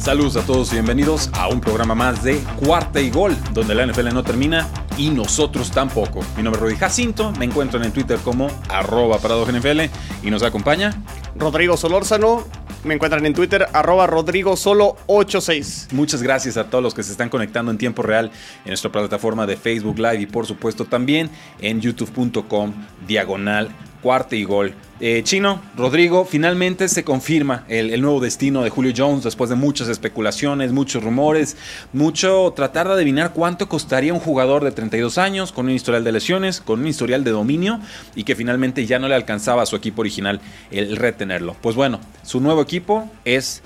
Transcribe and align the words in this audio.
Saludos 0.00 0.36
a 0.36 0.46
todos 0.46 0.70
y 0.70 0.76
bienvenidos 0.76 1.28
a 1.34 1.48
un 1.48 1.60
programa 1.60 1.94
más 1.94 2.24
de 2.24 2.38
Cuarta 2.64 3.02
y 3.02 3.10
Gol, 3.10 3.36
donde 3.52 3.74
la 3.74 3.86
NFL 3.86 4.14
no 4.14 4.22
termina 4.22 4.66
y 4.96 5.10
nosotros 5.10 5.70
tampoco. 5.70 6.20
Mi 6.38 6.42
nombre 6.42 6.58
es 6.58 6.62
Rudy 6.62 6.76
Jacinto, 6.76 7.32
me 7.32 7.44
encuentro 7.44 7.82
en 7.84 7.92
Twitter 7.92 8.18
como 8.24 8.48
arroba 8.70 9.18
NFL 9.18 9.80
y 10.22 10.30
nos 10.30 10.42
acompaña 10.42 10.94
Rodrigo 11.36 11.76
Solórzano. 11.76 12.44
Me 12.82 12.94
encuentran 12.94 13.26
en 13.26 13.34
Twitter, 13.34 13.66
arroba 13.74 14.06
Rodrigo 14.06 14.56
Solo 14.56 14.96
86. 15.06 15.88
Muchas 15.92 16.22
gracias 16.22 16.56
a 16.56 16.70
todos 16.70 16.82
los 16.82 16.94
que 16.94 17.02
se 17.02 17.12
están 17.12 17.28
conectando 17.28 17.70
en 17.70 17.76
tiempo 17.76 18.00
real 18.00 18.30
en 18.64 18.68
nuestra 18.68 18.90
plataforma 18.90 19.46
de 19.46 19.58
Facebook 19.58 19.98
Live 19.98 20.22
y 20.22 20.26
por 20.26 20.46
supuesto 20.46 20.86
también 20.86 21.28
en 21.60 21.82
youtube.com 21.82 22.72
diagonal 23.06 23.68
cuarta 24.02 24.36
y 24.36 24.44
gol. 24.44 24.74
Eh, 25.02 25.22
Chino, 25.24 25.62
Rodrigo, 25.76 26.26
finalmente 26.26 26.86
se 26.88 27.04
confirma 27.04 27.64
el, 27.68 28.00
nuevo 28.02 28.20
destino 28.20 28.62
de 28.62 28.68
Julio 28.68 28.92
Jones 28.94 29.24
después 29.24 29.48
de 29.48 29.56
muchas 29.56 29.88
especulaciones, 29.88 30.72
muchos 30.72 31.02
rumores, 31.02 31.56
mucho 31.94 32.52
tratar 32.54 32.86
de 32.86 32.94
adivinar 32.94 33.32
cuánto 33.32 33.66
costaría 33.66 34.12
un 34.12 34.20
jugador 34.20 34.62
de 34.62 34.72
32 34.72 35.16
años 35.16 35.52
con 35.52 35.66
un 35.66 35.72
historial 35.72 36.04
de 36.04 36.12
lesiones, 36.12 36.60
con 36.60 36.80
un 36.80 36.86
historial 36.86 37.24
de 37.24 37.30
dominio 37.30 37.80
y 38.14 38.24
que 38.24 38.36
finalmente 38.36 38.84
ya 38.84 38.98
no 38.98 39.08
le 39.08 39.14
alcanzaba 39.14 39.62
a 39.62 39.66
su 39.66 39.76
equipo 39.76 40.02
original 40.02 40.40
el 40.70 40.96
retenerlo. 40.96 41.56
Pues 41.62 41.76
bueno, 41.76 42.00
su 42.22 42.40
nuevo 42.40 42.60
equipo 42.60 43.10
es 43.24 43.62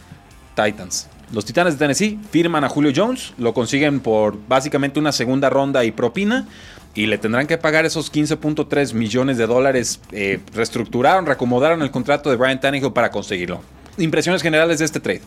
Titans. 0.55 1.08
Los 1.32 1.44
Titanes 1.44 1.74
de 1.74 1.78
Tennessee 1.78 2.18
firman 2.30 2.62
a 2.62 2.68
Julio 2.68 2.92
Jones, 2.94 3.32
lo 3.38 3.55
consiguen 3.55 3.98
por 3.98 4.38
básicamente 4.46 5.00
una 5.00 5.10
segunda 5.10 5.50
ronda 5.50 5.84
y 5.84 5.90
propina 5.90 6.46
y 6.94 7.06
le 7.06 7.18
tendrán 7.18 7.46
que 7.46 7.58
pagar 7.58 7.84
esos 7.84 8.12
15.3 8.12 8.94
millones 8.94 9.36
de 9.36 9.46
dólares. 9.46 10.00
Eh, 10.12 10.40
reestructuraron, 10.54 11.26
reacomodaron 11.26 11.82
el 11.82 11.90
contrato 11.90 12.30
de 12.30 12.36
Brian 12.36 12.60
Tannehill 12.60 12.92
para 12.92 13.10
conseguirlo. 13.10 13.60
Impresiones 13.98 14.42
generales 14.42 14.78
de 14.78 14.84
este 14.84 15.00
trade. 15.00 15.22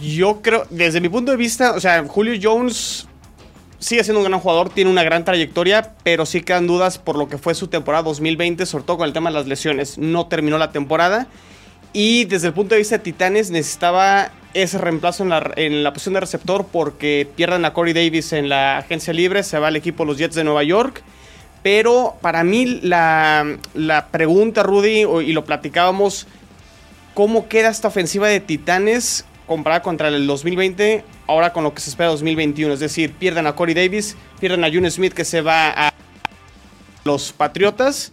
Yo 0.00 0.42
creo, 0.42 0.66
desde 0.70 1.00
mi 1.00 1.08
punto 1.08 1.30
de 1.30 1.36
vista, 1.36 1.72
o 1.72 1.80
sea, 1.80 2.04
Julio 2.06 2.38
Jones 2.42 3.06
sigue 3.78 4.02
siendo 4.04 4.20
un 4.20 4.26
gran 4.26 4.40
jugador, 4.40 4.70
tiene 4.70 4.90
una 4.90 5.04
gran 5.04 5.24
trayectoria, 5.24 5.94
pero 6.02 6.26
sí 6.26 6.40
quedan 6.42 6.66
dudas 6.66 6.98
por 6.98 7.16
lo 7.16 7.28
que 7.28 7.38
fue 7.38 7.54
su 7.54 7.68
temporada 7.68 8.02
2020, 8.04 8.66
sobre 8.66 8.84
todo 8.84 8.98
con 8.98 9.06
el 9.06 9.12
tema 9.12 9.30
de 9.30 9.36
las 9.36 9.46
lesiones. 9.46 9.98
No 9.98 10.26
terminó 10.26 10.58
la 10.58 10.72
temporada. 10.72 11.28
Y 11.92 12.24
desde 12.24 12.48
el 12.48 12.52
punto 12.52 12.74
de 12.74 12.80
vista 12.80 12.98
de 12.98 13.04
Titanes 13.04 13.50
necesitaba 13.50 14.30
ese 14.62 14.78
reemplazo 14.78 15.22
en 15.22 15.28
la, 15.28 15.52
en 15.56 15.84
la 15.84 15.92
posición 15.92 16.14
de 16.14 16.20
receptor 16.20 16.66
porque 16.70 17.28
pierden 17.36 17.64
a 17.64 17.72
Corey 17.72 17.92
Davis 17.92 18.32
en 18.32 18.48
la 18.48 18.78
agencia 18.78 19.12
libre, 19.12 19.42
se 19.42 19.58
va 19.58 19.68
al 19.68 19.76
equipo 19.76 20.04
los 20.04 20.18
Jets 20.18 20.34
de 20.34 20.44
Nueva 20.44 20.62
York. 20.62 21.02
Pero 21.62 22.16
para 22.20 22.44
mí 22.44 22.80
la, 22.82 23.58
la 23.74 24.08
pregunta, 24.08 24.62
Rudy, 24.62 25.04
y 25.24 25.32
lo 25.32 25.44
platicábamos, 25.44 26.26
¿cómo 27.12 27.48
queda 27.48 27.70
esta 27.70 27.88
ofensiva 27.88 28.28
de 28.28 28.40
Titanes 28.40 29.24
comparada 29.46 29.82
contra 29.82 30.08
el 30.08 30.26
2020, 30.26 31.04
ahora 31.26 31.52
con 31.52 31.64
lo 31.64 31.74
que 31.74 31.80
se 31.80 31.90
espera 31.90 32.10
2021? 32.10 32.72
Es 32.72 32.80
decir, 32.80 33.12
pierden 33.12 33.46
a 33.46 33.54
Corey 33.54 33.74
Davis, 33.74 34.16
pierden 34.38 34.64
a 34.64 34.70
June 34.70 34.90
Smith 34.90 35.12
que 35.12 35.24
se 35.24 35.40
va 35.40 35.70
a 35.70 35.92
los 37.04 37.32
Patriotas 37.32 38.12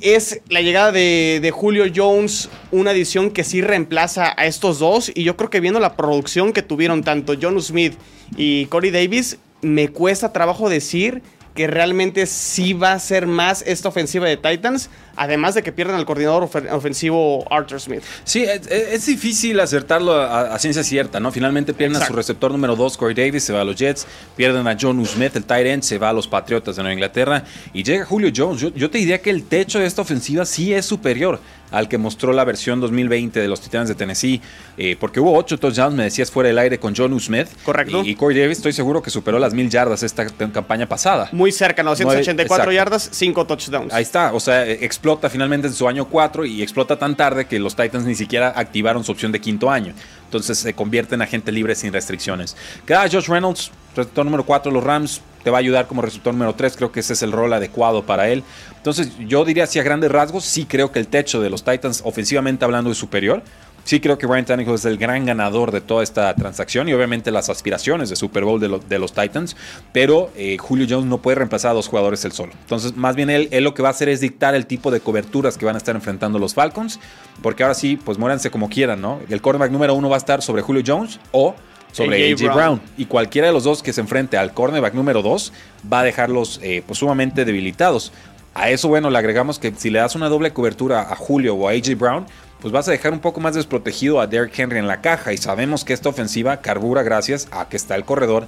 es 0.00 0.40
la 0.48 0.60
llegada 0.60 0.92
de, 0.92 1.50
Julio 1.54 1.84
Jones 1.94 2.48
una 2.70 2.90
adición 2.90 3.30
que 3.30 3.44
sí 3.44 3.62
reemplaza 3.62 4.34
a 4.36 4.46
estos 4.46 4.78
dos. 4.78 5.10
Y 5.14 5.24
yo 5.24 5.36
creo 5.36 5.50
que 5.50 5.60
viendo 5.60 5.80
la 5.80 5.96
producción 5.96 6.52
que 6.52 6.62
tuvieron 6.62 7.02
tanto 7.02 7.34
John 7.40 7.60
Smith 7.60 7.94
y 8.36 8.66
Corey 8.66 8.90
Davis, 8.90 9.38
me 9.62 9.88
cuesta 9.88 10.32
trabajo 10.32 10.68
decir 10.68 11.22
que 11.54 11.66
realmente 11.66 12.26
sí 12.26 12.72
va 12.72 12.92
a 12.92 12.98
ser 12.98 13.26
más 13.26 13.62
esta 13.66 13.88
ofensiva 13.88 14.26
de 14.26 14.36
Titans, 14.36 14.90
además 15.16 15.54
de 15.54 15.62
que 15.62 15.72
pierden 15.72 15.96
al 15.96 16.06
coordinador 16.06 16.48
ofensivo 16.70 17.44
Arthur 17.50 17.80
Smith. 17.80 18.02
Sí, 18.24 18.44
es, 18.44 19.06
difícil 19.06 19.60
acertarlo 19.60 20.14
a, 20.14 20.58
ciencia 20.58 20.82
cierta, 20.82 21.20
¿no? 21.20 21.30
Finalmente 21.30 21.74
pierden 21.74 22.00
a 22.00 22.06
su 22.06 22.12
receptor 22.12 22.50
número 22.50 22.76
2, 22.76 22.96
Corey 22.96 23.14
Davis, 23.14 23.44
se 23.44 23.52
va 23.52 23.60
a 23.60 23.64
los 23.64 23.76
Jets, 23.76 24.06
pierden 24.36 24.66
a 24.66 24.76
John 24.80 25.04
Smith, 25.06 25.36
el 25.36 25.44
tight 25.44 25.66
end, 25.66 25.82
se 25.82 25.98
va 25.98 26.10
a 26.10 26.12
los 26.12 26.28
Patriotas 26.28 26.76
de 26.76 26.82
Nueva 26.82 26.94
Inglaterra 26.94 27.44
y 27.72 27.82
llega 27.82 28.04
Julio 28.04 28.30
Jones. 28.34 28.60
Yo, 28.60 28.72
yo 28.74 28.90
te 28.90 28.98
diría 28.98 29.20
que 29.20 29.30
el 29.30 29.44
techo 29.44 29.78
de 29.78 29.86
esta 29.86 30.02
ofensiva 30.02 30.44
sí 30.44 30.72
es 30.72 30.86
superior 30.86 31.40
al 31.74 31.88
que 31.88 31.98
mostró 31.98 32.32
la 32.32 32.44
versión 32.44 32.80
2020 32.80 33.40
de 33.40 33.48
los 33.48 33.60
Titanes 33.60 33.88
de 33.88 33.94
Tennessee, 33.94 34.40
eh, 34.78 34.96
porque 34.98 35.18
hubo 35.20 35.36
ocho 35.36 35.58
touchdowns, 35.58 35.94
me 35.96 36.04
decías, 36.04 36.30
fuera 36.30 36.48
del 36.48 36.58
aire 36.58 36.78
con 36.78 36.94
John 36.96 37.18
Smith. 37.20 37.48
Correcto. 37.64 38.02
Y, 38.04 38.14
Corey 38.14 38.38
Davis, 38.38 38.58
estoy 38.58 38.72
seguro 38.72 39.02
que 39.02 39.10
superó 39.10 39.38
las 39.38 39.54
mil 39.54 39.68
yardas 39.68 40.02
esta 40.02 40.26
campaña 40.26 40.88
pasada. 40.88 41.28
Muy 41.32 41.50
cerca, 41.50 41.82
984 41.82 42.70
yardas, 42.72 43.08
cinco 43.12 43.44
touchdowns. 43.46 43.92
Ahí 43.92 44.02
está, 44.02 44.32
o 44.32 44.40
sea, 44.40 44.64
explota 45.04 45.28
finalmente 45.28 45.66
en 45.66 45.74
su 45.74 45.86
año 45.86 46.06
4 46.06 46.46
y 46.46 46.62
explota 46.62 46.98
tan 46.98 47.14
tarde 47.14 47.44
que 47.44 47.58
los 47.58 47.76
Titans 47.76 48.06
ni 48.06 48.14
siquiera 48.14 48.54
activaron 48.56 49.04
su 49.04 49.12
opción 49.12 49.32
de 49.32 49.38
quinto 49.38 49.70
año. 49.70 49.92
Entonces 50.24 50.56
se 50.56 50.72
convierte 50.72 51.14
en 51.14 51.20
agente 51.20 51.52
libre 51.52 51.74
sin 51.74 51.92
restricciones. 51.92 52.56
Queda 52.86 53.02
Josh 53.02 53.28
Reynolds, 53.28 53.70
receptor 53.94 54.24
número 54.24 54.46
4 54.46 54.70
de 54.70 54.74
los 54.74 54.82
Rams, 54.82 55.20
te 55.42 55.50
va 55.50 55.58
a 55.58 55.60
ayudar 55.60 55.86
como 55.88 56.00
receptor 56.00 56.32
número 56.32 56.54
3, 56.54 56.74
creo 56.78 56.90
que 56.90 57.00
ese 57.00 57.12
es 57.12 57.22
el 57.22 57.32
rol 57.32 57.52
adecuado 57.52 58.06
para 58.06 58.30
él. 58.30 58.42
Entonces 58.78 59.10
yo 59.18 59.44
diría 59.44 59.66
si 59.66 59.78
a 59.78 59.82
grandes 59.82 60.10
rasgos, 60.10 60.42
sí 60.46 60.64
creo 60.64 60.90
que 60.90 61.00
el 61.00 61.08
techo 61.08 61.42
de 61.42 61.50
los 61.50 61.64
Titans 61.64 62.00
ofensivamente 62.02 62.64
hablando 62.64 62.90
es 62.90 62.96
superior. 62.96 63.42
Sí 63.84 64.00
creo 64.00 64.18
que 64.18 64.26
Ryan 64.26 64.44
Tannehill 64.44 64.74
es 64.74 64.84
el 64.84 64.98
gran 64.98 65.24
ganador 65.26 65.70
de 65.70 65.80
toda 65.80 66.02
esta 66.02 66.34
transacción 66.34 66.88
y 66.88 66.94
obviamente 66.94 67.30
las 67.30 67.48
aspiraciones 67.48 68.10
de 68.10 68.16
Super 68.16 68.44
Bowl 68.44 68.60
de, 68.60 68.98
los 68.98 69.12
Titans, 69.12 69.56
pero 69.92 70.30
eh, 70.36 70.56
Julio 70.58 70.86
Jones 70.88 71.06
no 71.06 71.18
puede 71.18 71.36
reemplazar 71.36 71.72
a 71.72 71.74
dos 71.74 71.88
jugadores 71.88 72.24
él 72.24 72.32
solo. 72.32 72.52
Entonces, 72.60 72.96
más 72.96 73.14
bien 73.14 73.30
él, 73.30 73.48
él, 73.50 73.62
lo 73.62 73.74
que 73.74 73.82
va 73.82 73.88
a 73.88 73.92
hacer 73.92 74.08
es 74.08 74.20
dictar 74.20 74.54
el 74.54 74.66
tipo 74.66 74.90
de 74.90 75.00
coberturas 75.00 75.58
que 75.58 75.66
van 75.66 75.74
a 75.74 75.78
estar 75.78 75.94
enfrentando 75.94 76.38
los 76.38 76.54
Falcons, 76.54 76.98
porque 77.42 77.62
ahora 77.62 77.74
sí, 77.74 77.98
pues 78.02 78.18
muéranse 78.18 78.50
como 78.50 78.68
quieran, 78.68 79.00
¿no? 79.00 79.20
El 79.28 79.40
cornerback 79.40 79.70
número 79.70 79.94
uno 79.94 80.08
va 80.08 80.16
a 80.16 80.18
estar 80.18 80.42
sobre 80.42 80.62
Julio 80.62 80.82
Jones 80.86 81.20
o 81.32 81.54
sobre 81.94 82.32
AJ, 82.32 82.54
Brown. 82.54 82.80
Y 82.96 83.06
cualquiera 83.06 83.46
de 83.46 83.52
los 83.52 83.64
dos 83.64 83.82
que 83.82 83.92
se 83.92 84.00
enfrente 84.00 84.36
al 84.36 84.52
cornerback 84.52 84.94
número 84.94 85.22
2 85.22 85.52
va 85.90 86.00
a 86.00 86.04
dejarlos 86.04 86.58
eh, 86.62 86.82
pues, 86.84 86.98
sumamente 86.98 87.44
debilitados. 87.44 88.12
A 88.52 88.70
eso, 88.70 88.88
bueno, 88.88 89.10
le 89.10 89.18
agregamos 89.18 89.58
que 89.58 89.72
si 89.76 89.90
le 89.90 89.98
das 89.98 90.14
una 90.14 90.28
doble 90.28 90.52
cobertura 90.52 91.02
a 91.02 91.16
Julio 91.16 91.54
o 91.54 91.68
a 91.68 91.72
AJ 91.72 91.96
Brown, 91.96 92.26
pues 92.64 92.72
vas 92.72 92.88
a 92.88 92.92
dejar 92.92 93.12
un 93.12 93.20
poco 93.20 93.40
más 93.40 93.54
desprotegido 93.54 94.22
a 94.22 94.26
Derrick 94.26 94.58
Henry 94.58 94.78
en 94.78 94.86
la 94.86 95.02
caja. 95.02 95.34
Y 95.34 95.36
sabemos 95.36 95.84
que 95.84 95.92
esta 95.92 96.08
ofensiva 96.08 96.62
carbura 96.62 97.02
gracias 97.02 97.46
a 97.50 97.68
que 97.68 97.76
está 97.76 97.94
el 97.94 98.06
corredor 98.06 98.46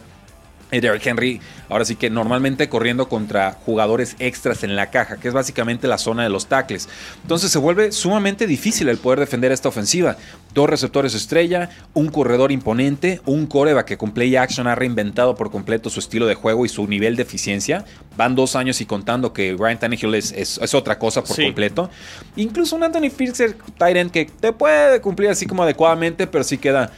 Derrick 0.70 1.06
Henry, 1.06 1.40
ahora 1.68 1.84
sí 1.84 1.96
que 1.96 2.10
normalmente 2.10 2.68
corriendo 2.68 3.08
contra 3.08 3.52
jugadores 3.52 4.16
extras 4.18 4.64
en 4.64 4.74
la 4.74 4.90
caja, 4.90 5.16
que 5.16 5.28
es 5.28 5.34
básicamente 5.34 5.86
la 5.86 5.98
zona 5.98 6.24
de 6.24 6.28
los 6.28 6.46
tackles. 6.46 6.88
Entonces 7.22 7.52
se 7.52 7.58
vuelve 7.58 7.92
sumamente 7.92 8.46
difícil 8.46 8.88
el 8.88 8.98
poder 8.98 9.20
defender 9.20 9.52
esta 9.52 9.68
ofensiva. 9.68 10.16
Dos 10.54 10.68
receptores 10.68 11.14
estrella, 11.14 11.70
un 11.94 12.08
corredor 12.08 12.50
imponente, 12.50 13.20
un 13.26 13.46
coreback 13.46 13.86
que 13.86 13.98
con 13.98 14.12
play 14.12 14.34
action 14.36 14.66
ha 14.66 14.74
reinventado 14.74 15.36
por 15.36 15.50
completo 15.50 15.90
su 15.90 16.00
estilo 16.00 16.26
de 16.26 16.34
juego 16.34 16.64
y 16.64 16.68
su 16.68 16.86
nivel 16.88 17.14
de 17.14 17.22
eficiencia. 17.22 17.84
Van 18.16 18.34
dos 18.34 18.56
años 18.56 18.80
y 18.80 18.86
contando 18.86 19.32
que 19.32 19.54
Ryan 19.58 19.78
Tannehill 19.78 20.14
es, 20.14 20.32
es, 20.32 20.74
otra 20.74 20.98
cosa 20.98 21.22
por 21.22 21.36
completo. 21.36 21.90
Incluso 22.34 22.74
un 22.74 22.82
Anthony 22.82 23.10
Fisher 23.10 23.56
Tyrant 23.78 24.10
que 24.10 24.24
te 24.24 24.52
puede 24.52 25.00
cumplir 25.00 25.30
así 25.30 25.46
como 25.46 25.62
adecuadamente, 25.62 26.26
pero 26.26 26.42
sí 26.42 26.58
queda 26.58 26.90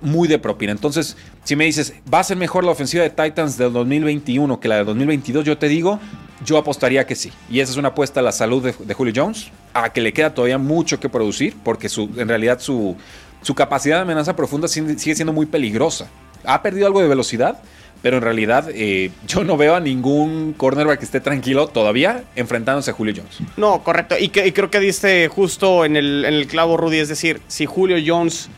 muy 0.00 0.28
de 0.28 0.38
propina. 0.38 0.72
Entonces, 0.72 1.16
si 1.44 1.56
me 1.56 1.64
dices, 1.64 1.94
¿va 2.12 2.20
a 2.20 2.24
ser 2.24 2.36
mejor 2.36 2.64
la 2.64 2.72
ofensiva 2.72 3.02
de 3.02 3.10
Titans 3.10 3.56
del 3.56 3.72
2021 3.72 4.60
que 4.60 4.68
la 4.68 4.76
del 4.76 4.86
2022? 4.86 5.44
Yo 5.44 5.58
te 5.58 5.68
digo, 5.68 6.00
yo 6.44 6.58
apostaría 6.58 7.06
que 7.06 7.14
sí. 7.14 7.32
Y 7.50 7.60
esa 7.60 7.72
es 7.72 7.78
una 7.78 7.88
apuesta 7.88 8.20
a 8.20 8.22
la 8.22 8.32
salud 8.32 8.62
de, 8.62 8.94
Julio 8.94 9.12
Jones, 9.14 9.50
a 9.74 9.92
que 9.92 10.00
le 10.00 10.12
queda 10.12 10.34
todavía 10.34 10.58
mucho 10.58 11.00
que 11.00 11.08
producir, 11.08 11.56
porque 11.62 11.88
su, 11.88 12.10
en 12.16 12.28
realidad 12.28 12.60
su, 12.60 12.96
su 13.42 13.54
capacidad 13.54 13.96
de 13.96 14.02
amenaza 14.02 14.36
profunda 14.36 14.68
sigue 14.68 14.96
siendo 14.96 15.32
muy 15.32 15.46
peligrosa. 15.46 16.08
Ha 16.44 16.62
perdido 16.62 16.86
algo 16.86 17.00
de 17.00 17.08
velocidad, 17.08 17.62
pero 18.02 18.18
en 18.18 18.22
realidad 18.22 18.68
eh, 18.72 19.10
yo 19.26 19.44
no 19.44 19.56
veo 19.56 19.74
a 19.74 19.80
ningún 19.80 20.54
cornerback 20.56 20.98
que 20.98 21.04
esté 21.04 21.20
tranquilo 21.20 21.68
todavía 21.68 22.24
enfrentándose 22.36 22.90
a 22.90 22.94
Julio 22.94 23.14
Jones. 23.16 23.38
No, 23.56 23.82
correcto. 23.82 24.16
Y, 24.18 24.28
que, 24.28 24.52
creo 24.52 24.70
que 24.70 24.80
diste 24.80 25.28
justo 25.28 25.84
en 25.84 25.96
el, 25.96 26.24
en 26.24 26.34
el 26.34 26.46
clavo, 26.46 26.76
Rudy. 26.76 26.98
Es 26.98 27.08
decir, 27.08 27.40
si 27.48 27.66
Julio 27.66 27.96
Jones 28.04 28.48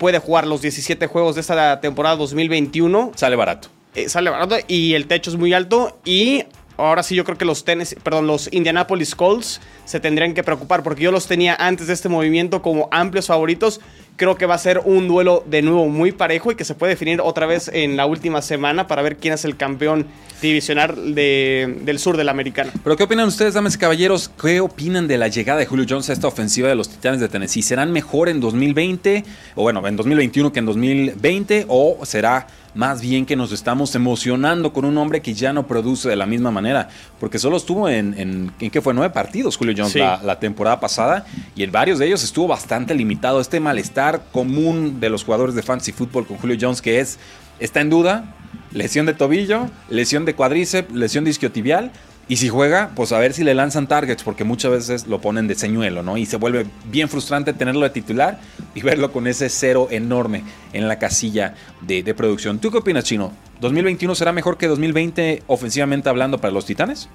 puede 0.00 0.18
jugar 0.18 0.46
los 0.46 0.62
17 0.62 1.06
juegos 1.06 1.34
de 1.34 1.42
esta 1.42 1.78
temporada 1.80 2.16
2021. 2.16 3.12
Sale 3.14 3.36
barato. 3.36 3.68
Eh, 3.94 4.08
sale 4.08 4.30
barato 4.30 4.56
y 4.66 4.94
el 4.94 5.06
techo 5.06 5.30
es 5.30 5.36
muy 5.36 5.52
alto 5.52 6.00
y 6.06 6.44
ahora 6.78 7.02
sí 7.02 7.14
yo 7.14 7.24
creo 7.24 7.36
que 7.36 7.44
los 7.44 7.64
tenis, 7.64 7.94
perdón, 8.02 8.26
los 8.26 8.50
Indianapolis 8.50 9.14
Colts 9.14 9.60
se 9.84 10.00
tendrían 10.00 10.32
que 10.32 10.42
preocupar 10.42 10.82
porque 10.82 11.02
yo 11.02 11.12
los 11.12 11.26
tenía 11.26 11.54
antes 11.54 11.86
de 11.86 11.92
este 11.92 12.08
movimiento 12.08 12.62
como 12.62 12.88
amplios 12.90 13.26
favoritos. 13.26 13.82
Creo 14.20 14.36
que 14.36 14.44
va 14.44 14.54
a 14.54 14.58
ser 14.58 14.82
un 14.84 15.08
duelo 15.08 15.42
de 15.46 15.62
nuevo 15.62 15.88
muy 15.88 16.12
parejo 16.12 16.52
y 16.52 16.54
que 16.54 16.66
se 16.66 16.74
puede 16.74 16.90
definir 16.90 17.22
otra 17.22 17.46
vez 17.46 17.70
en 17.72 17.96
la 17.96 18.04
última 18.04 18.42
semana 18.42 18.86
para 18.86 19.00
ver 19.00 19.16
quién 19.16 19.32
es 19.32 19.46
el 19.46 19.56
campeón 19.56 20.04
divisional 20.42 21.14
del 21.14 21.98
sur 21.98 22.18
de 22.18 22.24
la 22.24 22.30
americana. 22.30 22.70
Pero 22.84 22.98
¿qué 22.98 23.04
opinan 23.04 23.28
ustedes, 23.28 23.54
damas 23.54 23.76
y 23.76 23.78
caballeros? 23.78 24.30
¿Qué 24.38 24.60
opinan 24.60 25.08
de 25.08 25.16
la 25.16 25.28
llegada 25.28 25.58
de 25.58 25.64
Julio 25.64 25.86
Jones 25.88 26.10
a 26.10 26.12
esta 26.12 26.26
ofensiva 26.26 26.68
de 26.68 26.74
los 26.74 26.90
Titanes 26.90 27.20
de 27.20 27.30
Tennessee? 27.30 27.62
¿Serán 27.62 27.92
mejor 27.92 28.28
en 28.28 28.40
2020 28.40 29.24
o 29.54 29.62
bueno, 29.62 29.86
en 29.88 29.96
2021 29.96 30.52
que 30.52 30.58
en 30.58 30.66
2020 30.66 31.64
o 31.68 32.04
será 32.04 32.46
más 32.74 33.00
bien 33.00 33.26
que 33.26 33.36
nos 33.36 33.52
estamos 33.52 33.94
emocionando 33.94 34.72
con 34.72 34.84
un 34.84 34.96
hombre 34.98 35.20
que 35.22 35.34
ya 35.34 35.52
no 35.52 35.66
produce 35.66 36.08
de 36.08 36.16
la 36.16 36.26
misma 36.26 36.50
manera, 36.50 36.88
porque 37.18 37.38
solo 37.38 37.56
estuvo 37.56 37.88
en, 37.88 38.18
en, 38.18 38.52
¿en 38.60 38.70
qué 38.70 38.80
fue? 38.80 38.94
Nueve 38.94 39.12
partidos 39.12 39.56
Julio 39.56 39.74
Jones 39.76 39.94
la, 39.94 40.20
la, 40.22 40.38
temporada 40.38 40.80
pasada 40.80 41.26
y 41.54 41.62
en 41.62 41.72
varios 41.72 41.98
de 41.98 42.06
ellos 42.06 42.22
estuvo 42.22 42.48
bastante 42.48 42.94
limitado. 42.94 43.40
Este 43.40 43.60
malestar 43.60 44.22
común 44.32 45.00
de 45.00 45.10
los 45.10 45.24
jugadores 45.24 45.54
de 45.54 45.62
fantasy 45.62 45.92
fútbol 45.92 46.26
con 46.26 46.36
Julio 46.38 46.56
Jones 46.60 46.82
que 46.82 47.00
es, 47.00 47.18
está 47.58 47.80
en 47.80 47.90
duda, 47.90 48.34
lesión 48.72 49.06
de 49.06 49.14
tobillo, 49.14 49.68
lesión 49.88 50.24
de 50.24 50.34
cuádriceps, 50.34 50.92
lesión 50.92 51.24
de 51.24 51.30
isquiotibial, 51.30 51.92
y 52.30 52.36
si 52.36 52.48
juega, 52.48 52.92
pues 52.94 53.10
a 53.10 53.18
ver 53.18 53.32
si 53.32 53.42
le 53.42 53.54
lanzan 53.54 53.88
targets, 53.88 54.22
porque 54.22 54.44
muchas 54.44 54.70
veces 54.70 55.08
lo 55.08 55.20
ponen 55.20 55.48
de 55.48 55.56
señuelo, 55.56 56.04
¿no? 56.04 56.16
Y 56.16 56.26
se 56.26 56.36
vuelve 56.36 56.64
bien 56.84 57.08
frustrante 57.08 57.52
tenerlo 57.52 57.80
de 57.80 57.90
titular 57.90 58.38
y 58.72 58.82
verlo 58.82 59.10
con 59.10 59.26
ese 59.26 59.48
cero 59.48 59.88
enorme 59.90 60.44
en 60.72 60.86
la 60.86 61.00
casilla 61.00 61.56
de, 61.80 62.04
de 62.04 62.14
producción. 62.14 62.60
¿Tú 62.60 62.70
qué 62.70 62.78
opinas, 62.78 63.02
Chino? 63.02 63.32
¿2021 63.60 64.14
será 64.14 64.32
mejor 64.32 64.58
que 64.58 64.68
2020 64.68 65.42
ofensivamente 65.48 66.08
hablando 66.08 66.40
para 66.40 66.52
los 66.52 66.66
Titanes? 66.66 67.08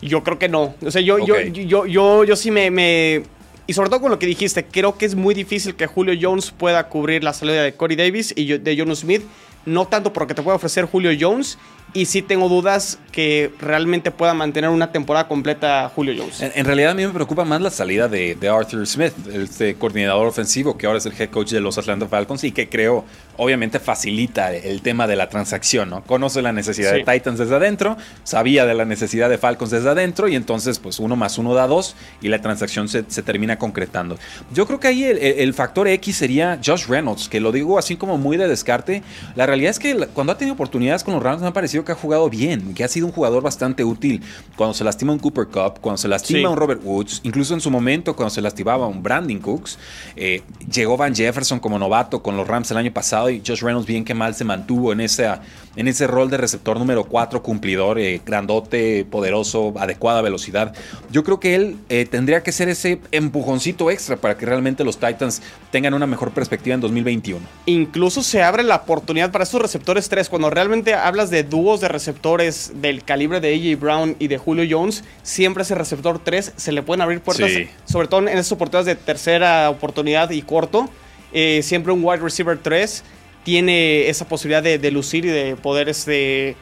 Yo 0.00 0.22
creo 0.22 0.38
que 0.38 0.48
no. 0.48 0.76
O 0.80 0.92
sea, 0.92 1.02
yo, 1.02 1.16
okay. 1.16 1.50
yo, 1.50 1.64
yo, 1.64 1.86
yo, 1.86 2.22
yo, 2.22 2.36
sí 2.36 2.52
me, 2.52 2.70
me, 2.70 3.24
Y 3.66 3.72
sobre 3.72 3.90
todo 3.90 4.00
con 4.00 4.12
lo 4.12 4.20
que 4.20 4.26
dijiste, 4.26 4.64
creo 4.64 4.96
que 4.96 5.06
es 5.06 5.16
muy 5.16 5.34
difícil 5.34 5.74
que 5.74 5.88
Julio 5.88 6.14
Jones 6.20 6.52
pueda 6.52 6.86
cubrir 6.88 7.24
la 7.24 7.32
salida 7.32 7.64
de 7.64 7.74
Corey 7.74 7.96
Davis 7.96 8.32
y 8.36 8.58
de 8.58 8.76
John 8.78 8.94
Smith. 8.94 9.22
No 9.66 9.88
tanto 9.88 10.12
porque 10.12 10.34
te 10.34 10.42
puede 10.42 10.54
ofrecer 10.54 10.84
Julio 10.84 11.10
Jones, 11.20 11.58
y 11.92 12.06
sí 12.06 12.22
tengo 12.22 12.48
dudas 12.48 12.98
que 13.10 13.52
realmente 13.58 14.10
pueda 14.10 14.34
mantener 14.34 14.70
una 14.70 14.92
temporada 14.92 15.26
completa 15.26 15.90
Julio 15.94 16.14
Jones. 16.16 16.40
En, 16.40 16.52
en 16.54 16.64
realidad 16.64 16.92
a 16.92 16.94
mí 16.94 17.04
me 17.04 17.12
preocupa 17.12 17.44
más 17.44 17.60
la 17.60 17.70
salida 17.70 18.08
de, 18.08 18.36
de, 18.36 18.48
Arthur 18.48 18.86
Smith, 18.86 19.12
este 19.32 19.74
coordinador 19.74 20.26
ofensivo 20.26 20.78
que 20.78 20.86
ahora 20.86 20.98
es 20.98 21.06
el 21.06 21.12
head 21.18 21.30
coach 21.30 21.50
de 21.50 21.60
los 21.60 21.76
Atlanta 21.78 22.06
Falcons 22.06 22.44
y 22.44 22.52
que 22.52 22.68
creo 22.68 23.04
obviamente 23.36 23.80
facilita 23.80 24.52
el 24.54 24.82
tema 24.82 25.06
de 25.06 25.16
la 25.16 25.28
transacción, 25.28 25.90
¿no? 25.90 26.02
Conoce 26.02 26.42
la 26.42 26.52
necesidad 26.52 26.92
sí. 26.92 27.02
de 27.02 27.12
Titans 27.12 27.38
desde 27.38 27.56
adentro, 27.56 27.96
sabía 28.22 28.66
de 28.66 28.74
la 28.74 28.84
necesidad 28.84 29.30
de 29.30 29.38
Falcons 29.38 29.70
desde 29.70 29.88
adentro 29.88 30.28
y 30.28 30.36
entonces 30.36 30.78
pues 30.78 31.00
uno 31.00 31.16
más 31.16 31.38
uno 31.38 31.54
da 31.54 31.66
dos 31.66 31.96
y 32.20 32.28
la 32.28 32.40
transacción 32.40 32.88
se, 32.88 33.04
se 33.08 33.22
termina 33.22 33.58
concretando. 33.58 34.18
Yo 34.52 34.66
creo 34.66 34.78
que 34.78 34.88
ahí 34.88 35.04
el, 35.04 35.18
el, 35.18 35.54
factor 35.54 35.88
X 35.88 36.16
sería 36.16 36.60
Josh 36.64 36.86
Reynolds, 36.86 37.28
que 37.28 37.40
lo 37.40 37.50
digo 37.50 37.78
así 37.78 37.96
como 37.96 38.18
muy 38.18 38.36
de 38.36 38.46
descarte. 38.46 39.02
La 39.34 39.46
realidad 39.46 39.70
es 39.70 39.78
que 39.78 39.96
cuando 40.12 40.32
ha 40.32 40.38
tenido 40.38 40.54
oportunidades 40.54 41.02
con 41.02 41.14
los 41.14 41.22
Rams 41.22 41.42
me 41.42 41.48
ha 41.48 41.52
parecido 41.52 41.79
que 41.84 41.92
ha 41.92 41.94
jugado 41.94 42.28
bien, 42.28 42.74
que 42.74 42.84
ha 42.84 42.88
sido 42.88 43.06
un 43.06 43.12
jugador 43.12 43.42
bastante 43.42 43.84
útil. 43.84 44.22
Cuando 44.56 44.74
se 44.74 44.84
lastima 44.84 45.12
un 45.12 45.18
Cooper 45.18 45.46
Cup, 45.46 45.80
cuando 45.80 45.98
se 45.98 46.08
lastima 46.08 46.40
sí. 46.40 46.46
un 46.46 46.56
Robert 46.56 46.80
Woods, 46.84 47.20
incluso 47.24 47.54
en 47.54 47.60
su 47.60 47.70
momento 47.70 48.14
cuando 48.14 48.30
se 48.30 48.40
lastimaba 48.40 48.86
un 48.86 49.02
Brandon 49.02 49.38
Cooks, 49.38 49.78
eh, 50.16 50.42
llegó 50.70 50.96
Van 50.96 51.14
Jefferson 51.14 51.60
como 51.60 51.78
novato 51.78 52.22
con 52.22 52.36
los 52.36 52.46
Rams 52.46 52.70
el 52.70 52.76
año 52.76 52.92
pasado 52.92 53.30
y 53.30 53.42
Josh 53.46 53.62
Reynolds 53.62 53.86
bien 53.86 54.04
que 54.04 54.14
mal 54.14 54.34
se 54.34 54.44
mantuvo 54.44 54.92
en 54.92 55.00
ese, 55.00 55.28
en 55.76 55.88
ese 55.88 56.06
rol 56.06 56.30
de 56.30 56.36
receptor 56.36 56.78
número 56.78 57.04
4, 57.04 57.42
cumplidor, 57.42 57.98
eh, 57.98 58.20
grandote, 58.24 59.04
poderoso, 59.04 59.72
adecuada 59.78 60.20
velocidad. 60.22 60.74
Yo 61.10 61.22
creo 61.22 61.38
que 61.38 61.54
él 61.54 61.76
eh, 61.88 62.06
tendría 62.10 62.42
que 62.42 62.52
ser 62.52 62.68
ese 62.68 63.00
empujoncito 63.12 63.90
extra 63.90 64.16
para 64.16 64.36
que 64.36 64.46
realmente 64.46 64.84
los 64.84 64.98
Titans 64.98 65.42
tengan 65.70 65.94
una 65.94 66.06
mejor 66.06 66.32
perspectiva 66.32 66.74
en 66.74 66.80
2021. 66.80 67.40
Incluso 67.66 68.22
se 68.22 68.42
abre 68.42 68.62
la 68.62 68.76
oportunidad 68.76 69.30
para 69.30 69.44
estos 69.44 69.62
receptores 69.62 70.08
3, 70.08 70.28
cuando 70.28 70.50
realmente 70.50 70.94
hablas 70.94 71.30
de 71.30 71.44
dúos 71.44 71.80
de 71.80 71.88
receptores 71.88 72.72
del 72.76 73.04
calibre 73.04 73.40
de 73.40 73.54
AJ 73.54 73.80
Brown 73.80 74.16
y 74.18 74.28
de 74.28 74.38
Julio 74.38 74.64
Jones, 74.68 75.04
siempre 75.22 75.62
ese 75.62 75.74
receptor 75.74 76.18
3 76.18 76.54
se 76.56 76.72
le 76.72 76.82
pueden 76.82 77.00
abrir 77.02 77.20
puertas, 77.20 77.50
sí. 77.50 77.68
sobre 77.84 78.08
todo 78.08 78.20
en 78.20 78.28
esas 78.28 78.52
oportunidades 78.52 78.86
de 78.86 79.04
tercera 79.04 79.70
oportunidad 79.70 80.30
y 80.30 80.42
corto. 80.42 80.88
Eh, 81.32 81.60
siempre 81.62 81.92
un 81.92 82.04
wide 82.04 82.18
receiver 82.18 82.58
3 82.58 83.04
tiene 83.42 84.08
esa 84.08 84.26
posibilidad 84.28 84.62
de, 84.62 84.78
de 84.78 84.90
lucir 84.90 85.24
y 85.24 85.28
de 85.28 85.56
poder 85.56 85.88
este, 85.88 86.56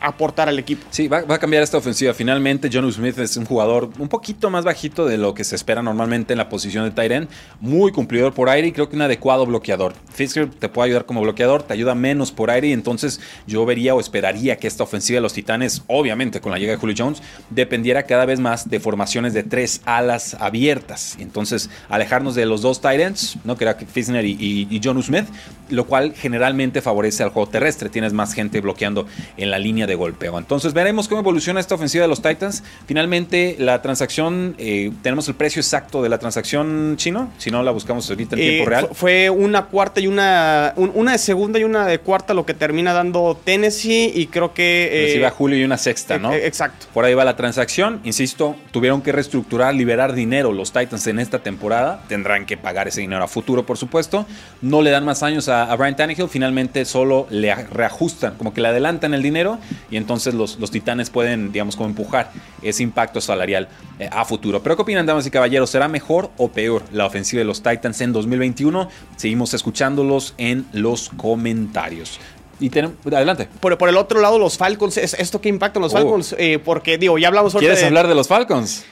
aportar 0.00 0.48
al 0.48 0.58
equipo. 0.58 0.86
Sí, 0.90 1.08
va, 1.08 1.18
a 1.18 1.38
cambiar 1.38 1.62
esta 1.62 1.78
ofensiva. 1.78 2.14
Finalmente, 2.14 2.68
John 2.72 2.90
Smith 2.92 3.18
es 3.18 3.36
un 3.36 3.44
jugador 3.44 3.90
un 3.98 4.08
poquito 4.08 4.50
más 4.50 4.64
bajito 4.64 5.06
de 5.06 5.18
lo 5.18 5.34
que 5.34 5.44
se 5.44 5.56
espera 5.56 5.82
normalmente 5.82 6.32
en 6.32 6.38
la 6.38 6.48
posición 6.48 6.84
de 6.84 6.90
Tyren. 6.90 7.28
Muy 7.60 7.92
cumplidor 7.92 8.32
por 8.34 8.48
aire 8.48 8.68
y 8.68 8.72
creo 8.72 8.88
que 8.88 8.96
un 8.96 9.02
adecuado 9.02 9.46
bloqueador. 9.46 9.94
Fisker 10.12 10.48
te 10.50 10.68
puede 10.68 10.86
ayudar 10.86 11.06
como 11.06 11.20
bloqueador, 11.20 11.62
te 11.62 11.72
ayuda 11.72 11.94
menos 11.94 12.32
por 12.32 12.50
aire 12.50 12.68
y 12.68 12.72
entonces 12.72 13.20
yo 13.46 13.64
vería 13.66 13.94
o 13.94 14.00
esperaría 14.00 14.56
que 14.56 14.66
esta 14.66 14.84
ofensiva 14.84 15.16
de 15.16 15.22
los 15.22 15.32
Titanes, 15.32 15.82
obviamente 15.86 16.40
con 16.40 16.52
la 16.52 16.58
llegada 16.58 16.76
de 16.76 16.80
Julio 16.80 16.96
Jones, 16.98 17.22
dependiera 17.50 18.04
cada 18.04 18.24
vez 18.24 18.40
más 18.40 18.68
de 18.68 18.80
formaciones 18.80 19.34
de 19.34 19.42
tres 19.42 19.82
alas 19.84 20.36
abiertas. 20.40 21.16
Entonces 21.18 21.70
alejarnos 21.88 22.34
de 22.34 22.46
los 22.46 22.62
dos 22.62 22.80
Tyrants, 22.80 23.36
¿no? 23.44 23.56
que 23.56 23.64
era 23.64 23.74
Fisner 23.74 24.24
y, 24.24 24.66
y, 24.70 24.80
Smith, 25.02 25.26
lo 25.68 25.86
cual 25.86 26.14
generalmente 26.14 26.80
favorece 26.80 27.22
al 27.22 27.30
juego 27.30 27.48
terrestre. 27.48 27.88
Tienes 27.88 28.12
más 28.12 28.32
gente 28.32 28.60
bloqueando 28.60 29.06
en 29.36 29.50
la 29.50 29.58
línea 29.58 29.85
de 29.86 29.94
golpeo. 29.94 30.38
Entonces 30.38 30.72
veremos 30.72 31.08
cómo 31.08 31.20
evoluciona 31.20 31.60
esta 31.60 31.74
ofensiva 31.74 32.02
de 32.02 32.08
los 32.08 32.22
Titans. 32.22 32.62
Finalmente 32.86 33.56
la 33.58 33.82
transacción, 33.82 34.54
eh, 34.58 34.92
tenemos 35.02 35.28
el 35.28 35.34
precio 35.34 35.60
exacto 35.60 36.02
de 36.02 36.08
la 36.08 36.18
transacción 36.18 36.94
chino, 36.96 37.30
si 37.38 37.50
no 37.50 37.62
la 37.62 37.70
buscamos 37.70 38.08
ahorita 38.10 38.36
en 38.36 38.42
eh, 38.42 38.48
tiempo 38.48 38.70
real. 38.70 38.88
Fue 38.92 39.30
una 39.30 39.66
cuarta 39.66 40.00
y 40.00 40.06
una, 40.06 40.72
un, 40.76 40.92
una 40.94 41.12
de 41.12 41.18
segunda 41.18 41.58
y 41.58 41.64
una 41.64 41.86
de 41.86 41.98
cuarta 41.98 42.34
lo 42.34 42.46
que 42.46 42.54
termina 42.54 42.92
dando 42.92 43.38
Tennessee 43.44 44.12
y 44.14 44.26
creo 44.26 44.54
que... 44.54 44.88
Eh, 44.92 45.06
Recibe 45.06 45.26
a 45.26 45.30
Julio 45.30 45.58
y 45.58 45.64
una 45.64 45.78
sexta, 45.78 46.18
¿no? 46.18 46.32
exacto. 46.32 46.86
Por 46.92 47.04
ahí 47.04 47.14
va 47.14 47.24
la 47.24 47.36
transacción. 47.36 48.00
Insisto, 48.04 48.56
tuvieron 48.70 49.02
que 49.02 49.12
reestructurar, 49.12 49.74
liberar 49.74 50.12
dinero 50.14 50.52
los 50.52 50.72
Titans 50.72 51.06
en 51.06 51.18
esta 51.18 51.40
temporada. 51.40 52.02
Tendrán 52.08 52.46
que 52.46 52.56
pagar 52.56 52.88
ese 52.88 53.00
dinero 53.00 53.22
a 53.22 53.28
futuro, 53.28 53.64
por 53.66 53.78
supuesto. 53.78 54.26
No 54.62 54.82
le 54.82 54.90
dan 54.90 55.04
más 55.04 55.22
años 55.22 55.48
a, 55.48 55.70
a 55.70 55.76
Brian 55.76 55.96
Tannehill. 55.96 56.28
Finalmente 56.28 56.84
solo 56.84 57.26
le 57.30 57.54
reajustan, 57.54 58.34
como 58.36 58.52
que 58.54 58.60
le 58.60 58.68
adelantan 58.68 59.14
el 59.14 59.22
dinero 59.22 59.58
y 59.90 59.96
entonces 59.96 60.34
los, 60.34 60.58
los 60.58 60.70
titanes 60.70 61.10
pueden, 61.10 61.52
digamos, 61.52 61.76
como 61.76 61.88
empujar 61.88 62.30
ese 62.62 62.82
impacto 62.82 63.20
salarial 63.20 63.68
eh, 63.98 64.08
a 64.10 64.24
futuro. 64.24 64.62
Pero 64.62 64.76
¿qué 64.76 64.82
opinan, 64.82 65.06
damas 65.06 65.26
y 65.26 65.30
caballeros? 65.30 65.70
¿Será 65.70 65.88
mejor 65.88 66.30
o 66.36 66.48
peor 66.48 66.82
la 66.92 67.06
ofensiva 67.06 67.38
de 67.38 67.44
los 67.44 67.62
Titans 67.62 68.00
en 68.00 68.12
2021? 68.12 68.88
Seguimos 69.16 69.54
escuchándolos 69.54 70.34
en 70.38 70.66
los 70.72 71.10
comentarios. 71.10 72.18
Y 72.58 72.70
tenemos, 72.70 72.96
adelante. 73.06 73.48
Por, 73.60 73.76
por, 73.76 73.88
el 73.88 73.96
otro 73.96 74.20
lado, 74.20 74.38
los 74.38 74.56
Falcons, 74.56 74.96
¿esto 74.96 75.40
qué 75.40 75.48
impacta 75.48 75.78
en 75.78 75.82
los 75.82 75.92
oh. 75.92 75.98
Falcons? 75.98 76.34
Eh, 76.38 76.58
porque, 76.64 76.96
digo, 76.96 77.18
ya 77.18 77.28
hablamos 77.28 77.54
¿Quieres 77.54 77.80
de, 77.80 77.86
hablar 77.86 78.08
de 78.08 78.14
los 78.14 78.28
Falcons? 78.28 78.84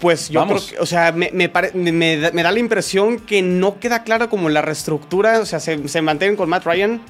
Pues 0.00 0.30
yo 0.30 0.40
Vamos. 0.40 0.64
creo 0.64 0.78
que, 0.78 0.82
o 0.82 0.86
sea, 0.86 1.12
me, 1.12 1.30
me, 1.32 1.50
me, 1.74 1.92
me, 2.32 2.42
da 2.42 2.50
la 2.50 2.58
impresión 2.58 3.18
que 3.18 3.42
no 3.42 3.78
queda 3.78 4.02
clara 4.02 4.30
como 4.30 4.48
la 4.48 4.62
reestructura, 4.62 5.40
o 5.40 5.46
sea, 5.46 5.60
se, 5.60 5.86
se 5.88 6.00
mantienen 6.00 6.36
con 6.36 6.48
Matt 6.48 6.64
Ryan. 6.64 7.02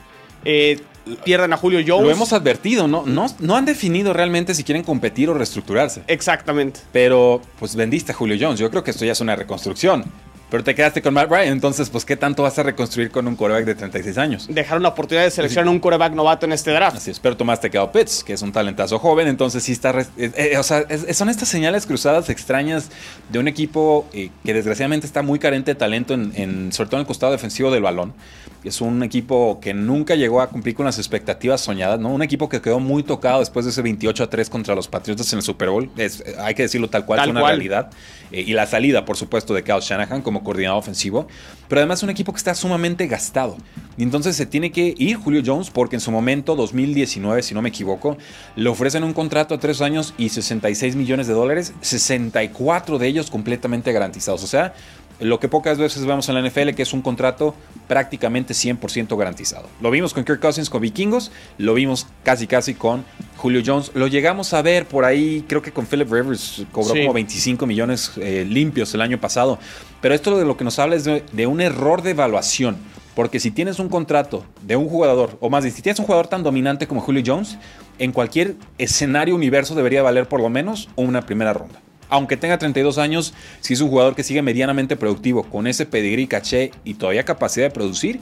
Eh, 0.44 0.80
pierden 1.24 1.52
a 1.52 1.56
Julio 1.56 1.80
Jones. 1.86 2.04
Lo 2.04 2.10
hemos 2.10 2.32
advertido, 2.32 2.86
¿no? 2.86 3.04
¿no? 3.06 3.26
No 3.38 3.56
han 3.56 3.64
definido 3.64 4.12
realmente 4.12 4.54
si 4.54 4.64
quieren 4.64 4.84
competir 4.84 5.28
o 5.28 5.34
reestructurarse. 5.34 6.02
Exactamente. 6.06 6.80
Pero, 6.92 7.40
pues 7.58 7.74
vendiste 7.74 8.12
a 8.12 8.14
Julio 8.14 8.36
Jones. 8.40 8.60
Yo 8.60 8.70
creo 8.70 8.84
que 8.84 8.90
esto 8.90 9.04
ya 9.04 9.12
es 9.12 9.20
una 9.20 9.36
reconstrucción. 9.36 10.04
Pero 10.50 10.64
te 10.64 10.74
quedaste 10.74 11.00
con 11.00 11.14
Matt 11.14 11.30
Ryan, 11.30 11.52
entonces, 11.52 11.88
pues, 11.90 12.04
¿qué 12.04 12.16
tanto 12.16 12.42
vas 12.42 12.58
a 12.58 12.64
reconstruir 12.64 13.12
con 13.12 13.28
un 13.28 13.36
coreback 13.36 13.64
de 13.64 13.76
36 13.76 14.18
años? 14.18 14.48
Dejar 14.50 14.78
una 14.78 14.88
oportunidad 14.88 15.24
de 15.24 15.30
seleccionar 15.30 15.68
un 15.68 15.78
coreback 15.78 16.12
novato 16.12 16.44
en 16.44 16.52
este 16.52 16.72
draft. 16.72 16.96
Así 16.96 17.12
es, 17.12 17.20
pero 17.20 17.36
tomaste 17.36 17.70
Kyle 17.70 17.88
Pitts, 17.92 18.24
que 18.24 18.32
es 18.32 18.42
un 18.42 18.50
talentazo 18.50 18.98
joven, 18.98 19.28
entonces 19.28 19.62
sí 19.62 19.70
está. 19.70 19.96
Eh, 20.00 20.06
eh, 20.16 20.58
o 20.58 20.64
sea, 20.64 20.84
es, 20.88 21.16
son 21.16 21.28
estas 21.28 21.48
señales 21.48 21.86
cruzadas 21.86 22.28
extrañas 22.30 22.90
de 23.28 23.38
un 23.38 23.46
equipo 23.46 24.08
eh, 24.12 24.30
que 24.44 24.52
desgraciadamente 24.52 25.06
está 25.06 25.22
muy 25.22 25.38
carente 25.38 25.70
de 25.70 25.74
talento, 25.76 26.14
en, 26.14 26.32
en, 26.34 26.72
sobre 26.72 26.88
todo 26.90 26.96
en 26.96 27.02
el 27.02 27.06
costado 27.06 27.30
defensivo 27.30 27.70
del 27.70 27.82
balón. 27.82 28.12
Es 28.62 28.80
un 28.80 29.02
equipo 29.02 29.58
que 29.60 29.72
nunca 29.72 30.14
llegó 30.14 30.40
a 30.40 30.48
cumplir 30.48 30.74
con 30.74 30.84
las 30.84 30.98
expectativas 30.98 31.60
soñadas, 31.60 31.98
¿no? 31.98 32.10
Un 32.10 32.22
equipo 32.22 32.48
que 32.48 32.60
quedó 32.60 32.78
muy 32.78 33.02
tocado 33.02 33.40
después 33.40 33.64
de 33.64 33.70
ese 33.70 33.80
28 33.82 34.24
a 34.24 34.30
3 34.30 34.50
contra 34.50 34.74
los 34.74 34.88
Patriotas 34.88 35.32
en 35.32 35.38
el 35.38 35.42
Super 35.42 35.70
Bowl. 35.70 35.90
Es, 35.96 36.22
hay 36.38 36.54
que 36.54 36.62
decirlo 36.62 36.88
tal 36.88 37.06
cual, 37.06 37.18
tal 37.18 37.28
es 37.28 37.30
una 37.30 37.40
cual. 37.40 37.52
realidad. 37.52 37.90
Eh, 38.32 38.42
y 38.46 38.52
la 38.52 38.66
salida, 38.66 39.04
por 39.04 39.16
supuesto, 39.16 39.54
de 39.54 39.62
Kyle 39.62 39.80
Shanahan 39.80 40.22
como 40.22 40.44
coordinador 40.44 40.78
ofensivo. 40.78 41.26
Pero 41.68 41.80
además 41.80 42.02
un 42.02 42.10
equipo 42.10 42.32
que 42.32 42.38
está 42.38 42.54
sumamente 42.54 43.06
gastado. 43.06 43.56
Y 43.96 44.02
entonces 44.02 44.36
se 44.36 44.46
tiene 44.46 44.72
que 44.72 44.94
ir 44.96 45.16
Julio 45.16 45.42
Jones 45.44 45.70
porque 45.70 45.96
en 45.96 46.00
su 46.00 46.10
momento, 46.10 46.56
2019, 46.56 47.42
si 47.42 47.54
no 47.54 47.62
me 47.62 47.68
equivoco, 47.68 48.16
le 48.56 48.68
ofrecen 48.68 49.04
un 49.04 49.12
contrato 49.12 49.54
a 49.54 49.58
tres 49.58 49.80
años 49.80 50.14
y 50.18 50.28
66 50.28 50.96
millones 50.96 51.26
de 51.26 51.34
dólares, 51.34 51.72
64 51.80 52.98
de 52.98 53.06
ellos 53.06 53.30
completamente 53.30 53.92
garantizados. 53.92 54.42
O 54.42 54.46
sea, 54.46 54.74
lo 55.20 55.38
que 55.38 55.48
pocas 55.48 55.78
veces 55.78 56.04
vemos 56.04 56.28
en 56.28 56.34
la 56.34 56.48
NFL, 56.48 56.70
que 56.70 56.82
es 56.82 56.92
un 56.92 57.02
contrato 57.02 57.54
prácticamente 57.88 58.54
100% 58.54 59.16
garantizado. 59.16 59.68
Lo 59.80 59.90
vimos 59.90 60.14
con 60.14 60.24
Kirk 60.24 60.40
Cousins 60.40 60.70
con 60.70 60.80
Vikingos, 60.80 61.30
lo 61.58 61.74
vimos 61.74 62.06
casi 62.24 62.46
casi 62.46 62.74
con 62.74 63.04
Julio 63.36 63.62
Jones. 63.64 63.92
Lo 63.94 64.06
llegamos 64.06 64.52
a 64.54 64.62
ver 64.62 64.86
por 64.86 65.04
ahí, 65.04 65.44
creo 65.46 65.62
que 65.62 65.72
con 65.72 65.86
Philip 65.86 66.10
Rivers 66.10 66.64
cobró 66.72 66.94
como 66.94 67.12
25 67.12 67.66
millones 67.66 68.12
eh, 68.16 68.44
limpios 68.48 68.94
el 68.94 69.00
año 69.00 69.20
pasado. 69.20 69.58
Pero 70.00 70.14
esto 70.14 70.38
de 70.38 70.44
lo 70.44 70.56
que 70.56 70.64
nos 70.64 70.78
habla 70.78 70.96
es 70.96 71.04
de, 71.04 71.46
un 71.46 71.60
error 71.60 72.02
de 72.02 72.10
evaluación. 72.10 72.76
Porque 73.14 73.40
si 73.40 73.50
tienes 73.50 73.78
un 73.80 73.88
contrato 73.88 74.44
de 74.62 74.76
un 74.76 74.88
jugador, 74.88 75.36
o 75.40 75.50
más 75.50 75.64
bien, 75.64 75.74
si 75.74 75.82
tienes 75.82 75.98
un 75.98 76.06
jugador 76.06 76.28
tan 76.28 76.42
dominante 76.42 76.86
como 76.86 77.00
Julio 77.00 77.22
Jones, 77.26 77.58
en 77.98 78.12
cualquier 78.12 78.54
escenario 78.78 79.34
universo 79.34 79.74
debería 79.74 80.02
valer 80.02 80.26
por 80.26 80.40
lo 80.40 80.48
menos 80.48 80.88
una 80.96 81.22
primera 81.22 81.52
ronda. 81.52 81.82
Aunque 82.10 82.36
tenga 82.36 82.58
32 82.58 82.98
años, 82.98 83.32
si 83.60 83.74
es 83.74 83.80
un 83.80 83.88
jugador 83.88 84.14
que 84.14 84.24
sigue 84.24 84.42
medianamente 84.42 84.96
productivo, 84.96 85.44
con 85.44 85.66
ese 85.66 85.86
pedigrí, 85.86 86.26
caché 86.26 86.72
y 86.84 86.94
todavía 86.94 87.24
capacidad 87.24 87.66
de 87.66 87.70
producir, 87.70 88.20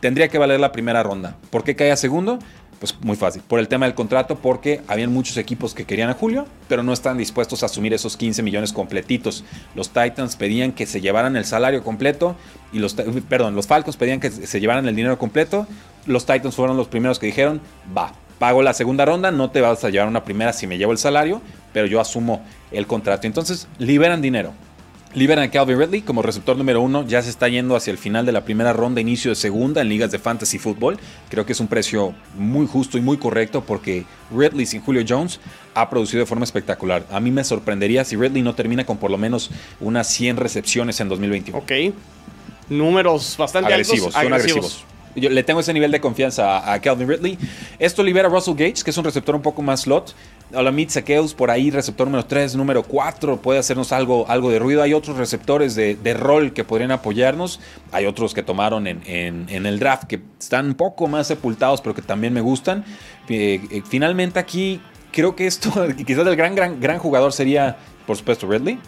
tendría 0.00 0.28
que 0.28 0.38
valer 0.38 0.60
la 0.60 0.72
primera 0.72 1.02
ronda. 1.02 1.36
¿Por 1.50 1.64
qué 1.64 1.74
cae 1.74 1.90
a 1.90 1.96
segundo? 1.96 2.38
Pues 2.78 2.98
muy 3.02 3.16
fácil, 3.16 3.42
por 3.46 3.58
el 3.58 3.68
tema 3.68 3.84
del 3.84 3.94
contrato, 3.94 4.36
porque 4.36 4.80
habían 4.88 5.12
muchos 5.12 5.36
equipos 5.36 5.74
que 5.74 5.84
querían 5.84 6.08
a 6.08 6.14
Julio, 6.14 6.46
pero 6.66 6.82
no 6.82 6.94
están 6.94 7.18
dispuestos 7.18 7.62
a 7.62 7.66
asumir 7.66 7.92
esos 7.92 8.16
15 8.16 8.42
millones 8.42 8.72
completitos. 8.72 9.44
Los 9.74 9.90
Titans 9.90 10.36
pedían 10.36 10.72
que 10.72 10.86
se 10.86 11.02
llevaran 11.02 11.36
el 11.36 11.44
salario 11.44 11.84
completo 11.84 12.36
y 12.72 12.78
los, 12.78 12.94
perdón, 13.28 13.54
los 13.54 13.66
Falcons 13.66 13.98
pedían 13.98 14.18
que 14.18 14.30
se 14.30 14.60
llevaran 14.60 14.88
el 14.88 14.96
dinero 14.96 15.18
completo. 15.18 15.66
Los 16.06 16.24
Titans 16.24 16.54
fueron 16.54 16.78
los 16.78 16.88
primeros 16.88 17.18
que 17.18 17.26
dijeron, 17.26 17.60
va, 17.94 18.14
pago 18.38 18.62
la 18.62 18.72
segunda 18.72 19.04
ronda, 19.04 19.30
no 19.30 19.50
te 19.50 19.60
vas 19.60 19.84
a 19.84 19.90
llevar 19.90 20.08
una 20.08 20.24
primera 20.24 20.54
si 20.54 20.66
me 20.66 20.78
llevo 20.78 20.92
el 20.92 20.98
salario, 20.98 21.42
pero 21.74 21.86
yo 21.86 22.00
asumo 22.00 22.42
el 22.70 22.86
contrato. 22.86 23.26
Entonces 23.26 23.68
liberan 23.78 24.22
dinero. 24.22 24.52
Liberan 25.12 25.42
a 25.42 25.50
Calvin 25.50 25.76
Ridley 25.76 26.02
como 26.02 26.22
receptor 26.22 26.56
número 26.56 26.80
uno. 26.80 27.04
Ya 27.04 27.20
se 27.20 27.30
está 27.30 27.48
yendo 27.48 27.74
hacia 27.74 27.90
el 27.90 27.98
final 27.98 28.24
de 28.24 28.30
la 28.30 28.44
primera 28.44 28.72
ronda, 28.72 29.00
inicio 29.00 29.32
de 29.32 29.34
segunda 29.34 29.80
en 29.80 29.88
ligas 29.88 30.12
de 30.12 30.20
fantasy 30.20 30.58
fútbol. 30.58 31.00
Creo 31.28 31.44
que 31.44 31.52
es 31.52 31.58
un 31.58 31.66
precio 31.66 32.14
muy 32.36 32.68
justo 32.68 32.96
y 32.96 33.00
muy 33.00 33.16
correcto 33.16 33.64
porque 33.64 34.04
Ridley 34.32 34.66
sin 34.66 34.80
Julio 34.82 35.04
Jones 35.06 35.40
ha 35.74 35.90
producido 35.90 36.20
de 36.20 36.26
forma 36.26 36.44
espectacular. 36.44 37.04
A 37.10 37.18
mí 37.18 37.32
me 37.32 37.42
sorprendería 37.42 38.04
si 38.04 38.14
Ridley 38.14 38.42
no 38.42 38.54
termina 38.54 38.86
con 38.86 38.98
por 38.98 39.10
lo 39.10 39.18
menos 39.18 39.50
unas 39.80 40.06
100 40.06 40.36
recepciones 40.36 41.00
en 41.00 41.08
2021. 41.08 41.58
Ok. 41.58 41.72
Números 42.68 43.36
bastante 43.36 43.72
agresivos, 43.72 44.12
Son 44.14 44.32
agresivos. 44.32 44.84
Yo 45.16 45.28
le 45.28 45.42
tengo 45.42 45.58
ese 45.58 45.72
nivel 45.72 45.90
de 45.90 46.00
confianza 46.00 46.72
a, 46.72 46.80
Calvin 46.80 47.08
Ridley. 47.08 47.36
Esto 47.80 48.04
libera 48.04 48.28
a 48.28 48.30
Russell 48.30 48.54
Gates, 48.54 48.84
que 48.84 48.90
es 48.90 48.96
un 48.96 49.04
receptor 49.04 49.34
un 49.34 49.42
poco 49.42 49.60
más 49.60 49.80
slot. 49.80 50.14
Olamid 50.52 50.88
Saqueus 50.88 51.34
por 51.34 51.50
ahí, 51.50 51.70
receptor 51.70 52.06
número 52.06 52.24
3, 52.24 52.56
número 52.56 52.82
4, 52.82 53.40
puede 53.40 53.58
hacernos 53.58 53.92
algo, 53.92 54.26
algo 54.28 54.50
de 54.50 54.58
ruido. 54.58 54.82
Hay 54.82 54.94
otros 54.94 55.16
receptores 55.16 55.74
de, 55.74 56.14
rol 56.14 56.52
que 56.52 56.64
podrían 56.64 56.90
apoyarnos. 56.90 57.60
Hay 57.92 58.06
otros 58.06 58.34
que 58.34 58.42
tomaron 58.42 58.86
en, 58.86 59.48
el 59.48 59.78
draft 59.78 60.04
que 60.04 60.20
están 60.38 60.66
un 60.66 60.74
poco 60.74 61.06
más 61.06 61.26
sepultados, 61.28 61.80
pero 61.80 61.94
que 61.94 62.02
también 62.02 62.32
me 62.32 62.40
gustan. 62.40 62.84
Eh, 63.28 63.60
eh, 63.70 63.82
finalmente 63.88 64.38
aquí 64.38 64.80
creo 65.12 65.36
que 65.36 65.46
esto, 65.46 65.70
quizás 66.06 66.26
el 66.26 66.36
gran, 66.36 66.54
gran, 66.54 66.80
gran 66.80 66.98
jugador 66.98 67.32
sería, 67.32 67.76
por 68.06 68.16
supuesto, 68.16 68.48
Ridley. 68.48 68.78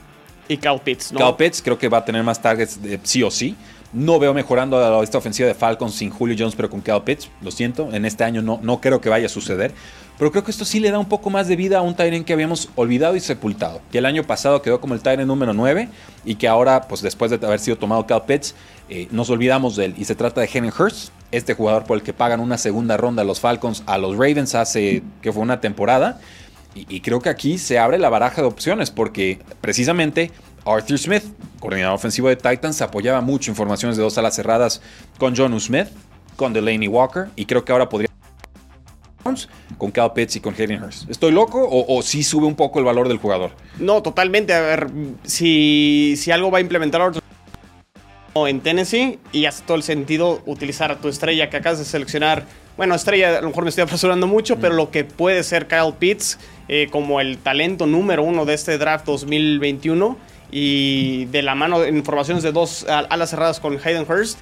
Y 0.48 0.56
Cal 0.56 0.80
Pitts, 0.80 1.12
¿no? 1.12 1.18
Cal 1.18 1.36
Pitts 1.36 1.62
creo 1.62 1.78
que 1.78 1.88
va 1.88 1.98
a 1.98 2.04
tener 2.04 2.22
más 2.24 2.42
targets 2.42 2.80
sí 3.04 3.22
o 3.22 3.30
sí. 3.30 3.56
No 3.92 4.18
veo 4.18 4.32
mejorando 4.32 5.02
esta 5.02 5.18
ofensiva 5.18 5.46
de 5.46 5.54
Falcons 5.54 5.94
sin 5.94 6.10
Julio 6.10 6.34
Jones, 6.38 6.54
pero 6.54 6.70
con 6.70 6.80
Cal 6.80 7.04
Pitts. 7.04 7.28
Lo 7.42 7.50
siento, 7.50 7.92
en 7.92 8.06
este 8.06 8.24
año 8.24 8.40
no, 8.40 8.58
no 8.62 8.80
creo 8.80 9.00
que 9.00 9.10
vaya 9.10 9.26
a 9.26 9.28
suceder. 9.28 9.74
Pero 10.18 10.30
creo 10.30 10.44
que 10.44 10.50
esto 10.50 10.64
sí 10.64 10.80
le 10.80 10.90
da 10.90 10.98
un 10.98 11.08
poco 11.08 11.30
más 11.30 11.48
de 11.48 11.56
vida 11.56 11.78
a 11.78 11.82
un 11.82 11.94
Tyrant 11.94 12.24
que 12.24 12.32
habíamos 12.32 12.70
olvidado 12.74 13.16
y 13.16 13.20
sepultado. 13.20 13.80
Que 13.90 13.98
el 13.98 14.06
año 14.06 14.24
pasado 14.24 14.62
quedó 14.62 14.80
como 14.80 14.94
el 14.94 15.02
Tyrant 15.02 15.26
número 15.26 15.52
9 15.52 15.88
y 16.24 16.36
que 16.36 16.48
ahora, 16.48 16.82
pues 16.82 17.02
después 17.02 17.30
de 17.30 17.44
haber 17.44 17.60
sido 17.60 17.76
tomado 17.76 18.06
Cal 18.06 18.24
Pitts, 18.24 18.54
eh, 18.88 19.08
nos 19.10 19.28
olvidamos 19.30 19.76
de 19.76 19.86
él. 19.86 19.94
Y 19.98 20.04
se 20.04 20.14
trata 20.14 20.40
de 20.40 20.48
Henry 20.52 20.70
Hurst, 20.70 21.10
este 21.30 21.54
jugador 21.54 21.84
por 21.84 21.96
el 21.96 22.02
que 22.02 22.12
pagan 22.12 22.40
una 22.40 22.56
segunda 22.56 22.96
ronda 22.96 23.22
a 23.22 23.24
los 23.24 23.40
Falcons 23.40 23.82
a 23.86 23.98
los 23.98 24.12
Ravens 24.12 24.54
hace 24.54 25.02
que 25.20 25.32
fue 25.32 25.42
una 25.42 25.60
temporada. 25.60 26.20
Y 26.74 27.00
creo 27.00 27.20
que 27.20 27.28
aquí 27.28 27.58
se 27.58 27.78
abre 27.78 27.98
la 27.98 28.08
baraja 28.08 28.40
de 28.40 28.48
opciones 28.48 28.90
porque 28.90 29.40
precisamente 29.60 30.30
Arthur 30.64 30.98
Smith, 30.98 31.24
coordinador 31.60 31.94
ofensivo 31.94 32.28
de 32.28 32.36
Titans, 32.36 32.80
apoyaba 32.80 33.20
mucho 33.20 33.50
informaciones 33.50 33.96
de 33.96 34.02
dos 34.02 34.16
alas 34.18 34.36
cerradas 34.36 34.80
con 35.18 35.34
John 35.36 35.58
Smith, 35.60 35.88
con 36.36 36.52
Delaney 36.52 36.88
Walker, 36.88 37.28
y 37.36 37.46
creo 37.46 37.64
que 37.64 37.72
ahora 37.72 37.88
podría 37.88 38.08
con 39.78 39.90
Cal 39.90 40.12
Pitts 40.12 40.36
y 40.36 40.40
con 40.40 40.54
Hayden 40.54 40.82
Hurst. 40.82 41.08
¿Estoy 41.08 41.30
loco 41.30 41.66
o, 41.70 42.02
sí 42.02 42.22
sube 42.22 42.46
un 42.46 42.56
poco 42.56 42.78
el 42.78 42.84
valor 42.84 43.08
del 43.08 43.18
jugador? 43.18 43.52
No, 43.78 44.02
totalmente. 44.02 44.52
A 44.52 44.60
ver, 44.60 44.88
si, 45.24 46.14
si 46.16 46.30
algo 46.30 46.50
va 46.50 46.58
a 46.58 46.60
implementar 46.60 47.00
en 48.34 48.60
Tennessee 48.60 49.18
y 49.30 49.44
hace 49.44 49.62
todo 49.64 49.76
el 49.76 49.82
sentido 49.82 50.42
utilizar 50.46 50.90
a 50.90 50.96
tu 50.96 51.08
estrella 51.08 51.50
que 51.50 51.58
acabas 51.58 51.78
de 51.78 51.84
seleccionar. 51.84 52.46
Bueno, 52.76 52.94
estrella, 52.94 53.38
a 53.38 53.40
lo 53.42 53.48
mejor 53.48 53.64
me 53.64 53.70
estoy 53.70 53.82
apresurando 53.82 54.26
mucho, 54.26 54.56
pero 54.58 54.74
lo 54.74 54.90
que 54.90 55.04
puede 55.04 55.42
ser 55.42 55.68
Kyle 55.68 55.92
Pitts 55.98 56.38
eh, 56.68 56.88
como 56.90 57.20
el 57.20 57.38
talento 57.38 57.86
número 57.86 58.22
uno 58.22 58.44
de 58.44 58.54
este 58.54 58.78
draft 58.78 59.04
2021 59.06 60.16
y 60.52 61.24
de 61.26 61.42
la 61.42 61.56
mano 61.56 61.82
en 61.82 62.04
formaciones 62.04 62.44
de 62.44 62.52
dos 62.52 62.86
alas 62.86 63.30
cerradas 63.30 63.58
con 63.58 63.80
Hayden 63.82 64.06
Hurst, 64.08 64.38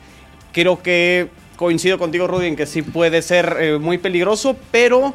creo 0.52 0.82
que 0.82 1.30
coincido 1.56 1.98
contigo, 1.98 2.26
Rudy, 2.26 2.48
en 2.48 2.56
que 2.56 2.66
sí 2.66 2.82
puede 2.82 3.22
ser 3.22 3.56
eh, 3.60 3.78
muy 3.78 3.96
peligroso, 3.98 4.56
pero 4.70 5.14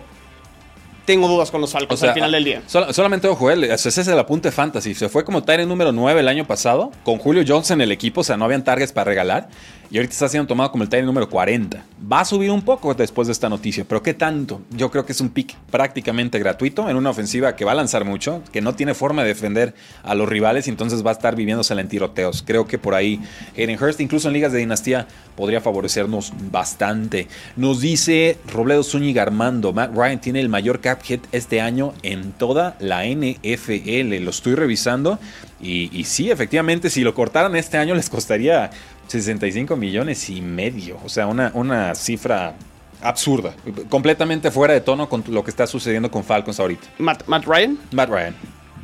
tengo 1.06 1.28
dudas 1.28 1.52
con 1.52 1.62
los 1.62 1.72
Falcons 1.72 2.02
al 2.04 2.14
final 2.14 2.32
del 2.32 2.44
día. 2.44 2.62
solamente 2.68 3.28
ojo, 3.28 3.52
ese 3.52 3.90
es 3.90 4.08
el 4.08 4.18
apunte 4.18 4.52
fantasy. 4.52 4.96
Se 4.96 5.08
fue 5.10 5.24
como 5.24 5.44
Tyrant 5.44 5.70
número 5.70 5.92
9 5.92 6.20
el 6.20 6.28
año 6.28 6.46
pasado, 6.46 6.92
con 7.04 7.18
Julio 7.18 7.44
Jones 7.48 7.72
en 7.72 7.82
el 7.82 7.92
equipo, 7.92 8.22
o 8.22 8.24
sea, 8.24 8.38
no 8.38 8.46
habían 8.46 8.64
targets 8.64 8.92
para 8.92 9.06
regalar. 9.06 9.50
Y 9.92 9.98
ahorita 9.98 10.14
está 10.14 10.28
siendo 10.28 10.48
tomado 10.48 10.72
como 10.72 10.84
el 10.84 10.90
Tyrant 10.90 11.06
número 11.06 11.30
40. 11.30 11.84
Va 12.12 12.20
a 12.20 12.26
subir 12.26 12.52
un 12.52 12.62
poco 12.62 12.94
después 12.94 13.28
de 13.28 13.34
esta 13.34 13.50
noticia, 13.50 13.86
pero 13.88 14.02
¿qué 14.02 14.14
tanto? 14.14 14.62
Yo 14.72 14.92
creo 14.92 15.06
que 15.06 15.12
es 15.12 15.22
un 15.22 15.30
pick 15.30 15.56
prácticamente 15.72 16.40
gratuito 16.40 16.90
en 16.90 16.98
una 16.98 17.10
ofensiva 17.10 17.56
que 17.56 17.66
va 17.66 17.72
a 17.72 17.76
lanzar 17.76 18.06
mucho, 18.06 18.42
que 18.52 18.62
no 18.62 18.76
tiene 18.76 18.94
forma 18.94 19.22
de 19.24 19.30
defender 19.30 19.74
a 20.04 20.16
los 20.16 20.28
rivales 20.28 20.68
y 20.68 20.72
entonces 20.72 21.06
va 21.06 21.12
a 21.12 21.14
estar 21.14 21.36
viviéndose 21.36 21.74
en 21.74 21.88
tiroteos. 21.88 22.44
Creo 22.46 22.68
que 22.68 22.78
por 22.78 22.96
ahí 22.96 23.22
Hayden 23.58 23.82
Hurst, 23.82 24.02
incluso 24.02 24.28
en 24.28 24.34
ligas 24.34 24.52
de 24.52 24.60
dinastía, 24.60 25.08
podría 25.36 25.62
favorecernos 25.62 26.34
bastante. 26.52 27.28
Nos 27.56 27.82
dice 27.82 28.38
Robledo 28.52 28.84
Zúñiga 28.84 29.22
Armando, 29.22 29.74
Matt 29.74 29.96
Ryan 29.96 30.22
tiene 30.22 30.40
el 30.40 30.50
mayor 30.50 30.80
cap 30.80 31.02
hit 31.04 31.26
este 31.32 31.62
año 31.62 31.94
en 32.04 32.32
toda 32.32 32.76
la 32.80 33.06
NFL. 33.06 34.24
Lo 34.24 34.30
estoy 34.30 34.56
revisando 34.56 35.20
y, 35.62 35.90
y 35.98 36.04
sí, 36.06 36.32
efectivamente, 36.32 36.90
si 36.90 37.02
lo 37.02 37.14
cortaran 37.14 37.56
este 37.56 37.78
año 37.78 37.96
les 37.96 38.10
costaría 38.10 38.72
65 39.08 39.76
millones 39.76 40.30
y 40.30 40.42
medio. 40.42 40.98
O 41.04 41.10
sea, 41.10 41.28
una, 41.28 41.52
una 41.54 41.96
cifra 41.96 42.56
absurda. 43.02 43.54
Completamente 43.90 44.52
fuera 44.52 44.74
de 44.74 44.82
tono 44.82 45.08
con 45.08 45.24
lo 45.28 45.44
que 45.44 45.52
está 45.52 45.68
sucediendo 45.68 46.10
con 46.12 46.24
Falcons 46.24 46.60
ahorita. 46.60 46.88
Matt, 46.98 47.46
Ryan. 47.46 47.78
Matt 47.92 48.10
Ryan. 48.10 48.36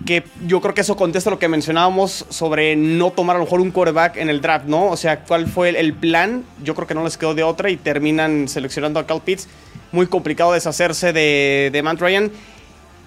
Que 0.05 0.23
yo 0.47 0.61
creo 0.61 0.73
que 0.73 0.81
eso 0.81 0.95
contesta 0.95 1.29
lo 1.29 1.37
que 1.37 1.47
mencionábamos 1.47 2.25
sobre 2.29 2.75
no 2.75 3.11
tomar 3.11 3.35
a 3.35 3.39
lo 3.39 3.45
mejor 3.45 3.61
un 3.61 3.71
quarterback 3.71 4.17
en 4.17 4.29
el 4.29 4.41
draft, 4.41 4.65
¿no? 4.65 4.87
O 4.87 4.97
sea, 4.97 5.19
¿cuál 5.23 5.47
fue 5.47 5.69
el, 5.69 5.93
plan? 5.93 6.43
Yo 6.63 6.73
creo 6.73 6.87
que 6.87 6.95
no 6.95 7.03
les 7.03 7.17
quedó 7.17 7.35
de 7.35 7.43
otra 7.43 7.69
y 7.69 7.77
terminan 7.77 8.47
seleccionando 8.47 8.99
a 8.99 9.05
Cal 9.05 9.21
Pitts. 9.21 9.47
Muy 9.91 10.07
complicado 10.07 10.53
deshacerse 10.53 11.13
de, 11.13 11.69
de 11.71 11.83
Matt 11.83 11.99
Ryan. 11.99 12.31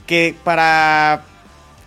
Que 0.06 0.36
para 0.44 1.24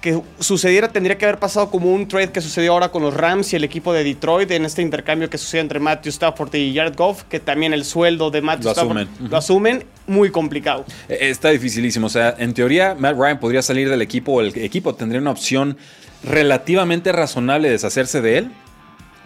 que 0.02 0.22
sucediera 0.40 0.90
tendría 0.90 1.18
que 1.18 1.26
haber 1.26 1.40
pasado 1.40 1.70
como 1.70 1.92
un 1.92 2.08
trade 2.08 2.32
que 2.32 2.42
sucedió 2.42 2.74
ahora 2.74 2.90
con 2.90 3.02
los 3.02 3.14
Rams 3.14 3.52
y 3.54 3.56
el 3.56 3.64
equipo 3.64 3.94
de 3.94 4.04
Detroit 4.04 4.50
en 4.52 4.66
este 4.66 4.82
intercambio 4.82 5.30
que 5.30 5.38
sucede 5.38 5.62
entre 5.62 5.80
Matthew 5.80 6.10
Stafford 6.10 6.54
y 6.56 6.76
Jared 6.76 6.96
Goff, 6.96 7.24
que 7.24 7.40
también 7.40 7.74
el 7.74 7.84
sueldo 7.84 8.30
de 8.30 8.42
Matthew 8.42 8.72
Stafford 8.72 9.08
lo 9.30 9.38
asumen, 9.38 9.86
muy 10.06 10.30
complicado. 10.32 10.86
E, 11.10 11.30
está 11.30 11.50
dificilísimo, 11.50 12.08
o 12.08 12.10
sea, 12.10 12.36
en 12.38 12.54
teoría 12.54 12.96
Matt 12.96 13.18
Ryan 13.18 13.40
podría 13.40 13.62
salir 13.62 13.90
del 13.90 14.02
equipo 14.02 14.34
o 14.34 14.42
el 14.42 14.56
equipo 14.58 14.96
tendría 14.96 15.22
una 15.22 15.32
opción 15.32 15.78
relativamente 16.24 17.12
razonable 17.12 17.68
de 17.68 17.74
deshacerse 17.74 18.22
de 18.22 18.38
él, 18.40 18.52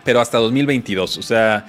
pero 0.03 0.19
hasta 0.19 0.37
2022, 0.37 1.17
o 1.17 1.21
sea, 1.21 1.65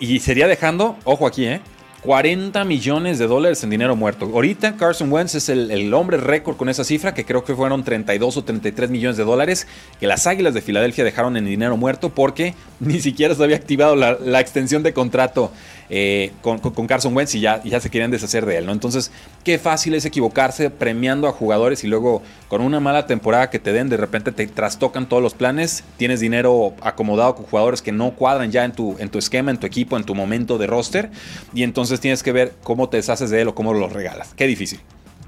y 0.00 0.20
sería 0.20 0.46
dejando, 0.46 0.98
ojo 1.04 1.26
aquí, 1.26 1.46
¿eh? 1.46 1.60
40 2.02 2.64
millones 2.64 3.20
de 3.20 3.28
dólares 3.28 3.62
en 3.62 3.70
dinero 3.70 3.94
muerto. 3.94 4.24
Ahorita 4.24 4.76
Carson 4.76 5.12
Wentz 5.12 5.36
es 5.36 5.48
el, 5.48 5.94
hombre 5.94 6.16
récord 6.16 6.56
con 6.56 6.68
esa 6.68 6.82
cifra, 6.82 7.14
que 7.14 7.24
creo 7.24 7.44
que 7.44 7.54
fueron 7.54 7.84
32 7.84 8.36
o 8.36 8.44
33 8.44 8.90
millones 8.90 9.16
de 9.16 9.24
dólares, 9.24 9.68
que 10.00 10.08
las 10.08 10.26
Águilas 10.26 10.52
de 10.52 10.62
Filadelfia 10.62 11.04
dejaron 11.04 11.36
en 11.36 11.44
dinero 11.44 11.76
muerto 11.76 12.08
porque 12.08 12.54
ni 12.80 13.00
siquiera 13.00 13.34
se 13.34 13.44
había 13.44 13.56
activado 13.56 13.94
la 13.94 14.40
extensión 14.40 14.82
de 14.82 14.92
contrato 14.92 15.52
eh, 15.94 16.32
con, 16.40 16.58
Carson 16.86 17.14
Wentz 17.14 17.34
y 17.34 17.40
ya, 17.40 17.60
se 17.62 17.90
querían 17.90 18.10
deshacer 18.10 18.46
de 18.46 18.56
él, 18.56 18.64
¿no? 18.64 18.72
Entonces, 18.72 19.10
qué 19.44 19.58
fácil 19.58 19.92
es 19.92 20.06
equivocarse 20.06 20.70
premiando 20.70 21.28
a 21.28 21.32
jugadores 21.32 21.84
y 21.84 21.86
luego 21.86 22.22
con 22.48 22.62
una 22.62 22.80
mala 22.80 23.06
temporada 23.06 23.50
que 23.50 23.58
te 23.58 23.74
den, 23.74 23.90
de 23.90 23.98
repente 23.98 24.32
te 24.32 24.46
trastocan 24.46 25.06
todos 25.06 25.22
los 25.22 25.34
planes, 25.34 25.84
tienes 25.98 26.20
dinero 26.20 26.72
acomodado 26.80 27.34
con 27.34 27.44
jugadores 27.44 27.82
que 27.82 27.92
no 27.92 28.12
cuadran 28.12 28.50
ya 28.50 28.64
en 28.64 28.72
tu, 28.72 28.96
en 29.00 29.10
tu 29.10 29.18
esquema, 29.18 29.50
en 29.50 29.58
tu 29.58 29.66
equipo, 29.66 29.98
en 29.98 30.04
tu 30.04 30.14
momento 30.14 30.56
de 30.56 30.66
roster, 30.66 31.10
y 31.52 31.62
entonces 31.62 32.00
tienes 32.00 32.22
que 32.22 32.32
ver 32.32 32.54
cómo 32.62 32.88
te 32.88 32.96
deshaces 32.96 33.28
de 33.28 33.42
él 33.42 33.48
o 33.48 33.54
cómo 33.54 33.74
los 33.74 33.92
regalas. 33.92 34.32
Qué 34.34 34.46
difícil, 34.46 34.80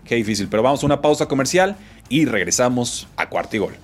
qué 0.07 0.15
difícil. 0.15 0.49
Pero 0.49 0.63
vamos 0.63 0.83
a 0.83 0.87
una 0.87 1.03
pausa 1.03 1.27
comercial 1.27 1.77
y 2.09 2.25
regresamos 2.25 3.07
a 3.19 3.29
cuarto 3.29 3.57
y 3.57 3.59
gol. 3.59 3.77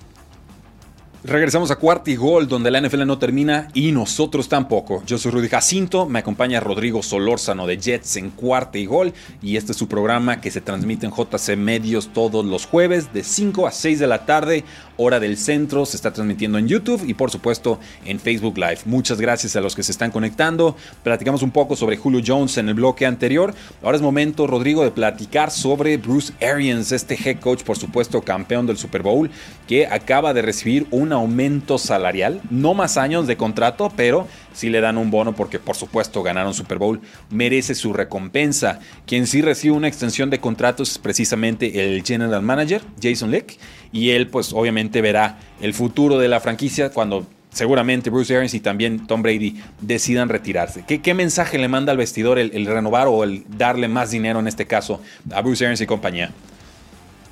Regresamos 1.23 1.69
a 1.69 1.75
cuarto 1.75 2.09
y 2.09 2.15
gol, 2.15 2.47
donde 2.47 2.71
la 2.71 2.81
NFL 2.81 3.05
no 3.05 3.19
termina 3.19 3.67
y 3.75 3.91
nosotros 3.91 4.49
tampoco. 4.49 5.03
Yo 5.05 5.19
soy 5.19 5.31
Rudy 5.31 5.49
Jacinto, 5.49 6.07
me 6.07 6.17
acompaña 6.17 6.59
Rodrigo 6.59 7.03
Solórzano 7.03 7.67
de 7.67 7.77
Jets 7.77 8.17
en 8.17 8.31
cuarto 8.31 8.79
y 8.79 8.87
gol, 8.87 9.13
y 9.39 9.55
este 9.55 9.73
es 9.73 9.77
su 9.77 9.87
programa 9.87 10.41
que 10.41 10.49
se 10.49 10.61
transmite 10.61 11.05
en 11.05 11.11
JC 11.11 11.55
Medios 11.57 12.11
todos 12.11 12.43
los 12.43 12.65
jueves 12.65 13.13
de 13.13 13.23
5 13.23 13.67
a 13.67 13.71
6 13.71 13.99
de 13.99 14.07
la 14.07 14.25
tarde, 14.25 14.63
hora 15.01 15.19
del 15.19 15.37
centro. 15.37 15.85
Se 15.85 15.97
está 15.97 16.13
transmitiendo 16.13 16.57
en 16.57 16.67
YouTube 16.67 17.03
y, 17.07 17.13
por 17.13 17.31
supuesto, 17.31 17.79
en 18.05 18.19
Facebook 18.19 18.57
Live. 18.57 18.79
Muchas 18.85 19.19
gracias 19.19 19.55
a 19.55 19.61
los 19.61 19.75
que 19.75 19.83
se 19.83 19.91
están 19.91 20.11
conectando. 20.11 20.75
Platicamos 21.03 21.41
un 21.41 21.51
poco 21.51 21.75
sobre 21.75 21.97
Julio 21.97 22.21
Jones 22.25 22.57
en 22.57 22.69
el 22.69 22.75
bloque 22.75 23.05
anterior. 23.05 23.53
Ahora 23.83 23.97
es 23.97 24.01
momento, 24.01 24.47
Rodrigo, 24.47 24.83
de 24.83 24.91
platicar 24.91 25.51
sobre 25.51 25.97
Bruce 25.97 26.33
Arians, 26.41 26.91
este 26.91 27.15
head 27.15 27.39
coach, 27.39 27.63
por 27.63 27.77
supuesto, 27.77 28.21
campeón 28.21 28.67
del 28.67 28.77
Super 28.77 29.01
Bowl, 29.01 29.29
que 29.67 29.87
acaba 29.87 30.33
de 30.33 30.41
recibir 30.41 30.87
un 30.91 31.11
aumento 31.13 31.77
salarial, 31.77 32.41
no 32.49 32.73
más 32.73 32.97
años 32.97 33.27
de 33.27 33.37
contrato, 33.37 33.91
pero 33.95 34.27
si 34.53 34.69
le 34.69 34.81
dan 34.81 34.97
un 34.97 35.11
bono 35.11 35.35
porque 35.35 35.59
por 35.59 35.75
supuesto 35.75 36.23
ganaron 36.23 36.53
Super 36.53 36.77
Bowl, 36.77 37.01
merece 37.29 37.75
su 37.75 37.93
recompensa. 37.93 38.79
Quien 39.05 39.27
sí 39.27 39.41
recibe 39.41 39.75
una 39.75 39.87
extensión 39.87 40.29
de 40.29 40.39
contratos 40.39 40.91
es 40.91 40.97
precisamente 40.97 41.95
el 41.95 42.03
general 42.03 42.41
manager, 42.41 42.81
Jason 43.01 43.31
Lick, 43.31 43.57
y 43.91 44.11
él 44.11 44.27
pues 44.27 44.53
obviamente 44.53 45.01
verá 45.01 45.39
el 45.61 45.73
futuro 45.73 46.17
de 46.17 46.27
la 46.27 46.39
franquicia 46.39 46.89
cuando 46.89 47.25
seguramente 47.51 48.09
Bruce 48.09 48.33
Arians 48.35 48.53
y 48.53 48.59
también 48.59 49.07
Tom 49.07 49.21
Brady 49.21 49.61
decidan 49.81 50.29
retirarse. 50.29 50.85
¿Qué, 50.87 51.01
qué 51.01 51.13
mensaje 51.13 51.57
le 51.57 51.67
manda 51.67 51.91
al 51.91 51.97
vestidor 51.97 52.39
el, 52.39 52.51
el, 52.53 52.65
renovar 52.65 53.07
o 53.07 53.23
el 53.23 53.43
darle 53.57 53.87
más 53.87 54.11
dinero 54.11 54.39
en 54.39 54.47
este 54.47 54.67
caso 54.67 55.01
a 55.31 55.41
Bruce 55.41 55.65
Arians 55.65 55.81
y 55.81 55.85
compañía? 55.85 56.31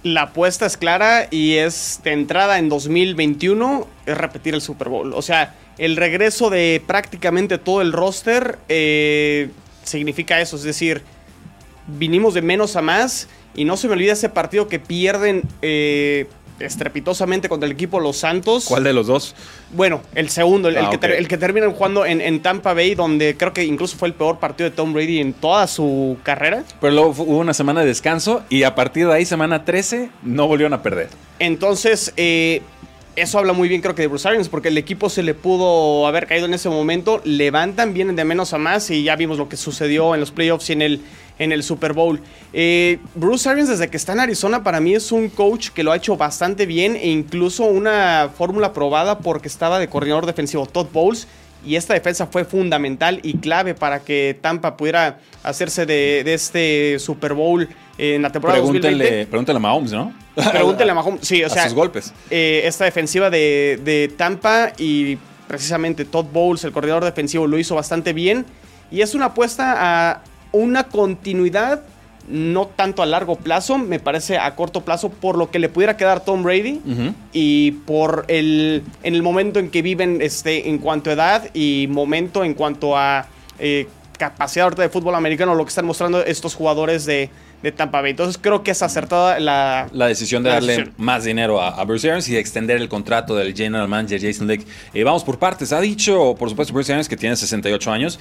la 0.04 0.24
apuesta 0.24 0.66
es 0.66 0.78
clara 0.78 1.28
y 1.30 1.56
es 1.56 2.00
de 2.04 2.14
entrada 2.14 2.58
en 2.60 2.70
2021 2.70 3.88
es 4.06 4.18
repetir 4.18 4.54
el 4.54 4.62
Super 4.62 4.90
Bowl. 4.90 5.14
O 5.14 5.22
sea, 5.22 5.56
el 5.80 5.96
regreso 5.96 6.50
de 6.50 6.82
prácticamente 6.86 7.58
todo 7.58 7.82
el 7.82 7.94
roster 7.94 8.60
eh, 8.68 9.50
significa 9.84 10.40
eso. 10.42 10.58
Es 10.58 10.64
decir, 10.64 11.02
vinimos 11.88 12.34
de 12.34 12.42
menos 12.42 12.76
a 12.76 12.82
más 12.82 13.28
y 13.56 13.64
no 13.64 13.78
se 13.78 13.88
me 13.88 13.94
olvida 13.94 14.14
ese 14.14 14.30
partido 14.30 14.68
que 14.68 14.80
pierden 14.80 15.44
eh, 15.62 16.28
estrepitosamente 16.60 17.48
contra 17.48 17.66
el 17.66 17.72
equipo 17.72 18.02
Los 18.02 18.18
Santos. 18.18 18.66
¿Cuál 18.66 18.84
de 18.84 18.92
los 18.92 19.08
dos? 19.08 19.36
Bueno, 19.72 20.02
el 20.16 20.30
segundo, 20.30 20.68
el, 20.68 20.78
ah, 20.78 20.90
que, 20.90 20.98
okay. 20.98 21.12
el 21.14 21.30
que, 21.30 21.38
terminan 21.38 21.72
jugando 21.72 22.06
en, 22.06 22.20
en, 22.20 22.42
Tampa 22.42 22.74
Bay, 22.74 22.94
donde 22.94 23.38
creo 23.38 23.54
que 23.54 23.64
incluso 23.64 23.98
fue 23.98 24.10
el 24.10 24.14
peor 24.14 24.38
partido 24.40 24.70
de 24.70 24.76
Tom 24.76 24.92
Brady 24.92 25.20
en 25.20 25.32
toda 25.32 25.66
su 25.68 26.18
carrera. 26.24 26.66
Pero 26.82 26.94
luego 26.94 27.10
hubo 27.24 27.38
una 27.38 27.54
semana 27.54 27.80
de 27.82 27.88
descanso 27.88 28.44
y 28.50 28.64
a 28.64 28.76
partir 28.76 29.08
de 29.08 29.14
ahí, 29.14 29.26
semana 29.26 29.64
13, 29.64 30.10
no 30.24 30.46
volvieron 30.48 30.74
a 30.74 30.84
perder. 30.84 31.08
Entonces, 31.40 32.14
eh, 32.18 32.62
eso 33.22 33.40
habla 33.40 33.54
muy 33.54 33.70
bien 33.70 33.82
creo 33.82 33.96
que 33.96 34.04
de 34.04 34.08
Bruce 34.08 34.28
Arians, 34.28 34.50
porque 34.50 34.70
el 34.70 34.78
equipo 34.78 35.10
se 35.10 35.24
le 35.24 35.34
pudo 35.34 36.08
haber 36.08 36.28
caído 36.28 36.46
en 36.46 36.54
ese 36.54 36.70
momento, 36.70 37.22
levantan, 37.24 37.94
vienen 37.94 38.16
de 38.16 38.26
menos 38.26 38.54
a 38.54 38.58
más 38.58 38.90
y 38.90 39.04
ya 39.04 39.16
vimos 39.16 39.38
lo 39.38 39.50
que 39.50 39.58
sucedió 39.58 40.14
en 40.14 40.20
los 40.20 40.32
playoffs 40.32 40.70
y 40.70 40.74
en 40.74 40.82
el, 40.82 41.02
en 41.38 41.52
el 41.52 41.64
Super 41.64 41.94
Bowl. 41.94 42.20
Eh, 42.54 43.00
Bruce 43.16 43.50
Arians 43.50 43.70
desde 43.70 43.90
que 43.90 43.98
está 43.98 44.14
en 44.14 44.22
Arizona 44.22 44.64
para 44.64 44.80
mí 44.80 44.96
es 44.96 45.12
un 45.12 45.30
coach 45.30 45.70
que 45.70 45.84
lo 45.84 45.92
ha 45.92 45.98
hecho 45.98 46.18
bastante 46.18 46.66
bien 46.66 46.96
e 46.96 47.10
incluso 47.10 47.66
una 47.66 48.30
fórmula 48.36 48.74
probada 48.74 49.20
porque 49.20 49.48
estaba 49.48 49.80
de 49.80 49.90
coordinador 49.90 50.26
defensivo 50.26 50.66
Todd 50.66 50.88
Bowles 50.92 51.28
y 51.66 51.76
esta 51.76 51.94
defensa 51.94 52.28
fue 52.28 52.46
fundamental 52.46 53.20
y 53.24 53.38
clave 53.38 53.76
para 53.76 54.00
que 54.00 54.38
Tampa 54.42 54.78
pudiera 54.78 55.20
hacerse 55.44 55.86
de, 55.86 56.24
de 56.24 56.34
este 56.34 56.98
Super 57.00 57.34
Bowl 57.34 57.68
en 57.98 58.22
la 58.22 58.32
temporada 58.32 58.60
pregúntenle, 58.60 59.04
2020. 59.04 59.28
Pregúntenle 59.28 59.58
a 59.58 59.60
Mahomes, 59.60 59.92
¿no? 59.92 60.14
Pregúntenle 60.52 60.92
a 60.92 60.96
Mahomes, 60.96 61.28
sí, 61.28 61.44
o 61.44 61.48
a 61.48 61.50
sea, 61.50 61.66
sus 61.66 61.74
golpes. 61.74 62.14
Eh, 62.30 62.62
esta 62.64 62.86
defensiva 62.86 63.30
de, 63.30 63.80
de 63.84 64.12
Tampa 64.16 64.72
y 64.78 65.18
precisamente 65.48 66.06
Todd 66.06 66.28
Bowles, 66.32 66.64
el 66.64 66.72
coordinador 66.72 67.04
defensivo, 67.04 67.46
lo 67.46 67.58
hizo 67.58 67.76
bastante 67.76 68.14
bien 68.14 68.46
y 68.92 69.02
es 69.02 69.16
una 69.16 69.26
apuesta 69.26 69.76
a 69.78 70.24
una 70.52 70.86
continuidad 70.86 71.84
no 72.30 72.68
tanto 72.68 73.02
a 73.02 73.06
largo 73.06 73.36
plazo, 73.36 73.78
me 73.78 74.00
parece 74.00 74.38
a 74.38 74.56
corto 74.56 74.82
plazo 74.82 75.10
por 75.10 75.38
lo 75.38 75.50
que 75.50 75.60
le 75.60 75.68
pudiera 75.68 75.98
quedar 75.98 76.24
Tom 76.24 76.44
Brady 76.44 76.80
uh 76.86 76.90
-huh. 76.90 77.14
y 77.34 77.72
por 77.72 78.26
el 78.28 78.84
en 79.04 79.16
el 79.16 79.24
momento 79.24 79.60
en 79.60 79.70
que 79.70 79.82
viven 79.82 80.22
este 80.22 80.70
en 80.70 80.78
cuanto 80.78 81.10
a 81.10 81.14
edad 81.14 81.50
y 81.54 81.88
momento 81.90 82.44
en 82.44 82.54
cuanto 82.54 82.96
a 82.96 83.28
eh, 83.58 83.88
capacidad 84.20 84.66
ahorita 84.66 84.84
de 84.84 84.90
fútbol 84.90 85.16
americano, 85.16 85.56
lo 85.56 85.64
que 85.64 85.70
están 85.70 85.86
mostrando 85.86 86.24
estos 86.24 86.54
jugadores 86.54 87.06
de, 87.06 87.30
de 87.64 87.72
Tampa 87.72 88.02
Bay. 88.02 88.12
Entonces 88.12 88.38
creo 88.40 88.64
que 88.64 88.72
es 88.72 88.82
acertada 88.84 89.40
la, 89.40 89.88
la 89.92 90.08
decisión 90.08 90.44
de 90.44 90.50
la 90.50 90.56
darle 90.56 90.74
decisión. 90.74 90.94
más 90.98 91.24
dinero 91.24 91.62
a, 91.62 91.70
a, 91.70 91.84
Bruce 91.86 92.08
Arians 92.08 92.28
y 92.28 92.34
de 92.34 92.40
extender 92.40 92.78
el 92.78 92.90
contrato 92.90 93.36
del 93.36 93.56
general 93.56 93.88
manager 93.88 94.22
Jason 94.22 94.48
Lick. 94.48 94.68
Eh, 94.94 95.04
vamos 95.04 95.24
por 95.24 95.40
partes. 95.40 95.72
Ha 95.72 95.80
dicho, 95.80 96.36
por 96.38 96.50
supuesto, 96.50 96.74
Bruce 96.74 96.92
Arians 96.92 97.08
que 97.08 97.18
tiene 97.18 97.36
68 97.36 97.92
años 97.92 98.20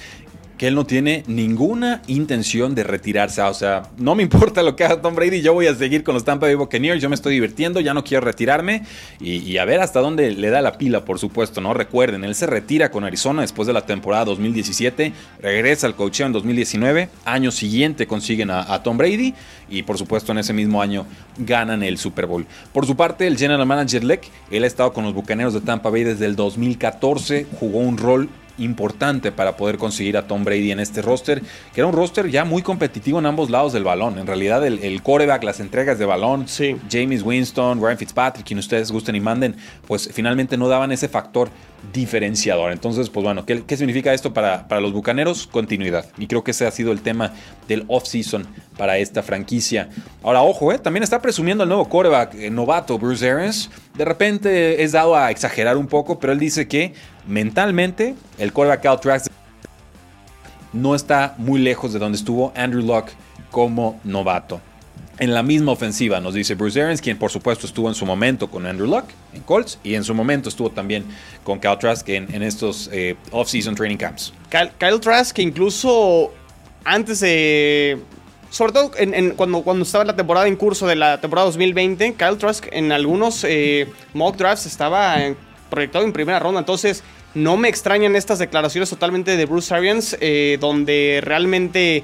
que 0.59 0.67
él 0.67 0.75
no 0.75 0.85
tiene 0.85 1.23
ninguna 1.25 2.01
intención 2.07 2.75
de 2.75 2.83
retirarse. 2.83 3.41
O 3.41 3.53
sea, 3.53 3.83
no 3.97 4.13
me 4.13 4.23
importa 4.29 4.61
lo 4.61 4.75
que 4.75 4.83
haga 4.83 5.01
Tom 5.01 5.15
Brady, 5.15 5.41
yo 5.41 5.53
voy 5.53 5.67
a 5.67 5.73
seguir 5.73 6.03
con 6.03 6.13
los 6.13 6.25
Tampa 6.25 6.47
Bay 6.47 6.55
Buccaneers, 6.55 7.01
yo 7.01 7.07
me 7.07 7.15
estoy 7.15 7.33
divirtiendo, 7.33 7.79
ya 7.79 7.93
no 7.93 8.03
quiero 8.03 8.25
retirarme 8.25 8.83
y, 9.21 9.37
y, 9.37 9.57
a 9.57 9.63
ver 9.63 9.79
hasta 9.79 10.01
dónde 10.01 10.31
le 10.31 10.49
da 10.49 10.61
la 10.61 10.77
pila, 10.77 11.05
por 11.05 11.17
supuesto, 11.17 11.61
¿no? 11.61 11.73
Recuerden, 11.73 12.25
él 12.25 12.35
se 12.35 12.45
retira 12.45 12.91
con 12.91 13.05
Arizona 13.05 13.41
después 13.41 13.67
de 13.67 13.73
la 13.73 13.85
temporada 13.85 14.25
2017, 14.25 15.13
regresa 15.41 15.87
al 15.87 15.95
coacheo 15.95 16.25
en 16.25 16.33
2019, 16.33 17.09
año 17.23 17.51
siguiente 17.51 18.05
consiguen 18.05 18.51
a, 18.51 18.73
a 18.73 18.83
Tom 18.83 18.97
Brady 18.97 19.33
y 19.69 19.83
por 19.83 19.97
supuesto 19.97 20.33
en 20.33 20.39
ese 20.39 20.51
mismo 20.51 20.81
año 20.81 21.05
ganan 21.37 21.83
el 21.83 21.97
Super 21.97 22.25
Bowl. 22.25 22.45
Por 22.73 22.85
su 22.85 22.97
parte, 22.97 23.27
el 23.27 23.37
general 23.37 23.65
manager 23.65 24.03
Leck, 24.03 24.27
él 24.51 24.65
ha 24.65 24.67
estado 24.67 24.91
con 24.91 25.05
los 25.05 25.13
Bucaneros 25.13 25.53
de 25.53 25.61
Tampa 25.61 25.89
Bay 25.89 26.03
desde 26.03 26.25
el 26.25 26.35
2014, 26.35 27.47
jugó 27.57 27.79
un 27.79 27.97
rol 27.97 28.27
importante 28.59 29.31
para 29.31 29.57
poder 29.57 29.77
conseguir 29.77 30.17
a 30.17 30.27
Tom 30.27 30.43
Brady 30.43 30.71
en 30.71 30.79
este 30.79 31.01
roster, 31.01 31.41
que 31.73 31.81
era 31.81 31.87
un 31.87 31.93
roster 31.93 32.29
ya 32.29 32.45
muy 32.45 32.61
competitivo 32.61 33.19
en 33.19 33.25
ambos 33.25 33.49
lados 33.49 33.73
del 33.73 33.83
balón. 33.83 34.19
En 34.19 34.27
realidad, 34.27 34.65
el, 34.65 34.79
el 34.79 35.01
coreback, 35.01 35.43
las 35.43 35.59
entregas 35.59 35.97
de 35.97 36.05
balón, 36.05 36.47
sí. 36.47 36.75
James 36.91 37.23
Winston, 37.23 37.81
Ryan 37.81 37.97
Fitzpatrick, 37.97 38.45
quien 38.45 38.59
ustedes 38.59 38.91
gusten 38.91 39.15
y 39.15 39.19
manden, 39.19 39.55
pues 39.87 40.09
finalmente 40.13 40.57
no 40.57 40.67
daban 40.67 40.91
ese 40.91 41.07
factor 41.07 41.49
diferenciador. 41.93 42.71
Entonces, 42.71 43.09
pues 43.09 43.23
bueno, 43.23 43.45
¿qué, 43.45 43.63
qué 43.63 43.77
significa 43.77 44.13
esto 44.13 44.33
para, 44.33 44.67
para, 44.67 44.81
los 44.81 44.93
bucaneros? 44.93 45.47
Continuidad. 45.47 46.05
Y 46.17 46.27
creo 46.27 46.43
que 46.43 46.51
ese 46.51 46.65
ha 46.67 46.71
sido 46.71 46.91
el 46.91 47.01
tema 47.01 47.33
del 47.67 47.85
off-season 47.87 48.47
para 48.77 48.97
esta 48.97 49.23
franquicia. 49.23 49.89
Ahora, 50.23 50.41
ojo, 50.41 50.71
¿eh? 50.71 50.79
también 50.79 51.03
está 51.03 51.21
presumiendo 51.21 51.63
el 51.63 51.69
nuevo 51.69 51.87
coreback 51.89 52.35
eh, 52.35 52.49
novato, 52.49 52.97
Bruce 52.97 53.29
Arians. 53.29 53.69
De 53.95 54.05
repente 54.05 54.83
es 54.83 54.91
dado 54.91 55.15
a 55.15 55.31
exagerar 55.31 55.77
un 55.77 55.87
poco, 55.87 56.19
pero 56.19 56.33
él 56.33 56.39
dice 56.39 56.67
que 56.67 56.93
mentalmente 57.27 58.15
el 58.37 58.53
coreback 58.53 58.81
Cal 58.81 58.99
Trask 58.99 59.27
no 60.73 60.95
está 60.95 61.35
muy 61.37 61.59
lejos 61.59 61.93
de 61.93 61.99
donde 61.99 62.17
estuvo 62.17 62.53
Andrew 62.55 62.83
Luck 62.83 63.09
como 63.49 63.99
novato 64.03 64.61
en 65.19 65.33
la 65.33 65.43
misma 65.43 65.73
ofensiva, 65.73 66.19
nos 66.19 66.33
dice 66.33 66.55
Bruce 66.55 66.81
Arians, 66.81 67.01
quien 67.01 67.17
por 67.17 67.29
supuesto 67.29 67.67
estuvo 67.67 67.89
en 67.89 67.95
su 67.95 68.05
momento 68.05 68.49
con 68.49 68.65
Andrew 68.65 68.87
Luck 68.87 69.05
en 69.33 69.41
Colts 69.41 69.77
y 69.83 69.95
en 69.95 70.03
su 70.03 70.13
momento 70.13 70.49
estuvo 70.49 70.71
también 70.71 71.05
con 71.43 71.59
Kyle 71.59 71.77
Trask 71.77 72.07
en, 72.09 72.33
en 72.33 72.41
estos 72.41 72.89
eh, 72.91 73.15
off-season 73.31 73.75
training 73.75 73.97
camps. 73.97 74.33
Kyle, 74.49 74.71
Kyle, 74.79 74.99
Trask, 74.99 75.37
incluso 75.39 76.33
antes 76.85 77.19
de. 77.19 77.99
Sobre 78.49 78.71
todo 78.71 78.91
en, 78.97 79.31
cuando, 79.31 79.61
cuando 79.61 79.83
estaba 79.83 80.03
la 80.05 80.15
temporada 80.15 80.47
en 80.47 80.55
curso 80.55 80.87
de 80.87 80.95
la 80.95 81.21
temporada 81.21 81.45
2020, 81.47 82.15
Kyle 82.15 82.37
Trask 82.37 82.65
en 82.71 82.91
algunos 82.91 83.43
eh, 83.43 83.87
mock 84.13 84.37
drafts 84.37 84.65
estaba 84.65 85.17
proyectado 85.69 86.03
en 86.03 86.13
primera 86.13 86.39
ronda. 86.39 86.59
Entonces, 86.59 87.03
no 87.35 87.57
me 87.57 87.69
extrañan 87.69 88.15
estas 88.15 88.39
declaraciones 88.39 88.89
totalmente 88.89 89.37
de 89.37 89.45
Bruce 89.45 89.71
Arians, 89.71 90.17
eh, 90.19 90.57
donde 90.59 91.21
realmente 91.23 92.03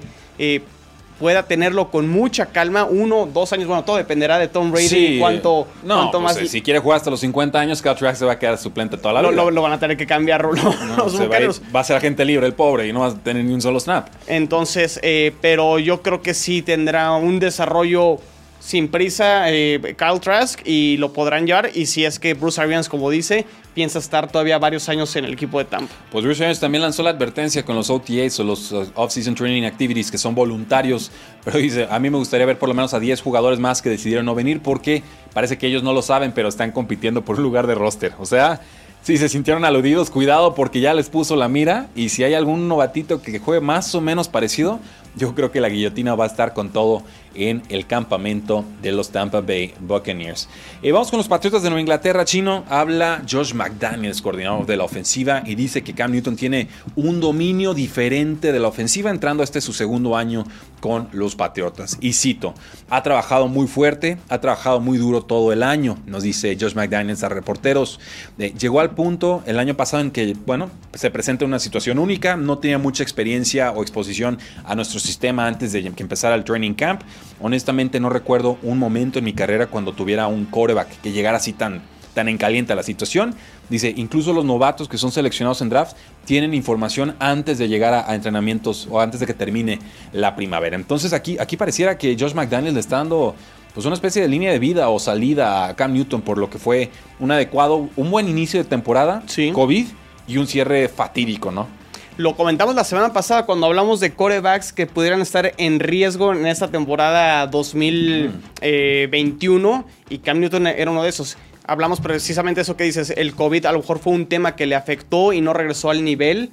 pueda 1.19 1.43
tenerlo 1.43 1.89
con 1.91 2.07
mucha 2.09 2.47
calma. 2.47 2.83
Uno, 2.85 3.27
dos 3.31 3.53
años, 3.53 3.67
bueno, 3.67 3.83
todo 3.83 3.97
dependerá 3.97 4.37
de 4.37 4.47
Tom 4.47 4.71
Brady. 4.71 4.87
Sí. 4.87 5.17
Cuánto, 5.19 5.67
no, 5.83 5.95
cuánto 5.95 6.21
pues, 6.21 6.35
más. 6.35 6.37
eh, 6.37 6.47
Si 6.47 6.61
quiere 6.61 6.79
jugar 6.79 6.97
hasta 6.97 7.09
los 7.09 7.19
50 7.19 7.59
años, 7.59 7.81
Kyle 7.81 7.95
Trask 7.95 8.19
se 8.19 8.25
va 8.25 8.33
a 8.33 8.39
quedar 8.39 8.57
suplente 8.57 8.97
toda 8.97 9.13
la 9.13 9.21
lo, 9.21 9.29
vida. 9.31 9.43
lo, 9.43 9.51
lo, 9.51 9.61
van 9.61 9.73
a 9.73 9.79
tener 9.79 9.97
que 9.97 10.05
cambiar 10.05 10.43
lo, 10.43 10.53
no, 10.53 10.73
los 10.97 11.19
va, 11.29 11.35
a 11.35 11.41
ir, 11.41 11.51
va, 11.75 11.79
a 11.79 11.83
ser 11.83 11.95
agente 11.97 12.25
libre 12.25 12.45
el 12.47 12.53
pobre 12.53 12.87
y 12.87 12.93
no 12.93 13.01
va 13.01 13.07
a 13.07 13.13
tener 13.15 13.43
ni 13.43 13.53
un 13.53 13.61
solo 13.61 13.79
snap. 13.79 14.07
Entonces, 14.27 14.99
eh, 15.03 15.33
pero 15.41 15.79
yo 15.79 16.01
creo 16.01 16.21
que 16.21 16.33
sí 16.33 16.61
tendrá 16.61 17.11
un 17.13 17.39
desarrollo 17.39 18.17
sin 18.65 18.87
prisa 18.87 19.51
eh, 19.51 19.95
Trask 20.21 20.59
y 20.65 20.97
lo 20.97 21.13
podrán 21.13 21.45
llevar. 21.45 21.69
Y 21.75 21.85
si 21.85 22.03
es 22.03 22.17
que 22.17 22.33
Bruce 22.33 22.59
Arians, 22.59 22.89
como 22.89 23.11
dice, 23.11 23.45
piensa 23.75 23.99
estar 23.99 24.31
todavía 24.31 24.57
varios 24.57 24.89
años 24.89 25.15
en 25.15 25.25
el 25.25 25.33
equipo 25.33 25.59
de 25.59 25.65
Tampa. 25.65 25.93
Pues 26.11 26.25
Bruce 26.25 26.43
Arians 26.43 26.59
también 26.59 26.81
lanzó 26.81 27.03
la 27.03 27.11
advertencia 27.11 27.63
con 27.63 27.75
los 27.75 27.91
OTAs 27.91 28.39
o 28.39 28.43
los 28.43 28.71
uh, 28.71 28.89
Off-Season 28.95 29.35
Training 29.35 29.65
Activities 29.65 30.09
que 30.09 30.17
son 30.17 30.33
voluntarios. 30.33 31.11
Pero 31.45 31.59
dice, 31.59 31.87
a 31.87 31.99
mí 31.99 32.09
me 32.09 32.17
gustaría 32.17 32.47
ver 32.47 32.57
por 32.57 32.67
lo 32.67 32.73
menos 32.73 32.95
a 32.95 32.99
10 32.99 33.21
jugadores 33.21 33.59
más 33.59 33.83
que 33.83 33.89
decidieron 33.91 34.25
no 34.25 34.33
venir 34.33 34.61
porque 34.63 35.03
parece 35.35 35.59
que 35.59 35.67
ellos 35.67 35.83
no 35.83 35.93
lo 35.93 36.01
saben, 36.01 36.31
pero 36.31 36.47
están 36.47 36.71
compitiendo 36.71 37.23
por 37.23 37.35
un 37.37 37.43
lugar 37.43 37.67
de 37.67 37.75
roster. 37.75 38.13
O 38.17 38.25
sea, 38.25 38.61
si 39.03 39.17
se 39.17 39.29
sintieron 39.29 39.63
aludidos, 39.63 40.09
cuidado 40.09 40.55
porque 40.55 40.79
ya 40.79 40.95
les 40.95 41.09
puso 41.09 41.35
la 41.35 41.47
mira. 41.47 41.87
Y 41.95 42.09
si 42.09 42.23
hay 42.23 42.33
algún 42.33 42.67
novatito 42.67 43.21
que 43.21 43.37
juegue 43.37 43.61
más 43.61 43.93
o 43.93 44.01
menos 44.01 44.27
parecido, 44.27 44.79
yo 45.15 45.35
creo 45.35 45.51
que 45.51 45.61
la 45.61 45.69
guillotina 45.69 46.15
va 46.15 46.23
a 46.23 46.27
estar 46.27 46.53
con 46.53 46.71
todo 46.71 47.03
en 47.35 47.63
el 47.69 47.87
campamento 47.87 48.65
de 48.81 48.91
los 48.91 49.09
Tampa 49.09 49.41
Bay 49.41 49.73
Buccaneers. 49.79 50.49
Eh, 50.81 50.91
vamos 50.91 51.09
con 51.09 51.17
los 51.17 51.27
Patriotas 51.27 51.63
de 51.63 51.69
Nueva 51.69 51.81
Inglaterra. 51.81 52.25
Chino 52.25 52.65
habla 52.69 53.23
Josh 53.29 53.53
McDaniels, 53.53 54.21
coordinador 54.21 54.65
de 54.65 54.77
la 54.77 54.83
ofensiva, 54.83 55.43
y 55.45 55.55
dice 55.55 55.83
que 55.83 55.93
Cam 55.93 56.11
Newton 56.11 56.35
tiene 56.35 56.67
un 56.95 57.19
dominio 57.19 57.73
diferente 57.73 58.51
de 58.51 58.59
la 58.59 58.67
ofensiva 58.67 59.09
entrando 59.09 59.41
a 59.41 59.45
este 59.45 59.61
su 59.61 59.73
segundo 59.73 60.15
año 60.17 60.45
con 60.79 61.07
los 61.13 61.35
Patriotas. 61.35 61.97
Y 62.01 62.13
cito, 62.13 62.53
ha 62.89 63.01
trabajado 63.03 63.47
muy 63.47 63.67
fuerte, 63.67 64.17
ha 64.29 64.39
trabajado 64.39 64.79
muy 64.79 64.97
duro 64.97 65.23
todo 65.23 65.51
el 65.51 65.63
año, 65.63 65.97
nos 66.05 66.23
dice 66.23 66.57
Josh 66.59 66.75
McDaniels 66.75 67.23
a 67.23 67.29
reporteros. 67.29 67.99
Eh, 68.37 68.53
llegó 68.57 68.79
al 68.79 68.91
punto 68.91 69.43
el 69.45 69.59
año 69.59 69.75
pasado 69.75 70.03
en 70.03 70.11
que, 70.11 70.35
bueno, 70.45 70.69
se 70.93 71.09
presenta 71.09 71.45
una 71.45 71.59
situación 71.59 71.99
única, 71.99 72.35
no 72.35 72.57
tenía 72.59 72.77
mucha 72.77 73.03
experiencia 73.03 73.71
o 73.71 73.81
exposición 73.81 74.37
a 74.63 74.75
nuestro 74.75 74.99
sistema 74.99 75.47
antes 75.47 75.71
de 75.71 75.85
que 75.93 76.03
empezara 76.03 76.35
el 76.35 76.43
training 76.43 76.73
camp. 76.73 77.01
Honestamente 77.39 77.99
no 77.99 78.09
recuerdo 78.09 78.57
un 78.63 78.79
momento 78.79 79.19
en 79.19 79.25
mi 79.25 79.33
carrera 79.33 79.67
cuando 79.67 79.93
tuviera 79.93 80.27
un 80.27 80.45
coreback 80.45 81.01
que 81.01 81.11
llegara 81.11 81.37
así 81.37 81.53
tan, 81.53 81.81
tan 82.13 82.29
en 82.29 82.37
caliente 82.37 82.73
a 82.73 82.75
la 82.75 82.83
situación. 82.83 83.35
Dice, 83.69 83.93
incluso 83.95 84.33
los 84.33 84.45
novatos 84.45 84.87
que 84.87 84.97
son 84.97 85.11
seleccionados 85.11 85.61
en 85.61 85.69
drafts 85.69 85.95
tienen 86.25 86.53
información 86.53 87.15
antes 87.19 87.57
de 87.57 87.67
llegar 87.67 87.93
a, 87.93 88.15
entrenamientos 88.15 88.87
o 88.89 89.01
antes 89.01 89.19
de 89.19 89.27
que 89.27 89.33
termine 89.33 89.79
la 90.13 90.35
primavera. 90.35 90.75
Entonces 90.75 91.13
aquí, 91.13 91.37
aquí 91.39 91.57
pareciera 91.57 91.97
que 91.97 92.15
Josh 92.19 92.33
McDaniels 92.33 92.73
le 92.73 92.79
está 92.79 92.97
dando 92.97 93.35
pues 93.73 93.85
una 93.85 93.95
especie 93.95 94.21
de 94.21 94.29
línea 94.29 94.51
de 94.51 94.59
vida 94.59 94.89
o 94.89 94.99
salida 94.99 95.67
a 95.67 95.75
Cam 95.75 95.93
Newton 95.93 96.21
por 96.21 96.37
lo 96.37 96.49
que 96.49 96.57
fue 96.57 96.89
un 97.19 97.31
adecuado, 97.31 97.89
un 97.97 98.09
buen 98.09 98.29
inicio 98.29 98.63
de 98.63 98.69
temporada, 98.69 99.21
COVID 99.53 99.85
y 100.27 100.37
un 100.37 100.47
cierre 100.47 100.87
fatídico, 100.87 101.51
¿no? 101.51 101.67
Lo 102.17 102.37
comentamos 102.37 102.75
la 102.75 102.85
semana 102.85 103.11
pasada 103.11 103.45
cuando 103.45 103.65
hablamos 103.65 103.99
de 103.99 104.13
corebacks 104.13 104.71
que 104.71 104.87
pudieran 104.87 105.21
estar 105.21 105.51
en 105.57 105.81
riesgo 105.81 106.31
en 106.31 106.47
esta 106.47 106.69
temporada 106.69 107.45
2021 107.47 109.85
y 110.09 110.19
Cam 110.19 110.39
Newton 110.39 110.67
era 110.67 110.91
uno 110.91 111.03
de 111.03 111.09
esos. 111.09 111.35
Hablamos 111.67 111.99
precisamente 111.99 112.59
de 112.59 112.61
eso 112.61 112.77
que 112.77 112.85
dices, 112.85 113.13
el 113.17 113.35
COVID 113.35 113.65
a 113.65 113.73
lo 113.73 113.79
mejor 113.79 113.99
fue 113.99 114.13
un 114.13 114.27
tema 114.27 114.55
que 114.55 114.65
le 114.65 114.75
afectó 114.75 115.33
y 115.33 115.41
no 115.41 115.53
regresó 115.53 115.89
al 115.89 116.05
nivel. 116.05 116.49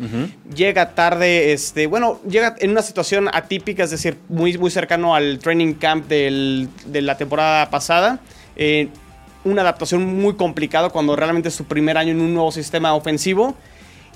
Llega 0.52 0.96
tarde, 0.96 1.52
este, 1.52 1.86
bueno, 1.86 2.18
llega 2.28 2.56
en 2.58 2.70
una 2.70 2.82
situación 2.82 3.28
atípica, 3.32 3.84
es 3.84 3.92
decir, 3.92 4.18
muy, 4.28 4.58
muy 4.58 4.72
cercano 4.72 5.14
al 5.14 5.38
training 5.38 5.74
camp 5.74 6.08
de 6.08 6.66
la 6.92 7.16
temporada 7.16 7.70
pasada. 7.70 8.18
Eh, 8.56 8.88
una 9.44 9.62
adaptación 9.62 10.20
muy 10.20 10.34
complicada 10.34 10.90
cuando 10.90 11.14
realmente 11.14 11.50
es 11.50 11.54
su 11.54 11.66
primer 11.66 11.98
año 11.98 12.10
en 12.10 12.20
un 12.20 12.34
nuevo 12.34 12.50
sistema 12.50 12.94
ofensivo. 12.94 13.54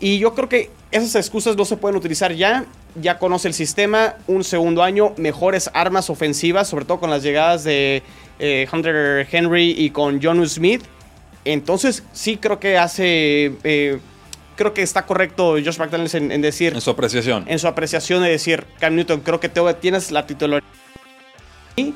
Y 0.01 0.19
yo 0.19 0.35
creo 0.35 0.49
que 0.49 0.71
esas 0.91 1.15
excusas 1.15 1.57
no 1.57 1.65
se 1.65 1.77
pueden 1.77 1.97
utilizar 1.97 2.33
ya. 2.35 2.65
Ya 3.01 3.19
conoce 3.19 3.49
el 3.49 3.55
sistema, 3.55 4.15
un 4.27 4.43
segundo 4.43 4.83
año, 4.83 5.13
mejores 5.19 5.71
armas 5.75 6.09
ofensivas, 6.09 6.69
sobre 6.69 6.87
todo 6.87 6.99
con 6.99 7.11
las 7.11 7.23
llegadas 7.23 7.63
de 7.65 8.03
eh, 8.39 8.67
Hunter 8.73 9.27
Henry 9.31 9.75
y 9.77 9.91
con 9.91 10.21
John 10.23 10.47
Smith. 10.49 10.83
Entonces 11.45 12.03
sí 12.13 12.37
creo 12.39 12.59
que 12.59 12.79
hace... 12.79 13.53
Eh, 13.65 13.99
creo 14.57 14.73
que 14.73 14.81
está 14.81 15.05
correcto 15.05 15.57
Josh 15.63 15.79
McDaniels 15.79 16.15
en, 16.15 16.41
decir... 16.41 16.73
En 16.73 16.81
su 16.81 16.91
apreciación. 16.91 17.45
En 17.47 17.59
su 17.59 17.69
apreciación 17.69 18.23
de 18.23 18.31
decir, 18.31 18.67
Cam 18.81 18.95
Newton, 18.95 19.21
creo 19.21 19.41
que 19.41 19.51
te, 19.51 19.61
tienes 19.75 20.11
la 20.11 20.27
titularidad. 20.27 20.69
¿Y 21.77 21.93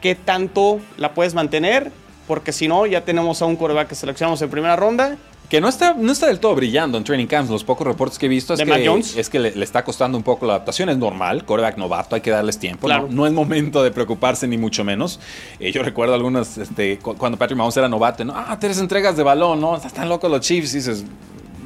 qué 0.00 0.16
tanto 0.16 0.80
la 0.96 1.14
puedes 1.14 1.34
mantener? 1.34 1.92
Porque 2.26 2.52
si 2.52 2.66
no, 2.66 2.86
ya 2.86 3.04
tenemos 3.04 3.40
a 3.40 3.46
un 3.46 3.54
quarterback 3.54 3.88
que 3.88 3.94
seleccionamos 3.94 4.42
en 4.42 4.50
primera 4.50 4.74
ronda 4.74 5.16
que 5.52 5.60
no 5.60 5.68
está, 5.68 5.92
no 5.92 6.10
está 6.12 6.28
del 6.28 6.40
todo 6.40 6.54
brillando 6.54 6.96
en 6.96 7.04
training 7.04 7.26
camps. 7.26 7.50
Los 7.50 7.62
pocos 7.62 7.86
reportes 7.86 8.18
que 8.18 8.24
he 8.24 8.28
visto 8.30 8.54
es 8.54 8.60
que, 8.62 9.20
es 9.20 9.28
que 9.28 9.38
le, 9.38 9.62
está 9.62 9.84
costando 9.84 10.16
un 10.16 10.24
poco 10.24 10.46
la 10.46 10.54
adaptación. 10.54 10.88
Es 10.88 10.96
normal, 10.96 11.44
coreback 11.44 11.76
novato, 11.76 12.14
hay 12.14 12.22
que 12.22 12.30
darles 12.30 12.58
tiempo. 12.58 12.88
No, 12.88 13.26
es 13.26 13.34
momento 13.34 13.82
de 13.82 13.90
preocuparse, 13.90 14.48
ni 14.48 14.56
mucho 14.56 14.82
menos. 14.82 15.20
Eh, 15.60 15.70
yo 15.70 15.82
recuerdo 15.82 16.14
algunos, 16.14 16.56
este, 16.56 16.98
cuando 16.98 17.36
Patrick 17.36 17.58
Mahomes 17.58 17.76
era 17.76 17.86
novato, 17.86 18.24
¿no? 18.24 18.32
ah, 18.34 18.56
tres 18.58 18.78
entregas 18.78 19.14
de 19.14 19.24
balón, 19.24 19.60
¿no? 19.60 19.76
Están 19.76 20.08
locos 20.08 20.30
los 20.30 20.40
Chiefs. 20.40 20.72
Y 20.72 20.76
dices, 20.78 21.04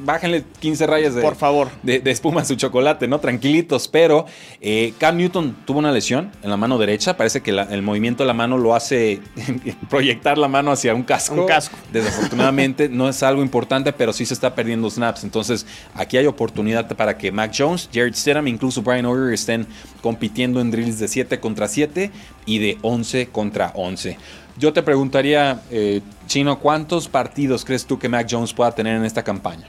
bájenle 0.07 0.45
15 0.61 0.87
rayas 0.87 1.15
de, 1.15 1.21
Por 1.21 1.35
favor. 1.35 1.67
de, 1.83 2.01
espuma 2.05 2.39
a 2.39 2.45
su 2.45 2.55
chocolate, 2.55 3.09
¿no? 3.09 3.19
Tranquilitos. 3.19 3.89
Pero 3.89 4.25
eh, 4.61 4.93
Cam 4.97 5.17
Newton 5.17 5.53
tuvo 5.65 5.79
una 5.79 5.91
lesión 5.91 6.31
en 6.41 6.49
la 6.49 6.55
mano 6.55 6.77
derecha. 6.77 7.17
Parece 7.17 7.41
que 7.41 7.51
el 7.51 7.81
movimiento 7.81 8.23
de 8.23 8.27
la 8.27 8.33
mano 8.33 8.57
lo 8.57 8.73
hace 8.73 9.19
proyectar 9.89 10.37
la 10.37 10.47
mano 10.47 10.71
hacia 10.71 10.95
un 10.95 11.03
casco. 11.03 11.35
Un 11.35 11.45
casco. 11.45 11.75
Desafortunadamente 11.91 12.87
no 12.89 13.09
es 13.09 13.21
algo 13.21 13.41
importante, 13.41 13.91
pero 13.91 14.13
sí 14.13 14.25
se 14.25 14.33
está 14.33 14.55
perdiendo 14.55 14.89
snaps. 14.89 15.25
Entonces 15.25 15.65
aquí 15.93 16.15
hay 16.15 16.25
oportunidad 16.25 16.87
para 16.95 17.17
que 17.17 17.29
Mac 17.33 17.51
Jones, 17.55 17.89
Jared 17.93 18.15
Stidham, 18.15 18.47
incluso 18.47 18.81
Brian 18.81 19.05
Hoyer 19.05 19.33
estén 19.33 19.67
compitiendo 20.01 20.61
en 20.61 20.71
drills 20.71 20.99
de 20.99 21.09
7 21.09 21.41
contra 21.41 21.67
7 21.67 22.11
y 22.45 22.59
de 22.59 22.77
11 22.81 23.27
contra 23.27 23.73
11. 23.75 24.17
Yo 24.57 24.71
te 24.71 24.81
preguntaría, 24.83 25.61
eh, 25.69 25.99
Chino, 26.27 26.59
¿cuántos 26.59 27.09
partidos 27.09 27.65
crees 27.65 27.85
tú 27.85 27.99
que 27.99 28.07
Mac 28.07 28.25
Jones 28.31 28.53
pueda 28.53 28.71
tener 28.71 28.95
en 28.95 29.03
esta 29.03 29.21
campaña? 29.21 29.67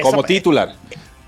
Como 0.00 0.22
titular. 0.22 0.74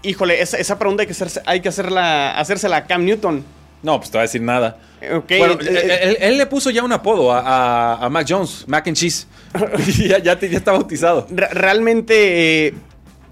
Híjole, 0.02 0.40
esa, 0.42 0.78
pregunta 0.78 1.02
hay 1.02 1.06
que, 1.06 1.12
hacerse, 1.12 1.40
hay 1.46 1.60
que 1.60 1.68
hacerla, 1.68 2.38
hacérsela 2.38 2.76
a 2.76 2.84
Cam 2.84 3.04
Newton. 3.04 3.44
No, 3.82 3.98
pues 3.98 4.10
te 4.10 4.18
va 4.18 4.22
a 4.22 4.26
decir 4.26 4.42
nada. 4.42 4.78
Bueno, 5.00 5.58
eh, 5.60 6.16
él, 6.20 6.38
le 6.38 6.46
puso 6.46 6.70
ya 6.70 6.82
un 6.82 6.92
apodo 6.92 7.32
a, 7.32 8.08
Mac 8.10 8.26
Jones, 8.28 8.64
Mac 8.66 8.86
and 8.86 8.96
Cheese. 8.96 9.26
ya, 10.06 10.18
ya, 10.18 10.32
está 10.32 10.72
bautizado. 10.72 11.26
realmente, 11.30 12.66
eh, 12.66 12.74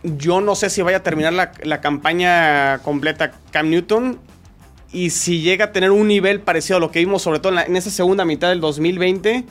yo 0.03 0.41
no 0.41 0.55
sé 0.55 0.71
si 0.71 0.83
vaya 0.83 0.99
a 0.99 1.03
terminar 1.03 1.33
la, 1.33 1.81
campaña 1.81 2.79
completa 2.79 3.33
Cam 3.51 3.71
Newton. 3.71 4.19
Y 4.93 5.11
si 5.11 5.41
llega 5.41 5.67
a 5.67 5.73
tener 5.73 5.91
un 5.91 6.07
nivel 6.07 6.41
parecido 6.41 6.77
a 6.77 6.81
lo 6.81 6.91
que 6.91 6.99
vimos, 6.99 7.23
sobre 7.23 7.39
todo 7.39 7.53
en, 7.53 7.59
en 7.61 7.77
esa 7.77 7.91
segunda 7.91 8.27
mitad 8.27 8.51
del 8.51 8.61
2020, 8.61 9.45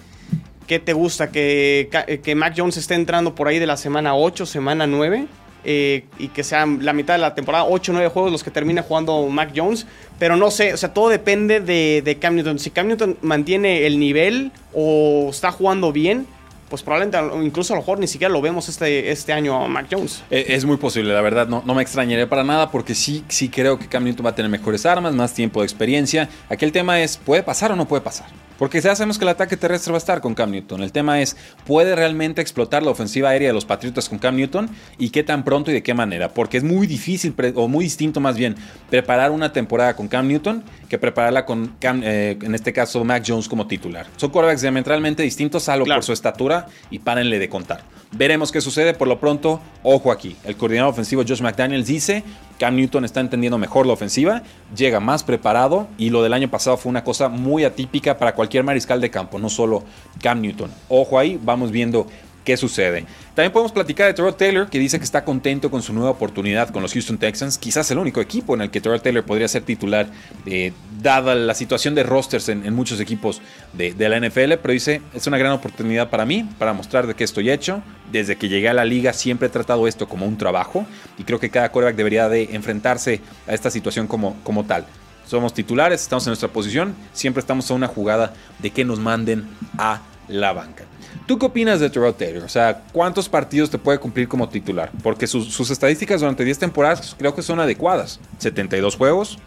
¿qué 0.67 0.80
te 0.80 0.94
gusta? 0.94 1.32
¿Que, 1.32 1.89
¿Que 2.24 2.36
Mac 2.36 2.54
Jones 2.56 2.78
esté 2.78 2.94
entrando 2.94 3.34
por 3.34 3.48
ahí 3.48 3.58
de 3.58 3.65
la 3.65 3.78
semana 3.78 4.15
8, 4.15 4.46
semana 4.46 4.86
9? 4.86 5.28
Eh, 5.63 6.06
y 6.17 6.30
que 6.30 6.43
sean 6.43 6.84
la 6.84 6.91
mitad 6.91 7.13
de 7.13 7.19
la 7.19 7.36
temporada, 7.36 7.65
8 7.65 7.91
o 7.91 7.93
9 7.93 8.10
juegos 8.10 8.32
los 8.32 8.43
que 8.43 8.50
termine 8.50 8.82
jugando 8.82 9.28
Mac 9.28 9.52
Jones. 9.56 9.86
Pero 10.17 10.36
no 10.36 10.52
sé, 10.52 10.74
o 10.74 10.78
sea, 10.78 10.93
todo 10.93 11.10
depende 11.10 11.60
de, 11.60 12.02
de, 12.04 12.15
Cam 12.17 12.36
Newton. 12.36 12.60
Si 12.60 12.71
Cam 12.71 12.88
Newton 12.88 13.17
mantiene 13.21 13.86
el 13.86 14.00
nivel 14.00 14.52
o 14.74 15.28
está 15.30 15.52
jugando 15.52 15.91
bien, 15.91 16.26
pues 16.71 16.84
probablemente 16.84 17.19
incluso 17.43 17.74
a 17.74 17.76
lo 17.76 17.82
mejor 17.82 18.00
ni 18.00 18.08
siquiera 18.08 18.32
lo 18.32 18.41
vemos 18.41 18.69
este, 18.69 19.12
este 19.12 19.34
año 19.34 19.62
a 19.62 19.67
Mac 19.67 19.88
Jones. 19.91 20.24
Eh, 20.32 20.45
es 20.47 20.63
muy 20.65 20.78
posible, 20.78 21.13
la 21.13 21.21
verdad, 21.21 21.47
no, 21.47 21.62
no 21.65 21.76
me 21.76 21.82
extrañaría 21.82 22.30
para 22.30 22.43
nada 22.43 22.71
porque 22.71 22.95
sí, 22.95 23.26
sí 23.28 23.50
creo 23.50 23.78
que 23.78 23.88
Cam 23.88 24.06
Newton 24.06 24.26
va 24.26 24.30
a 24.32 24.36
tener 24.36 24.50
mejores 24.50 24.86
armas, 24.86 25.13
más 25.13 25.34
tiempo 25.34 25.60
de 25.60 25.65
experiencia. 25.65 26.30
Aquí 26.50 26.63
el 26.63 26.71
tema 26.71 27.02
es, 27.02 27.17
¿puede 27.17 27.43
pasar 27.43 27.71
o 27.71 27.76
no 27.76 27.88
puede 27.88 28.02
pasar? 28.02 28.28
Porque 28.62 28.80
ya 28.80 28.95
sabemos 28.95 29.17
que 29.17 29.26
el 29.26 29.30
ataque 29.30 29.58
terrestre 29.58 29.91
va 29.91 29.97
a 29.97 30.06
estar 30.06 30.21
con 30.21 30.36
Cam 30.36 30.52
Newton. 30.52 30.84
El 30.84 30.91
tema 30.91 31.19
es, 31.19 31.36
¿puede 31.65 31.95
realmente 31.95 32.43
explotar 32.43 32.84
la 32.84 32.91
ofensiva 32.91 33.30
aérea 33.30 33.47
de 33.47 33.56
los 33.56 33.65
Patriotas 33.65 34.08
con 34.08 34.19
Cam 34.19 34.36
Newton? 34.36 34.69
¿Y 35.00 35.10
qué 35.10 35.24
tan 35.24 35.43
pronto 35.43 35.71
y 35.71 35.74
de 35.74 35.82
qué 35.82 35.95
manera? 35.95 36.32
Porque 36.32 36.58
es 36.58 36.63
muy 36.63 36.86
difícil, 36.86 37.34
o 37.56 37.67
muy 37.67 37.86
distinto 37.86 38.19
más 38.19 38.38
bien, 38.38 38.56
preparar 38.91 39.32
una 39.32 39.52
temporada 39.52 39.95
con 39.95 40.08
Cam 40.08 40.28
Newton 40.28 40.63
que 40.89 41.00
prepararla 41.00 41.43
con, 41.43 41.76
eh, 41.82 42.38
en 42.39 42.54
este 42.54 42.71
caso, 42.71 43.04
Mac 43.04 43.24
Jones 43.26 43.50
como 43.50 43.65
titular. 43.65 44.06
Son 44.15 44.30
quarterbacks 44.30 44.62
diametralmente 44.62 45.24
distintos, 45.24 45.63
salvo 45.63 45.88
por 45.88 46.04
su 46.04 46.13
estatura, 46.13 46.67
y 46.91 47.00
párenle 47.00 47.39
de 47.39 47.50
contar. 47.50 47.82
Veremos 48.12 48.52
qué 48.52 48.62
sucede. 48.62 48.93
Por 48.93 49.08
lo 49.08 49.19
pronto, 49.19 49.60
ojo 49.82 50.12
aquí. 50.12 50.36
El 50.43 50.56
coordinador 50.56 50.91
ofensivo 50.91 51.24
Josh 51.28 51.41
McDaniels 51.41 51.88
dice 51.88 52.24
Cam 52.62 52.76
Newton 52.76 53.06
está 53.06 53.21
entendiendo 53.21 53.58
mejor 53.58 53.88
la 53.88 53.93
ofensiva, 53.93 54.43
llega 54.78 55.00
más 55.00 55.24
preparado 55.24 55.88
y 55.97 56.12
lo 56.12 56.21
del 56.21 56.32
año 56.32 56.47
pasado 56.47 56.78
fue 56.78 56.91
una 56.91 57.04
cosa 57.04 57.28
muy 57.28 57.63
atípica 57.63 58.19
para 58.19 58.36
cualquier 58.36 58.63
mariscal 58.63 59.02
de 59.02 59.10
campo, 59.10 59.39
no 59.39 59.50
solo 59.50 59.84
Cam 60.21 60.41
Newton. 60.41 60.69
Ojo 60.88 61.17
ahí, 61.17 61.39
vamos 61.41 61.71
viendo 61.71 62.06
qué 62.44 62.58
sucede. 62.58 63.06
También 63.36 63.52
podemos 63.52 63.72
platicar 63.72 64.08
de 64.08 64.14
Terrell 64.14 64.36
Taylor, 64.36 64.70
que 64.70 64.80
dice 64.80 64.98
que 64.98 65.04
está 65.04 65.24
contento 65.24 65.72
con 65.72 65.82
su 65.82 65.94
nueva 65.94 66.10
oportunidad 66.10 66.70
con 66.70 66.82
los 66.82 66.94
Houston 66.94 67.18
Texans. 67.18 67.58
Quizás 67.58 67.90
el 67.92 67.98
único 67.98 68.22
equipo 68.22 68.56
en 68.56 68.62
el 68.62 68.72
que 68.72 68.82
Terrell 68.82 69.02
Taylor 69.02 69.24
podría 69.24 69.48
ser 69.48 69.64
titular, 69.64 70.08
eh, 70.46 70.74
dada 71.02 71.34
la 71.36 71.54
situación 71.54 71.96
de 71.96 72.04
rosters 72.04 72.50
en, 72.50 72.74
muchos 72.74 73.00
equipos 73.00 73.42
de, 73.74 73.94
la 74.10 74.20
NFL. 74.20 74.54
Pero 74.62 74.74
dice, 74.74 75.02
es 75.14 75.28
una 75.28 75.38
gran 75.38 75.54
oportunidad 75.54 76.10
para 76.10 76.26
mí, 76.26 76.48
para 76.58 76.74
mostrar 76.74 77.08
de 77.08 77.16
qué 77.16 77.24
estoy 77.24 77.50
hecho. 77.50 77.82
Desde 78.12 78.36
que 78.36 78.50
llegué 78.50 78.68
a 78.68 78.74
la 78.74 78.84
liga 78.84 79.14
siempre 79.14 79.48
he 79.48 79.52
tratado 79.52 79.88
esto 79.88 80.08
como 80.08 80.26
un 80.26 80.38
trabajo. 80.38 80.86
Y 81.18 81.24
creo 81.24 81.40
que 81.40 81.50
cada 81.50 81.72
quarterback 81.72 81.96
debería 81.96 82.28
de 82.28 82.50
enfrentarse 82.52 83.22
a 83.48 83.54
esta 83.54 83.70
situación 83.70 84.08
como, 84.08 84.36
como 84.44 84.66
tal. 84.66 84.86
Somos 85.26 85.54
titulares, 85.54 86.02
estamos 86.02 86.28
en 86.28 86.32
nuestra 86.32 86.50
posición, 86.50 86.94
siempre 87.14 87.40
estamos 87.40 87.72
a 87.72 87.74
una 87.74 87.88
jugada 87.88 88.34
de 88.60 88.72
que 88.72 88.84
nos 88.84 89.00
manden 89.00 89.48
a 89.78 90.02
la 90.28 90.54
banca. 90.54 90.86
¿Tú 91.28 91.38
qué 91.38 91.46
opinas 91.46 91.80
de 91.80 91.90
Terrell 91.90 92.14
Taylor? 92.14 92.44
O 92.44 92.50
sea, 92.50 92.84
¿cuántos 92.92 93.30
partidos 93.30 93.70
te 93.70 93.78
puede 93.78 94.00
cumplir 94.00 94.28
como 94.28 94.50
titular? 94.50 94.92
Porque 95.04 95.28
sus, 95.28 95.70
estadísticas 95.70 96.22
durante 96.22 96.44
10 96.44 96.60
temporadas 96.60 97.16
creo 97.18 97.36
que 97.36 97.42
son 97.42 97.60
adecuadas. 97.60 98.20
72 98.40 98.96
juegos, 98.96 99.38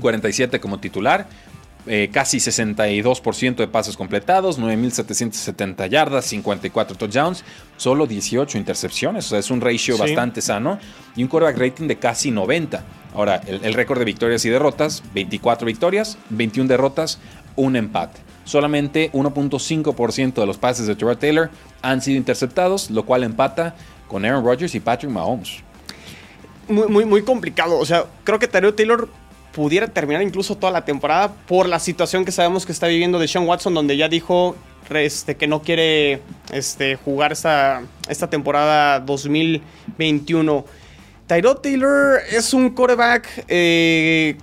47 0.00 0.60
como 0.60 0.78
titular, 0.80 1.28
eh, 1.86 2.10
casi 2.12 2.38
62% 2.38 3.56
de 3.56 3.68
pases 3.68 3.96
completados, 3.96 4.58
9.770 4.58 5.88
yardas, 5.88 6.24
54 6.26 6.96
touchdowns, 6.96 7.44
solo 7.76 8.06
18 8.06 8.58
intercepciones. 8.58 9.26
O 9.26 9.28
sea, 9.30 9.38
es 9.38 9.50
un 9.50 9.60
ratio 9.60 9.94
Sí. 9.94 10.00
bastante 10.00 10.40
sano 10.42 10.78
y 11.16 11.22
un 11.22 11.28
quarterback 11.28 11.58
rating 11.58 11.86
de 11.88 11.96
casi 11.96 12.30
90. 12.30 12.82
Ahora, 13.14 13.40
el, 13.46 13.64
el 13.64 13.74
récord 13.74 13.98
de 13.98 14.04
victorias 14.04 14.44
y 14.44 14.50
derrotas, 14.50 15.02
24 15.14 15.66
victorias, 15.66 16.18
21 16.30 16.68
derrotas, 16.68 17.18
un 17.56 17.76
empate. 17.76 18.20
Solamente 18.50 19.12
1.5% 19.12 20.34
de 20.34 20.44
los 20.44 20.58
pases 20.58 20.88
de 20.88 20.96
Tyrod 20.96 21.18
Taylor 21.18 21.50
han 21.82 22.02
sido 22.02 22.16
interceptados, 22.16 22.90
lo 22.90 23.04
cual 23.04 23.22
empata 23.22 23.76
con 24.08 24.24
Aaron 24.24 24.44
Rodgers 24.44 24.74
y 24.74 24.80
Patrick 24.80 25.12
Mahomes. 25.12 25.58
muy, 26.66 26.88
muy, 26.88 27.04
muy 27.04 27.22
complicado. 27.22 27.78
O 27.78 27.86
sea, 27.86 28.06
creo 28.24 28.40
que 28.40 28.48
Tyrell 28.48 28.74
Taylor 28.74 29.08
pudiera 29.52 29.86
terminar 29.86 30.22
incluso 30.22 30.56
toda 30.56 30.72
la 30.72 30.84
temporada 30.84 31.32
por 31.46 31.68
la 31.68 31.78
situación 31.78 32.24
que 32.24 32.32
sabemos 32.32 32.66
que 32.66 32.72
está 32.72 32.88
viviendo 32.88 33.20
de 33.20 33.28
Sean 33.28 33.46
Watson, 33.46 33.72
donde 33.72 33.96
ya 33.96 34.08
dijo 34.08 34.56
este, 34.90 35.36
que 35.36 35.46
no 35.46 35.62
quiere 35.62 36.20
este, 36.52 36.96
jugar 36.96 37.30
esta, 37.30 37.82
esta 38.08 38.28
temporada 38.28 38.98
2021. 38.98 40.64
Tyrod 41.28 41.58
Taylor 41.58 42.18
es 42.32 42.52
un 42.52 42.70
quarterback 42.70 43.44
eh, 43.46 44.36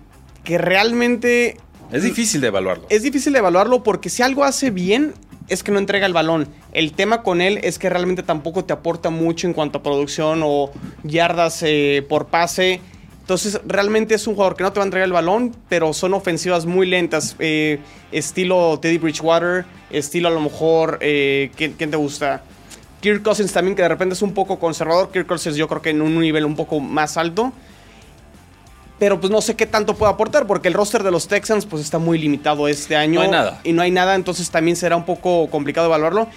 que 0.45 0.57
realmente 0.57 1.57
Es 1.91 2.03
difícil 2.03 2.41
de 2.41 2.47
evaluarlo. 2.47 2.85
es 2.89 3.03
difícil 3.03 3.33
de 3.33 3.39
evaluarlo 3.39 3.83
porque 3.83 4.09
si 4.09 4.21
algo 4.21 4.43
hace 4.43 4.71
bien 4.71 5.13
es 5.47 5.63
que 5.63 5.71
no 5.71 5.79
entrega 5.79 6.05
el 6.05 6.13
balón. 6.13 6.47
El 6.73 6.91
tema 6.91 7.23
con 7.23 7.41
él 7.41 7.59
es 7.63 7.79
que 7.79 7.89
realmente 7.89 8.23
tampoco 8.23 8.65
te 8.65 8.73
aporta 8.73 9.09
mucho 9.09 9.47
en 9.47 9.53
cuanto 9.53 9.79
a 9.79 9.83
producción 9.83 10.41
o 10.43 10.71
yardas 11.03 11.63
eh, 11.63 12.05
por 12.07 12.27
pase. 12.27 12.81
Entonces 13.21 13.59
realmente 13.65 14.15
es 14.15 14.27
un 14.27 14.35
jugador 14.35 14.55
que 14.55 14.63
no 14.63 14.71
te 14.71 14.79
va 14.79 14.83
a 14.83 14.87
entregar 14.87 15.05
el 15.05 15.13
balón, 15.13 15.55
pero 15.69 15.93
son 15.93 16.13
ofensivas 16.13 16.65
muy 16.65 16.87
lentas. 16.87 17.35
eh, 17.39 17.79
estilo 18.11 18.79
Teddy 18.81 18.97
Bridgewater, 18.97 19.65
estilo 19.89 20.29
a 20.29 20.31
lo 20.31 20.39
mejor, 20.39 20.97
eh, 21.01 21.51
¿quién, 21.55 21.73
quién 21.73 21.91
te 21.91 21.97
gusta? 21.97 22.41
Kirk 23.01 23.21
Cousins 23.23 23.53
también, 23.53 23.75
que 23.75 23.81
de 23.81 23.89
repente 23.89 24.13
es 24.13 24.21
un 24.21 24.33
poco 24.33 24.59
conservador. 24.59 25.11
Kirk 25.11 25.27
Cousins 25.27 25.55
yo 25.55 25.67
creo 25.67 25.81
que 25.81 25.91
en 25.91 26.01
un 26.01 26.19
nivel 26.19 26.45
un 26.45 26.55
poco 26.55 26.79
más 26.79 27.17
alto. 27.17 27.53
Pero 28.99 29.19
pues 29.19 29.31
no 29.31 29.41
sé 29.41 29.55
qué 29.55 29.65
tanto 29.65 29.95
puede 29.95 30.11
aportar 30.11 30.47
porque 30.47 30.67
el 30.67 30.73
roster 30.73 31.03
de 31.03 31.11
los 31.11 31.27
Texans 31.27 31.65
pues 31.65 31.83
está 31.83 31.99
muy 31.99 32.17
limitado 32.17 32.67
este 32.67 32.95
año. 32.95 33.19
No 33.19 33.25
hay 33.25 33.31
nada. 33.31 33.61
Y 33.63 33.73
no 33.73 33.81
hay 33.81 33.91
nada, 33.91 34.15
entonces 34.15 34.49
también 34.49 34.75
será 34.75 34.95
un 34.95 35.05
poco 35.05 35.49
complicado 35.49 35.87
evaluarlo. 35.87 36.27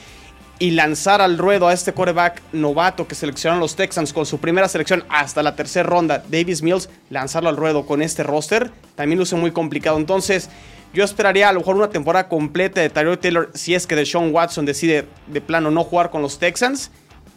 Y 0.58 0.72
lanzar 0.72 1.22
al 1.22 1.38
ruedo 1.38 1.68
a 1.68 1.72
este 1.72 1.94
quarterback 1.94 2.42
novato 2.52 3.08
que 3.08 3.14
seleccionaron 3.14 3.60
los 3.60 3.76
Texans 3.76 4.12
con 4.12 4.26
su 4.26 4.38
primera 4.38 4.68
selección 4.68 5.04
hasta 5.08 5.42
la 5.42 5.56
tercera 5.56 5.88
ronda, 5.88 6.22
Davis 6.28 6.60
Mills, 6.62 6.90
lanzarlo 7.08 7.48
al 7.48 7.56
ruedo 7.56 7.86
con 7.86 8.02
este 8.02 8.22
roster, 8.22 8.70
también 8.94 9.18
luce 9.18 9.36
muy 9.36 9.52
complicado. 9.52 9.96
Entonces, 9.96 10.50
yo 10.92 11.02
esperaría 11.02 11.48
a 11.48 11.52
lo 11.54 11.60
mejor 11.60 11.76
una 11.76 11.88
temporada 11.88 12.28
completa 12.28 12.82
de 12.82 12.90
Tyrod 12.90 13.20
Taylor 13.20 13.50
si 13.54 13.74
es 13.74 13.86
que 13.86 13.96
Deshaun 13.96 14.34
Watson 14.34 14.66
decide 14.66 15.06
de 15.28 15.40
plano 15.40 15.70
no 15.70 15.82
jugar 15.82 16.10
con 16.10 16.20
los 16.20 16.38
Texans. 16.38 16.90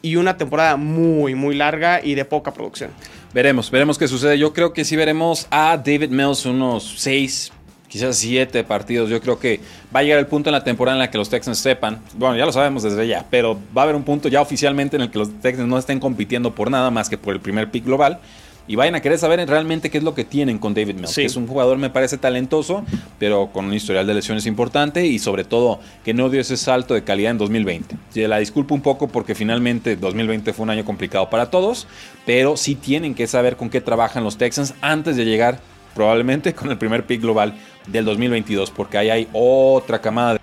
Y 0.05 0.17
una 0.17 0.37
temporada 0.37 0.75
muy, 0.75 1.33
muy 1.33 1.55
larga 1.55 2.03
y 2.03 2.13
de 2.13 2.25
poca 2.25 2.53
producción. 2.53 2.91
Veremos, 3.33 3.71
veremos 3.71 3.97
qué 3.97 4.07
sucede. 4.07 4.37
Yo 4.37 4.51
creo 4.53 4.73
que 4.73 4.83
sí 4.83 4.97
veremos 4.97 5.47
a 5.49 5.77
David 5.77 6.09
Mills 6.09 6.45
unos 6.45 6.95
6, 6.97 7.53
quizás 7.87 8.17
7 8.17 8.65
partidos. 8.65 9.09
Yo 9.09 9.21
creo 9.21 9.39
que 9.39 9.61
va 9.95 10.01
a 10.01 10.03
llegar 10.03 10.19
el 10.19 10.27
punto 10.27 10.49
en 10.49 10.51
la 10.51 10.63
temporada 10.65 10.97
en 10.97 10.99
la 10.99 11.09
que 11.09 11.17
los 11.17 11.29
Texans 11.29 11.57
sepan, 11.57 12.01
bueno, 12.15 12.35
ya 12.35 12.45
lo 12.45 12.51
sabemos 12.51 12.83
desde 12.83 13.07
ya, 13.07 13.25
pero 13.29 13.57
va 13.75 13.81
a 13.81 13.85
haber 13.85 13.95
un 13.95 14.03
punto 14.03 14.27
ya 14.27 14.41
oficialmente 14.41 14.97
en 14.97 15.03
el 15.03 15.09
que 15.09 15.19
los 15.19 15.39
Texans 15.39 15.69
no 15.69 15.77
estén 15.77 16.01
compitiendo 16.01 16.53
por 16.53 16.69
nada 16.69 16.91
más 16.91 17.07
que 17.07 17.17
por 17.17 17.33
el 17.33 17.39
primer 17.39 17.71
pick 17.71 17.85
global. 17.85 18.19
Y 18.67 18.75
vayan 18.75 18.95
a 18.95 19.01
querer 19.01 19.19
saber 19.19 19.47
realmente 19.47 19.89
qué 19.89 19.97
es 19.97 20.03
lo 20.03 20.15
que 20.15 20.23
tienen 20.23 20.57
con 20.57 20.73
David 20.73 20.95
Mills. 20.95 21.11
Sí. 21.11 21.21
Que 21.21 21.27
es 21.27 21.35
un 21.35 21.47
jugador, 21.47 21.77
me 21.77 21.89
parece 21.89 22.17
talentoso, 22.17 22.85
pero 23.19 23.49
con 23.51 23.65
un 23.65 23.73
historial 23.73 24.07
de 24.07 24.13
lesiones 24.13 24.45
importante 24.45 25.05
y 25.05 25.19
sobre 25.19 25.43
todo 25.43 25.79
que 26.05 26.13
no 26.13 26.29
dio 26.29 26.39
ese 26.39 26.55
salto 26.55 26.93
de 26.93 27.03
calidad 27.03 27.31
en 27.31 27.37
2020. 27.37 27.95
Y 28.15 28.27
la 28.27 28.39
disculpo 28.39 28.73
un 28.73 28.81
poco 28.81 29.09
porque 29.09 29.35
finalmente 29.35 29.97
2020 29.97 30.53
fue 30.53 30.63
un 30.63 30.69
año 30.69 30.85
complicado 30.85 31.29
para 31.29 31.49
todos, 31.49 31.87
pero 32.25 32.55
sí 32.55 32.75
tienen 32.75 33.15
que 33.15 33.27
saber 33.27 33.57
con 33.57 33.69
qué 33.69 33.81
trabajan 33.81 34.23
los 34.23 34.37
Texans 34.37 34.73
antes 34.81 35.17
de 35.17 35.25
llegar 35.25 35.59
probablemente 35.93 36.53
con 36.53 36.71
el 36.71 36.77
primer 36.77 37.05
pick 37.05 37.21
global 37.21 37.53
del 37.87 38.05
2022, 38.05 38.71
porque 38.71 38.97
ahí 38.97 39.09
hay 39.09 39.27
otra 39.33 39.99
camada 39.99 40.33
de 40.33 40.39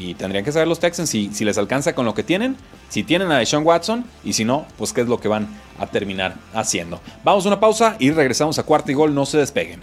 y 0.00 0.14
tendrían 0.14 0.44
que 0.44 0.52
saber 0.52 0.66
los 0.66 0.80
Texans 0.80 1.10
si, 1.10 1.30
si 1.32 1.44
les 1.44 1.58
alcanza 1.58 1.94
con 1.94 2.06
lo 2.06 2.14
que 2.14 2.22
tienen, 2.22 2.56
si 2.88 3.02
tienen 3.02 3.30
a 3.30 3.38
Deshaun 3.38 3.66
Watson 3.66 4.04
y 4.24 4.32
si 4.32 4.44
no, 4.44 4.66
pues 4.78 4.92
qué 4.92 5.02
es 5.02 5.08
lo 5.08 5.20
que 5.20 5.28
van 5.28 5.48
a 5.78 5.86
terminar 5.86 6.36
haciendo. 6.54 7.00
Vamos 7.22 7.44
a 7.44 7.48
una 7.48 7.60
pausa 7.60 7.96
y 7.98 8.10
regresamos 8.10 8.58
a 8.58 8.62
cuarta 8.62 8.90
y 8.90 8.94
gol, 8.94 9.14
no 9.14 9.26
se 9.26 9.38
despeguen. 9.38 9.82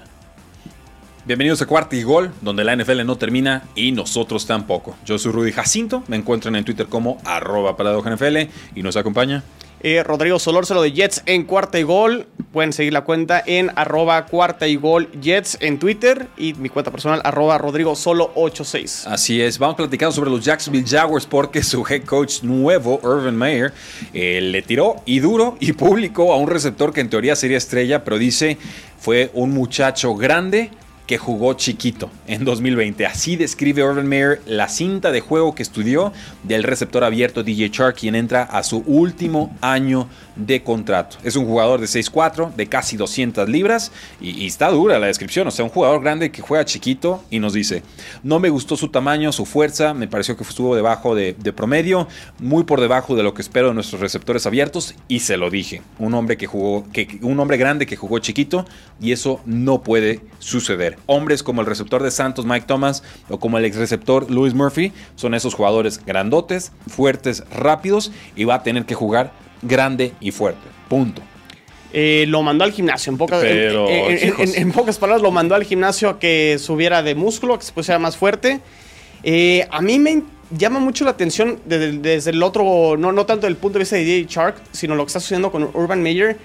Bienvenidos 1.26 1.62
a 1.62 1.66
Cuarta 1.66 1.94
y 1.98 2.04
Gol, 2.04 2.32
donde 2.40 2.64
la 2.64 2.74
NFL 2.74 3.06
no 3.06 3.18
termina 3.18 3.64
y 3.76 3.92
nosotros 3.92 4.48
tampoco. 4.48 4.96
Yo 5.06 5.20
soy 5.20 5.34
Rudy 5.34 5.52
Jacinto, 5.52 6.02
me 6.08 6.16
encuentran 6.16 6.56
en 6.56 6.64
Twitter 6.64 6.88
como 6.88 7.18
arroba 7.26 7.76
NFL 7.76 8.38
y 8.76 8.82
nos 8.82 8.96
acompaña. 8.96 9.44
Eh, 9.82 10.02
Rodrigo 10.04 10.40
Solórzalo 10.40 10.82
de 10.82 10.92
Jets 10.92 11.22
en 11.28 11.44
cuarta 11.44 11.80
y 11.80 11.84
gol. 11.84 12.26
Pueden 12.52 12.74
seguir 12.74 12.94
la 12.94 13.04
cuenta 13.04 13.44
en 13.46 13.72
arroba 13.76 14.26
cuarta 14.26 14.68
y 14.68 14.76
gol 14.76 15.10
Jets 15.22 15.58
en 15.62 15.78
Twitter 15.78 16.28
y 16.36 16.56
mi 16.56 16.70
cuenta 16.70 16.90
personal 16.90 17.22
arroba 17.24 17.60
Rodrigo 17.60 17.96
Solo 17.96 18.32
86. 18.34 19.06
Así 19.06 19.40
es, 19.40 19.60
vamos 19.60 19.76
platicando 19.76 20.14
sobre 20.14 20.32
los 20.32 20.44
Jacksonville 20.44 20.88
Jaguars 20.88 21.28
porque 21.28 21.62
su 21.62 21.86
head 21.88 22.06
coach 22.06 22.42
nuevo, 22.42 23.00
Irvin 23.04 23.36
Mayer, 23.36 23.74
eh, 24.14 24.42
le 24.42 24.62
tiró 24.64 24.96
y 25.06 25.20
duro 25.20 25.58
y 25.60 25.74
público 25.74 26.34
a 26.34 26.38
un 26.38 26.50
receptor 26.50 26.92
que 26.92 27.02
en 27.02 27.10
teoría 27.10 27.36
sería 27.36 27.58
estrella, 27.58 28.04
pero 28.04 28.18
dice 28.18 28.58
fue 28.98 29.30
un 29.36 29.52
muchacho 29.52 30.16
grande 30.16 30.72
que 31.08 31.18
jugó 31.18 31.54
chiquito 31.54 32.12
en 32.28 32.44
2020. 32.44 33.06
Así 33.06 33.38
describe 33.38 33.84
Urban 33.84 34.08
Meyer 34.08 34.42
la 34.46 34.68
cinta 34.68 35.12
de 35.12 35.22
juego 35.22 35.56
que 35.56 35.64
estudió 35.64 36.12
del 36.44 36.64
receptor 36.64 37.04
abierto 37.04 37.44
DJ 37.44 37.72
Chark, 37.72 37.98
quien 37.98 38.14
entra 38.14 38.44
a 38.44 38.62
su 38.64 38.84
último 38.86 39.56
año 39.62 40.10
de 40.36 40.62
contrato. 40.64 41.18
Es 41.24 41.36
un 41.36 41.46
jugador 41.46 41.80
de 41.80 41.88
6'4, 41.88 42.54
de 42.54 42.68
casi 42.68 42.98
200 42.98 43.50
libras, 43.50 43.92
y, 44.22 44.46
está 44.46 44.70
dura 44.70 45.00
la 45.00 45.08
descripción. 45.08 45.48
O 45.48 45.52
sea, 45.52 45.66
un 45.66 45.72
jugador 45.72 46.02
grande 46.02 46.30
que 46.30 46.42
juega 46.42 46.66
chiquito 46.66 47.24
y 47.30 47.40
nos 47.40 47.54
dice: 47.54 47.84
No 48.22 48.40
me 48.40 48.50
gustó 48.50 48.76
su 48.76 48.90
tamaño, 48.90 49.32
su 49.32 49.46
fuerza, 49.46 49.94
me 49.94 50.08
pareció 50.08 50.36
que 50.36 50.44
estuvo 50.44 50.76
debajo 50.76 51.16
de, 51.16 51.34
promedio, 51.56 52.08
muy 52.40 52.66
por 52.66 52.82
debajo 52.82 53.16
de 53.16 53.24
lo 53.24 53.34
que 53.34 53.42
espero 53.42 53.70
de 53.70 53.74
nuestros 53.74 54.02
receptores 54.02 54.46
abiertos, 54.46 54.94
y 55.08 55.22
se 55.22 55.38
lo 55.38 55.50
dije. 55.50 55.82
Un 56.00 56.14
hombre 56.14 56.38
que 56.38 56.48
jugó, 56.48 56.86
un 57.22 57.40
hombre 57.40 57.58
grande 57.58 57.86
que 57.86 57.96
jugó 57.96 58.20
chiquito, 58.20 58.66
y 59.00 59.14
eso 59.14 59.42
no 59.46 59.82
puede 59.82 60.22
suceder. 60.40 60.97
Hombres 61.06 61.44
como 61.44 61.62
el 61.62 61.68
receptor 61.68 62.04
de 62.04 62.12
Santos, 62.12 62.46
Mike 62.46 62.66
Thomas, 62.68 63.04
o 63.30 63.40
como 63.40 63.58
el 63.58 63.66
ex 63.66 63.76
receptor 63.78 64.30
Louis 64.30 64.54
Murphy, 64.54 64.92
son 65.16 65.34
esos 65.34 65.54
jugadores 65.54 66.04
grandotes, 66.06 66.72
fuertes, 66.88 67.44
rápidos, 67.52 68.12
y 68.36 68.44
va 68.44 68.56
a 68.56 68.64
tener 68.64 68.86
que 68.86 68.96
jugar 68.96 69.32
grande 69.62 70.14
y 70.20 70.32
fuerte. 70.32 70.62
Punto. 70.90 71.22
Eh, 71.94 72.26
lo 72.28 72.44
mandó 72.44 72.64
al 72.64 72.72
gimnasio. 72.72 73.12
En, 73.12 73.18
poca, 73.18 73.40
Pero, 73.40 73.90
en, 73.90 74.18
en, 74.18 74.34
en, 74.38 74.56
en, 74.56 74.72
pocas 74.72 74.98
palabras, 74.98 75.22
lo 75.22 75.32
mandó 75.32 75.56
al 75.56 75.64
gimnasio 75.64 76.10
a 76.10 76.20
que 76.20 76.58
subiera 76.60 77.02
de 77.02 77.16
músculo, 77.16 77.54
a 77.54 77.60
que 77.60 77.66
se 77.66 77.72
pusiera 77.72 77.98
más 77.98 78.18
fuerte. 78.18 78.60
Eh, 79.24 79.68
a 79.72 79.82
mí 79.82 79.98
me 80.00 80.24
llama 80.52 80.80
mucho 80.80 81.06
la 81.06 81.12
atención 81.12 81.60
desde, 81.66 81.94
desde, 81.94 82.32
el 82.32 82.44
otro, 82.44 82.96
no, 82.98 83.12
no 83.12 83.26
tanto 83.26 83.48
del 83.48 83.56
punto 83.56 83.78
de 83.78 83.84
vista 83.84 83.96
de 83.96 84.04
DJ 84.04 84.26
Shark, 84.28 84.56
sino 84.72 84.96
lo 84.96 85.04
que 85.04 85.08
está 85.08 85.20
sucediendo 85.20 85.52
con 85.52 85.64
Urban 85.74 86.02
Meyer. 86.02 86.38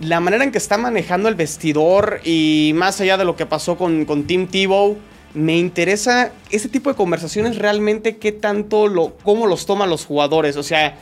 La 0.00 0.20
manera 0.20 0.44
en 0.44 0.52
que 0.52 0.58
está 0.58 0.78
manejando 0.78 1.28
el 1.28 1.34
vestidor 1.34 2.20
y 2.24 2.72
más 2.74 3.00
allá 3.00 3.16
de 3.16 3.24
lo 3.24 3.36
que 3.36 3.46
pasó 3.46 3.76
con, 3.76 4.04
con 4.04 4.24
Tim 4.24 4.46
Tebow, 4.46 4.96
me 5.34 5.56
interesa 5.56 6.32
ese 6.50 6.68
tipo 6.68 6.90
de 6.90 6.96
conversaciones 6.96 7.56
realmente 7.56 8.16
qué 8.16 8.32
tanto 8.32 8.88
lo, 8.88 9.16
cómo 9.22 9.46
los 9.46 9.66
toman 9.66 9.90
los 9.90 10.04
jugadores. 10.04 10.56
O 10.56 10.62
sea, 10.62 10.96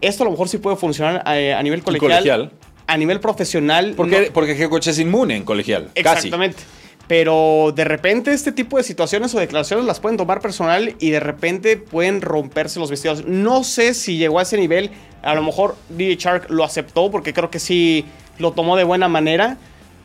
esto 0.00 0.22
a 0.22 0.26
lo 0.26 0.30
mejor 0.30 0.48
sí 0.48 0.58
puede 0.58 0.76
funcionar 0.76 1.22
a, 1.24 1.58
a 1.58 1.62
nivel 1.62 1.82
colegial, 1.82 2.10
colegial, 2.10 2.52
A 2.86 2.96
nivel 2.96 3.20
profesional. 3.20 3.94
Porque, 3.96 4.26
no. 4.26 4.32
porque 4.32 4.60
el 4.60 4.68
coach 4.68 4.88
es 4.88 4.98
inmune 4.98 5.36
en 5.36 5.44
colegial. 5.44 5.90
Exactamente. 5.94 6.56
Casi. 6.56 6.78
Pero 7.08 7.72
de 7.74 7.84
repente 7.84 8.32
este 8.32 8.52
tipo 8.52 8.76
de 8.76 8.82
situaciones 8.82 9.34
o 9.34 9.40
declaraciones 9.40 9.86
las 9.86 9.98
pueden 9.98 10.18
tomar 10.18 10.40
personal 10.40 10.94
y 11.00 11.10
de 11.10 11.20
repente 11.20 11.78
pueden 11.78 12.20
romperse 12.20 12.78
los 12.78 12.90
vestidos. 12.90 13.24
No 13.26 13.64
sé 13.64 13.94
si 13.94 14.18
llegó 14.18 14.38
a 14.38 14.42
ese 14.42 14.58
nivel. 14.58 14.90
A 15.22 15.34
lo 15.34 15.42
mejor 15.42 15.76
DJ 15.88 16.16
Shark 16.16 16.50
lo 16.50 16.64
aceptó 16.64 17.10
porque 17.10 17.32
creo 17.32 17.50
que 17.50 17.58
sí 17.58 18.04
lo 18.38 18.52
tomó 18.52 18.76
de 18.76 18.84
buena 18.84 19.08
manera. 19.08 19.56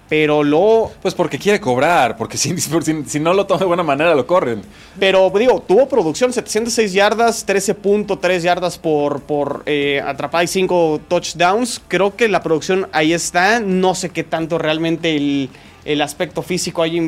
Pero 0.10 0.43
lo. 0.43 0.91
Pues 1.02 1.15
porque 1.15 1.39
quiere 1.39 1.60
cobrar, 1.60 2.17
porque 2.17 2.38
si, 2.38 2.56
si, 2.60 3.04
si, 3.06 3.19
no 3.19 3.34
lo 3.34 3.46
toma 3.46 3.62
de 3.62 3.65
buena 3.65 3.84
manera 3.84 4.13
lo 4.13 4.28
corren. 4.28 4.62
Pero 5.00 5.32
digo, 5.36 5.63
tuvo 5.65 5.88
producción: 5.88 6.34
706 6.34 6.93
yardas, 6.93 7.48
13.3 7.48 8.39
yardas 8.39 8.78
por, 8.78 9.22
por 9.22 9.63
eh, 9.65 10.02
atrapada 10.06 10.43
y 10.43 10.48
5 10.48 11.02
touchdowns. 11.08 11.82
Creo 11.88 12.15
que 12.15 12.28
la 12.28 12.43
producción 12.43 12.89
ahí 12.91 13.13
está. 13.13 13.60
No 13.60 13.96
sé 13.96 14.10
qué 14.10 14.24
tanto 14.24 14.58
realmente 14.58 15.15
el, 15.15 15.50
el 15.86 16.02
aspecto 16.02 16.41
físico 16.41 16.84
haya 16.84 17.02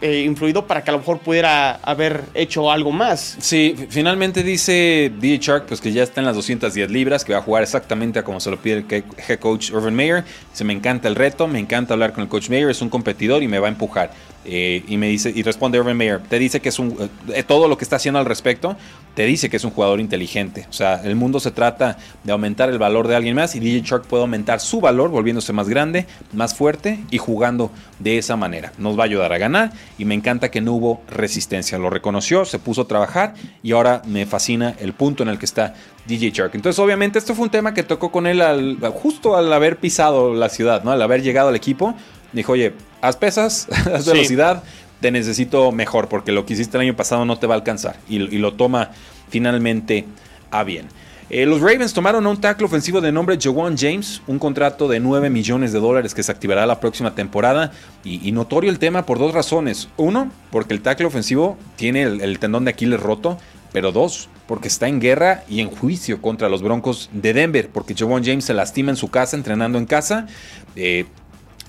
eh, 0.00 0.24
influido 0.26 0.66
para 0.66 0.84
que 0.84 0.90
a 0.90 0.92
lo 0.92 0.98
mejor 0.98 1.20
pudiera 1.20 1.76
haber 1.76 2.24
hecho 2.34 2.70
algo 2.70 2.92
más. 2.92 3.36
Sí, 3.40 3.74
finalmente 3.88 4.42
dice 4.42 5.10
DJ 5.18 5.38
Shark 5.38 5.66
pues 5.66 5.80
que 5.80 5.90
ya 5.90 6.02
está 6.02 6.20
en 6.20 6.26
las 6.26 6.36
210 6.36 6.90
libras, 6.90 7.24
que 7.24 7.32
va 7.32 7.38
a 7.38 7.42
jugar 7.42 7.62
exactamente 7.62 8.18
a 8.18 8.22
como 8.22 8.38
se 8.38 8.50
lo 8.50 8.58
pide 8.58 8.84
el 8.86 8.86
head 8.90 9.38
coach 9.38 9.70
Urban 9.70 9.94
Meyer. 9.94 10.24
Se 10.52 10.64
me 10.64 10.74
encanta 10.74 11.08
el 11.08 11.14
reto, 11.14 11.48
me 11.48 11.58
encanta 11.58 11.94
hablar 11.94 12.12
con 12.12 12.22
el 12.22 12.28
coach 12.28 12.50
Mayer, 12.50 12.68
es 12.68 12.82
un 12.82 12.90
competidor 12.90 13.42
y 13.42 13.48
me 13.48 13.58
va 13.58 13.68
a 13.68 13.70
empujar. 13.70 14.10
Eh, 14.48 14.84
y 14.86 14.96
me 14.96 15.08
dice, 15.08 15.32
y 15.34 15.42
responde 15.42 15.80
Urban 15.80 15.96
Meyer, 15.96 16.20
te 16.20 16.38
dice 16.38 16.60
que 16.60 16.68
es 16.68 16.78
un, 16.78 17.10
eh, 17.34 17.42
todo 17.42 17.66
lo 17.66 17.76
que 17.76 17.82
está 17.82 17.96
haciendo 17.96 18.20
al 18.20 18.26
respecto, 18.26 18.76
te 19.16 19.24
dice 19.24 19.50
que 19.50 19.56
es 19.56 19.64
un 19.64 19.72
jugador 19.72 19.98
inteligente. 19.98 20.66
O 20.70 20.72
sea, 20.72 21.00
el 21.02 21.16
mundo 21.16 21.40
se 21.40 21.50
trata 21.50 21.96
de 22.22 22.30
aumentar 22.30 22.68
el 22.68 22.78
valor 22.78 23.08
de 23.08 23.16
alguien 23.16 23.34
más 23.34 23.56
y 23.56 23.60
DJ 23.60 23.80
Shark 23.80 24.04
puede 24.04 24.22
aumentar 24.22 24.60
su 24.60 24.80
valor 24.80 25.10
volviéndose 25.10 25.52
más 25.52 25.68
grande, 25.68 26.06
más 26.32 26.54
fuerte 26.54 27.00
y 27.10 27.18
jugando 27.18 27.72
de 27.98 28.18
esa 28.18 28.36
manera. 28.36 28.72
Nos 28.78 28.96
va 28.96 29.02
a 29.02 29.06
ayudar 29.06 29.32
a 29.32 29.38
ganar 29.38 29.72
y 29.98 30.04
me 30.04 30.14
encanta 30.14 30.50
que 30.50 30.60
no 30.60 30.72
hubo 30.72 31.00
resistencia. 31.08 31.78
Lo 31.78 31.90
reconoció, 31.90 32.44
se 32.44 32.58
puso 32.58 32.82
a 32.82 32.88
trabajar 32.88 33.34
y 33.62 33.72
ahora 33.72 34.02
me 34.06 34.26
fascina 34.26 34.74
el 34.78 34.92
punto 34.92 35.22
en 35.22 35.28
el 35.28 35.38
que 35.38 35.46
está 35.46 35.74
DJ 36.06 36.30
Shark. 36.30 36.54
Entonces, 36.54 36.78
obviamente, 36.78 37.18
esto 37.18 37.34
fue 37.34 37.44
un 37.44 37.50
tema 37.50 37.74
que 37.74 37.82
tocó 37.82 38.10
con 38.10 38.26
él 38.26 38.78
justo 38.94 39.36
al 39.36 39.52
haber 39.52 39.78
pisado 39.78 40.34
la 40.34 40.48
ciudad, 40.48 40.84
¿no? 40.84 40.90
Al 40.90 41.02
haber 41.02 41.22
llegado 41.22 41.48
al 41.48 41.56
equipo 41.56 41.94
dijo, 42.32 42.52
oye, 42.52 42.74
haz 43.00 43.16
pesas, 43.16 43.68
haz 43.92 44.06
velocidad, 44.06 44.62
te 45.00 45.10
necesito 45.10 45.72
mejor 45.72 46.08
porque 46.08 46.32
lo 46.32 46.46
que 46.46 46.54
hiciste 46.54 46.76
el 46.76 46.82
año 46.82 46.96
pasado 46.96 47.24
no 47.24 47.38
te 47.38 47.46
va 47.46 47.54
a 47.54 47.58
alcanzar. 47.58 47.96
Y, 48.08 48.18
lo 48.18 48.54
toma 48.54 48.90
finalmente 49.28 50.06
a 50.50 50.64
bien. 50.64 50.88
Eh, 51.28 51.44
los 51.44 51.60
Ravens 51.60 51.92
tomaron 51.92 52.24
a 52.24 52.30
un 52.30 52.40
tackle 52.40 52.66
ofensivo 52.66 53.00
de 53.00 53.10
nombre 53.10 53.36
Jawan 53.40 53.76
James, 53.76 54.22
un 54.28 54.38
contrato 54.38 54.86
de 54.86 55.00
9 55.00 55.28
millones 55.28 55.72
de 55.72 55.80
dólares 55.80 56.14
que 56.14 56.22
se 56.22 56.30
activará 56.30 56.66
la 56.66 56.78
próxima 56.78 57.14
temporada. 57.14 57.72
Y, 58.04 58.30
notorio 58.30 58.70
el 58.70 58.78
tema 58.78 59.04
por 59.04 59.18
dos 59.18 59.34
razones. 59.34 59.88
Uno, 59.96 60.30
porque 60.50 60.74
el 60.74 60.82
tackle 60.82 61.06
ofensivo 61.06 61.58
tiene 61.74 62.02
el, 62.02 62.38
tendón 62.38 62.64
de 62.64 62.70
Aquiles 62.70 63.00
roto. 63.00 63.38
Pero 63.72 63.92
dos, 63.92 64.28
porque 64.46 64.68
está 64.68 64.88
en 64.88 65.00
guerra 65.00 65.42
y 65.48 65.60
en 65.60 65.70
juicio 65.70 66.22
contra 66.22 66.48
los 66.48 66.62
Broncos 66.62 67.10
de 67.12 67.34
Denver, 67.34 67.68
porque 67.68 67.94
Jawan 67.94 68.24
James 68.24 68.44
se 68.44 68.54
lastima 68.54 68.90
en 68.90 68.96
su 68.96 69.10
casa, 69.10 69.36
entrenando 69.36 69.76
en 69.76 69.84
casa. 69.84 70.28
Eh, 70.76 71.04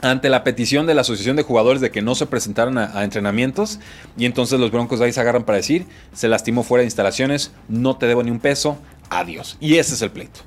ante 0.02 0.30
la 0.30 0.44
petición 0.44 0.86
de 0.86 0.94
la 0.94 1.02
Asociación 1.02 1.36
de 1.36 1.44
Jugadores 1.44 1.82
de 1.82 1.92
que 1.92 2.02
no 2.02 2.16
se 2.16 2.28
presentaran 2.28 2.78
a, 2.78 3.04
entrenamientos. 3.04 3.80
Y 4.18 4.26
entonces 4.26 4.60
los 4.60 4.72
Broncos 4.72 5.02
ahí 5.02 5.12
se 5.12 5.20
agarran 5.20 5.44
para 5.44 5.58
decir, 5.58 5.86
se 6.14 6.28
lastimó 6.28 6.64
fuera 6.64 6.82
de 6.82 6.86
instalaciones, 6.86 7.52
no 7.68 7.98
te 7.98 8.06
debo 8.06 8.24
ni 8.24 8.32
un 8.32 8.40
peso, 8.40 8.78
adiós. 9.10 9.58
Y 9.60 9.78
ese 9.78 9.94
es 9.94 10.02
el 10.02 10.12
pleito. 10.12 10.42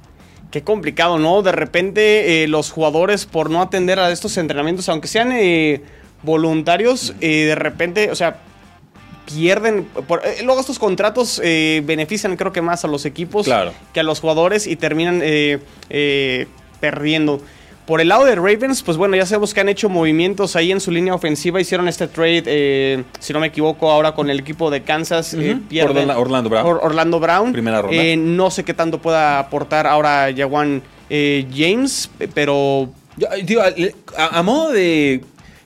Qué 0.51 0.63
complicado, 0.63 1.19
¿no? 1.19 1.43
De 1.43 1.53
repente 1.53 2.43
eh, 2.43 2.49
los 2.49 2.73
jugadores 2.73 3.27
por 3.27 3.51
no 3.51 3.63
atender 3.63 4.01
a 4.01 4.11
estos 4.11 4.37
entrenamientos, 4.37 4.89
aunque 4.89 5.07
sean 5.07 5.31
eh, 5.33 5.83
voluntarios, 6.23 7.15
eh, 7.21 7.45
de 7.45 7.55
repente, 7.55 8.11
o 8.11 8.17
sea, 8.17 8.41
pierden. 9.27 9.89
luego 10.45 10.61
estos 10.61 10.81
contratos 10.81 11.41
benefician 11.41 12.37
creo 12.37 12.53
que 12.53 12.63
más 12.63 12.85
a 12.85 12.89
los 12.89 13.05
equipos 13.05 13.49
que 13.93 14.01
a 14.01 14.03
los 14.03 14.19
jugadores 14.19 14.67
y 14.67 14.75
terminan 14.75 15.23
perdiendo. 16.81 17.41
Por 17.91 18.01
el 18.01 18.07
lado 18.07 18.25
de 18.25 18.37
Ravens, 18.37 18.85
pues 18.85 18.97
bueno, 18.97 19.17
ya 19.17 19.27
sabemos 19.27 19.53
que 19.53 19.59
han 19.59 19.69
hecho 19.69 19.89
movimientos 19.89 20.55
ahí 20.55 20.71
en 20.71 20.79
su 20.79 20.93
línea 20.93 21.13
ofensiva. 21.13 21.61
Hicieron 21.61 21.89
este 21.89 22.07
trade, 22.07 22.45
eh, 22.47 23.03
si 23.19 23.33
no 23.33 23.41
me 23.41 23.49
equivoco, 23.49 23.91
ahora 23.91 24.13
con 24.13 24.31
el 24.31 24.39
equipo 24.39 24.71
de 24.71 24.85
Kansas. 24.85 25.35
Uh 25.35 25.59
Orlando 26.17 26.49
Brown. 26.49 26.79
Orlando 26.81 27.19
Brown. 27.19 27.53
Primera 27.53 27.83
ronda. 27.83 27.97
Eh, 28.01 28.17
no 28.17 28.53
sé 28.53 28.63
qué 28.63 28.75
tanto 28.75 28.99
pueda 28.99 29.41
aportar 29.41 29.89
ahora 29.89 30.33
Jawan 30.33 30.85
James, 31.11 32.09
pero... 32.33 32.91
a 34.17 34.43
modo 34.45 34.71
de 34.71 35.25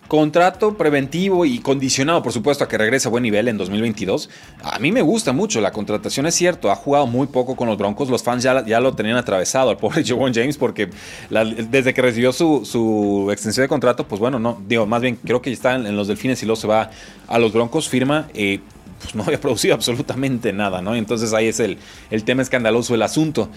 Contrato 0.09 0.77
preventivo 0.77 1.47
y 1.47 1.61
condicionado, 1.61 2.23
por 2.23 2.33
supuesto, 2.33 2.63
a 2.63 2.69
que 2.69 2.77
regrese 2.77 3.09
a 3.09 3.11
buen 3.11 3.23
nivel 3.23 3.49
en 3.49 3.57
2022. 3.57 4.29
A 4.63 4.79
mí 4.79 4.93
me 4.93 5.01
gusta 5.01 5.33
mucho 5.33 5.63
la 5.63 5.73
contratación, 5.73 6.27
es 6.27 6.35
cierto. 6.35 6.71
Ha 6.71 6.77
jugado 6.77 7.07
muy 7.07 7.27
poco 7.27 7.57
con 7.57 7.69
los 7.69 7.79
Broncos. 7.79 8.11
Los 8.11 8.23
fans 8.23 8.43
ya, 8.43 8.81
lo 8.81 8.95
tenían 8.95 9.17
atravesado 9.17 9.71
al 9.71 9.79
pobre 9.79 10.05
Joe 10.09 10.31
James 10.33 10.59
porque 10.59 10.91
desde 11.31 11.95
que 11.95 12.03
recibió 12.03 12.33
su, 12.33 13.29
extensión 13.33 13.65
de 13.65 13.69
contrato, 13.69 14.07
pues 14.07 14.21
bueno, 14.21 14.39
no, 14.39 14.61
digo, 14.69 14.85
más 14.87 15.01
bien 15.01 15.17
creo 15.25 15.41
que 15.41 15.51
está 15.51 15.75
en, 15.75 15.97
los 15.97 16.07
Delfines 16.07 16.43
y 16.43 16.47
luego 16.47 16.61
se 16.61 16.67
va 16.67 16.91
a 17.27 17.39
los 17.39 17.53
Broncos, 17.53 17.89
firma. 17.89 18.29
Eh, 18.35 18.61
pues 19.01 19.15
no 19.15 19.23
había 19.23 19.41
producido 19.41 19.75
absolutamente 19.75 20.53
nada, 20.53 20.83
¿no? 20.83 20.95
Entonces 20.95 21.33
ahí 21.33 21.47
es 21.47 21.61
el 21.61 21.79
tema 22.25 22.43
escandaloso, 22.43 22.95
el 22.95 23.03
asunto. 23.03 23.49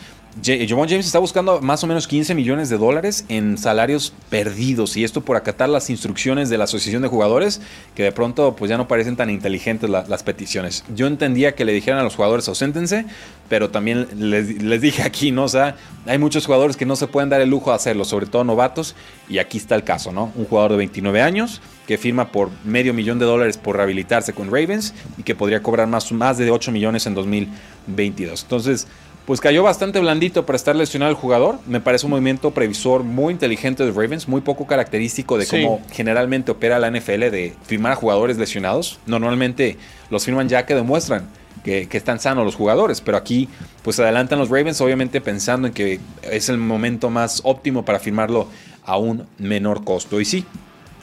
Javon 0.43 0.87
James 0.87 1.05
está 1.05 1.19
buscando 1.19 1.61
más 1.61 1.83
o 1.83 1.87
menos 1.87 2.07
15 2.07 2.35
millones 2.35 2.69
de 2.69 2.77
dólares 2.77 3.25
en 3.27 3.57
salarios 3.57 4.13
perdidos 4.29 4.95
y 4.95 5.03
esto 5.03 5.21
por 5.21 5.35
acatar 5.35 5.69
las 5.69 5.89
instrucciones 5.89 6.49
de 6.49 6.57
la 6.57 6.65
asociación 6.65 7.01
de 7.01 7.07
jugadores 7.07 7.61
que 7.95 8.03
de 8.03 8.11
pronto 8.11 8.55
pues 8.55 8.69
ya 8.69 8.77
no 8.77 8.87
parecen 8.87 9.15
tan 9.15 9.29
inteligentes 9.29 9.89
las 9.89 10.23
peticiones. 10.23 10.83
Yo 10.95 11.07
entendía 11.07 11.55
que 11.55 11.65
le 11.65 11.73
dijeran 11.73 11.99
a 11.99 12.03
los 12.03 12.15
jugadores 12.15 12.47
auséntense, 12.47 13.05
pero 13.49 13.69
también 13.69 14.07
les, 14.15 14.81
dije 14.81 15.03
aquí, 15.03 15.31
¿no? 15.31 15.45
O 15.45 15.49
sea, 15.49 15.75
hay 16.05 16.17
muchos 16.17 16.45
jugadores 16.45 16.77
que 16.77 16.85
no 16.85 16.95
se 16.95 17.07
pueden 17.07 17.29
dar 17.29 17.41
el 17.41 17.49
lujo 17.49 17.71
de 17.71 17.77
hacerlo, 17.77 18.05
sobre 18.05 18.27
todo 18.27 18.43
novatos 18.43 18.95
y 19.29 19.39
aquí 19.39 19.57
está 19.57 19.75
el 19.75 19.83
caso, 19.83 20.11
¿no? 20.11 20.31
Un 20.35 20.45
jugador 20.45 20.71
de 20.71 20.77
29 20.77 21.21
años 21.21 21.61
que 21.87 21.97
firma 21.97 22.31
por 22.31 22.49
medio 22.65 22.93
millón 22.93 23.17
de 23.17 23.25
dólares 23.25 23.57
por 23.57 23.77
rehabilitarse 23.77 24.33
con 24.33 24.47
Ravens 24.47 24.93
y 25.17 25.23
que 25.23 25.35
podría 25.35 25.63
cobrar 25.63 25.87
más, 25.87 26.11
más 26.11 26.37
de 26.37 26.51
8 26.51 26.71
millones 26.71 27.07
en 27.07 27.15
2022. 27.15 28.43
Entonces, 28.43 28.87
pues 29.27 29.41
cayó 29.41 29.61
bastante 29.61 29.99
blandito 29.99 30.45
para 30.45 30.55
estar 30.55 30.73
lesionado 30.73 31.11
el 31.11 31.17
jugador. 31.17 31.59
Me 31.67 31.81
parece 31.81 32.05
un 32.05 32.11
movimiento 32.11 32.51
previsor 32.51 33.03
muy 33.03 33.33
inteligente 33.33 33.85
de 33.85 33.91
Ravens, 33.91 34.25
muy 34.25 34.39
poco 34.39 34.65
característico 34.65 35.37
de 35.37 35.45
cómo 35.45 35.81
generalmente 35.91 36.49
opera 36.49 36.79
la 36.79 36.89
NFL 36.89 37.29
de 37.29 37.53
firmar 37.65 37.91
a 37.91 37.95
jugadores 37.97 38.37
lesionados. 38.37 38.99
Normalmente 39.05 39.75
los 40.09 40.23
firman 40.23 40.47
ya 40.47 40.65
que 40.65 40.75
demuestran 40.75 41.27
que, 41.61 41.89
que, 41.89 41.97
están 41.97 42.21
sanos 42.21 42.45
los 42.45 42.55
jugadores, 42.55 43.01
pero 43.01 43.17
aquí 43.17 43.49
pues 43.81 43.99
adelantan 43.99 44.39
los 44.39 44.47
Ravens 44.47 44.79
obviamente 44.79 45.19
pensando 45.19 45.67
en 45.67 45.73
que 45.73 45.99
es 46.23 46.47
el 46.47 46.57
momento 46.57 47.09
más 47.09 47.41
óptimo 47.43 47.83
para 47.83 47.99
firmarlo 47.99 48.47
a 48.85 48.97
un 48.97 49.27
menor 49.39 49.83
costo. 49.83 50.21
Y 50.21 50.25
sí, 50.25 50.45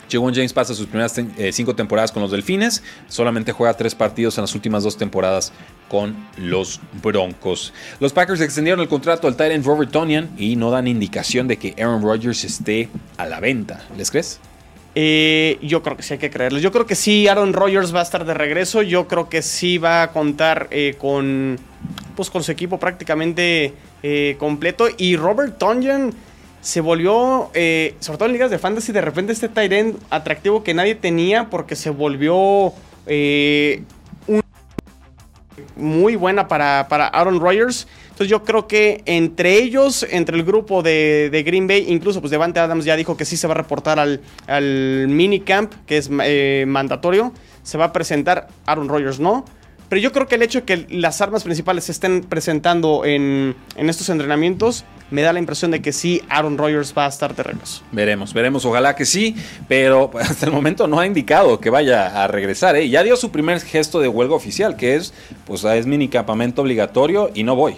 Jawan 0.09 0.33
James 0.33 0.53
pasa 0.53 0.73
sus 0.73 0.87
primeras 0.87 1.17
eh, 1.17 1.51
cinco 1.51 1.75
temporadas 1.75 2.11
con 2.11 2.21
los 2.21 2.31
Delfines, 2.31 2.83
solamente 3.07 3.51
juega 3.51 3.73
tres 3.75 3.95
partidos 3.95 4.37
en 4.37 4.43
las 4.43 4.55
últimas 4.55 4.83
dos 4.83 4.97
temporadas 4.97 5.51
con 5.89 6.15
los 6.37 6.79
Broncos. 7.01 7.73
Los 7.99 8.13
Packers 8.13 8.41
extendieron 8.41 8.81
el 8.81 8.87
contrato 8.87 9.27
al 9.27 9.35
Titan 9.35 9.63
Robert 9.63 9.91
Tonian 9.91 10.29
y 10.37 10.55
no 10.55 10.71
dan 10.71 10.87
indicación 10.87 11.47
de 11.47 11.57
que 11.57 11.75
Aaron 11.77 12.01
Rodgers 12.01 12.43
esté 12.43 12.89
a 13.17 13.25
la 13.25 13.39
venta. 13.39 13.85
¿Les 13.97 14.11
crees? 14.11 14.39
Eh, 14.97 15.57
yo 15.61 15.83
creo 15.83 15.97
que 15.97 16.03
sí 16.03 16.13
hay 16.13 16.19
que 16.19 16.29
creerles. 16.29 16.63
Yo 16.63 16.71
creo 16.71 16.85
que 16.85 16.95
sí, 16.95 17.27
Aaron 17.27 17.53
Rodgers 17.53 17.93
va 17.93 17.99
a 17.99 18.03
estar 18.03 18.25
de 18.25 18.33
regreso. 18.33 18.81
Yo 18.81 19.07
creo 19.07 19.27
que 19.27 19.41
sí 19.41 19.77
va 19.77 20.03
a 20.03 20.11
contar 20.11 20.67
eh, 20.71 20.95
con, 20.97 21.57
pues, 22.15 22.29
con 22.29 22.43
su 22.43 22.51
equipo 22.51 22.79
prácticamente 22.79 23.73
completo. 24.37 24.87
Y 24.97 25.15
Robert 25.15 25.57
Tonyan 25.57 26.13
se 26.65 26.81
volvió, 26.81 27.51
eh, 27.53 27.93
sobre 27.99 28.17
todo 28.17 28.25
en 28.25 28.33
ligas 28.33 28.49
de 28.49 28.57
fantasy, 28.57 28.91
de 28.91 29.01
repente 29.01 29.31
este 29.31 29.49
tight 29.49 29.97
atractivo 30.09 30.63
que 30.63 30.73
nadie 30.73 30.95
tenía 30.95 31.51
porque 31.51 31.75
se 31.75 31.91
volvió 31.91 32.73
eh, 33.05 33.83
muy 35.75 36.15
buena 36.15 36.47
para, 36.47 36.87
para 36.89 37.05
Aaron 37.05 37.39
Rodgers. 37.39 37.87
Entonces 38.05 38.29
yo 38.29 38.43
creo 38.43 38.67
que 38.67 39.03
entre 39.05 39.59
ellos, 39.59 40.07
entre 40.09 40.37
el 40.37 40.43
grupo 40.43 40.81
de, 40.81 41.43
Green 41.45 41.67
Bay, 41.67 41.85
incluso 41.87 42.19
pues 42.19 42.31
Devante 42.31 42.59
Adams 42.59 42.83
ya 42.83 42.95
dijo 42.95 43.15
que 43.15 43.25
sí 43.25 43.37
se 43.37 43.45
va 43.45 43.53
a 43.53 43.57
reportar 43.57 43.99
al, 43.99 44.21
al 44.47 45.07
minicamp, 45.07 45.71
que 45.85 45.97
es 45.97 46.09
eh, 46.23 46.65
mandatorio. 46.67 47.31
Se 47.61 47.77
va 47.77 47.85
a 47.85 47.93
presentar, 47.93 48.47
Aaron 48.65 48.89
Rodgers 48.89 49.19
no. 49.19 49.45
Pero 49.89 50.01
yo 50.01 50.11
creo 50.11 50.27
que 50.27 50.35
el 50.35 50.41
hecho 50.41 50.61
de 50.61 50.65
que 50.65 50.85
las 50.89 51.21
armas 51.21 51.43
principales 51.43 51.85
se 51.85 51.91
estén 51.91 52.21
presentando 52.21 53.05
en, 53.05 53.55
estos 53.77 54.09
entrenamientos 54.09 54.83
me 55.11 55.21
da 55.21 55.31
la 55.31 55.39
impresión 55.39 55.69
de 55.71 55.81
que 55.81 55.93
sí, 55.93 56.23
Aaron 56.29 56.57
Rodgers 56.57 56.93
va 56.97 57.05
a 57.05 57.09
estar 57.09 57.35
de 57.35 57.43
regreso. 57.43 57.83
Veremos, 57.91 58.33
veremos, 58.33 58.65
ojalá 58.65 58.95
que 58.95 59.05
sí, 59.05 59.35
pero 59.67 60.09
hasta 60.19 60.47
el 60.47 60.51
momento 60.51 60.87
no 60.87 60.99
ha 60.99 61.05
indicado 61.05 61.59
que 61.59 61.69
vaya 61.69 62.23
a 62.23 62.27
regresar. 62.27 62.75
¿eh? 62.75 62.89
Ya 62.89 63.03
dio 63.03 63.15
su 63.15 63.29
primer 63.29 63.61
gesto 63.61 63.99
de 63.99 64.07
huelga 64.07 64.33
oficial, 64.33 64.75
que 64.75 64.95
es, 64.95 65.13
pues 65.45 65.63
es 65.63 65.85
mini 65.85 66.07
campamento 66.07 66.63
obligatorio 66.63 67.29
y 67.33 67.43
no 67.43 67.55
voy. 67.55 67.75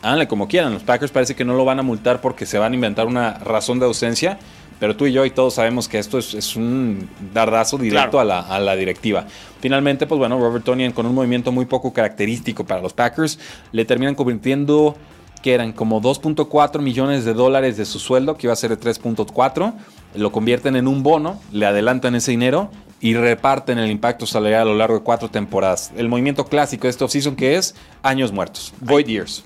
Háganle 0.00 0.28
como 0.28 0.48
quieran, 0.48 0.74
los 0.74 0.82
Packers 0.82 1.12
parece 1.12 1.34
que 1.34 1.46
no 1.46 1.54
lo 1.54 1.64
van 1.64 1.78
a 1.78 1.82
multar 1.82 2.20
porque 2.20 2.44
se 2.44 2.58
van 2.58 2.72
a 2.72 2.74
inventar 2.74 3.06
una 3.06 3.38
razón 3.38 3.78
de 3.78 3.86
ausencia 3.86 4.38
pero 4.84 4.96
tú 4.96 5.06
y 5.06 5.12
yo 5.12 5.24
y 5.24 5.30
todos 5.30 5.54
sabemos 5.54 5.88
que 5.88 5.98
esto 5.98 6.18
es, 6.18 6.56
un 6.56 7.08
dardazo 7.32 7.78
directo 7.78 8.20
a, 8.20 8.24
la, 8.26 8.76
directiva. 8.76 9.24
Finalmente, 9.60 10.06
pues 10.06 10.18
bueno, 10.18 10.38
Robert 10.38 10.62
Tonian 10.62 10.92
con 10.92 11.06
un 11.06 11.14
movimiento 11.14 11.52
muy 11.52 11.64
poco 11.64 11.94
característico 11.94 12.66
para 12.66 12.82
los 12.82 12.92
Packers, 12.92 13.38
le 13.72 13.86
terminan 13.86 14.14
convirtiendo 14.14 14.94
que 15.42 15.54
eran 15.54 15.72
como 15.72 16.02
2.4 16.02 16.82
millones 16.82 17.24
de 17.24 17.32
dólares 17.32 17.78
de 17.78 17.86
su 17.86 17.98
sueldo, 17.98 18.36
que 18.36 18.46
iba 18.46 18.52
a 18.52 18.56
ser 18.56 18.76
de 18.76 18.78
3.4, 18.78 19.72
lo 20.16 20.32
convierten 20.32 20.76
en 20.76 20.86
un 20.86 21.02
bono, 21.02 21.40
le 21.50 21.64
adelantan 21.64 22.14
ese 22.14 22.32
dinero 22.32 22.68
y 23.00 23.14
reparten 23.14 23.78
el 23.78 23.90
impacto 23.90 24.26
salarial 24.26 24.60
a 24.60 24.64
lo 24.66 24.74
largo 24.74 24.98
de 24.98 25.02
cuatro 25.02 25.30
temporadas. 25.30 25.92
El 25.96 26.10
movimiento 26.10 26.44
clásico 26.44 26.82
de 26.82 26.90
este 26.90 27.04
offseason 27.04 27.36
que 27.36 27.56
es 27.56 27.74
años 28.02 28.32
muertos, 28.32 28.74
void 28.82 29.06
years. 29.06 29.44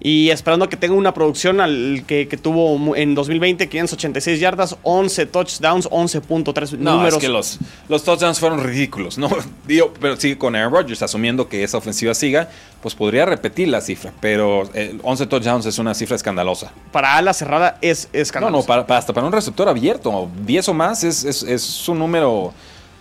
Y 0.00 0.30
esperando 0.30 0.68
que 0.68 0.76
tenga 0.76 0.94
una 0.94 1.12
producción 1.14 1.60
al 1.60 2.04
que, 2.06 2.28
que 2.28 2.36
tuvo 2.36 2.94
en 2.94 3.14
2020, 3.14 3.68
586 3.68 4.38
yardas, 4.40 4.76
11 4.82 5.26
touchdowns, 5.26 5.88
11.3 5.90 6.78
No, 6.78 6.92
números. 6.92 7.14
es 7.14 7.20
que 7.20 7.28
los, 7.28 7.58
los 7.88 8.04
touchdowns 8.04 8.38
fueron 8.38 8.62
ridículos, 8.62 9.18
¿no? 9.18 9.28
Digo, 9.66 9.92
pero 10.00 10.16
sigue 10.16 10.38
con 10.38 10.54
Aaron 10.54 10.72
Rodgers, 10.72 11.02
asumiendo 11.02 11.48
que 11.48 11.64
esa 11.64 11.78
ofensiva 11.78 12.14
siga, 12.14 12.48
pues 12.82 12.94
podría 12.94 13.24
repetir 13.26 13.68
la 13.68 13.80
cifra, 13.80 14.12
pero 14.20 14.70
eh, 14.74 14.96
11 15.02 15.26
touchdowns 15.26 15.66
es 15.66 15.78
una 15.78 15.94
cifra 15.94 16.14
escandalosa. 16.16 16.72
Para 16.92 17.16
ala 17.16 17.32
cerrada 17.32 17.78
es 17.82 18.08
No, 18.12 18.20
escandaloso. 18.20 18.62
no, 18.62 18.66
para, 18.66 18.86
para- 18.86 18.98
hasta 18.98 19.12
para 19.12 19.26
un 19.26 19.32
receptor 19.32 19.68
abierto, 19.68 20.30
10 20.46 20.68
o 20.68 20.74
más 20.74 21.02
es, 21.02 21.24
es- 21.24 21.42
es 21.42 21.88
un 21.88 21.98
número, 21.98 22.52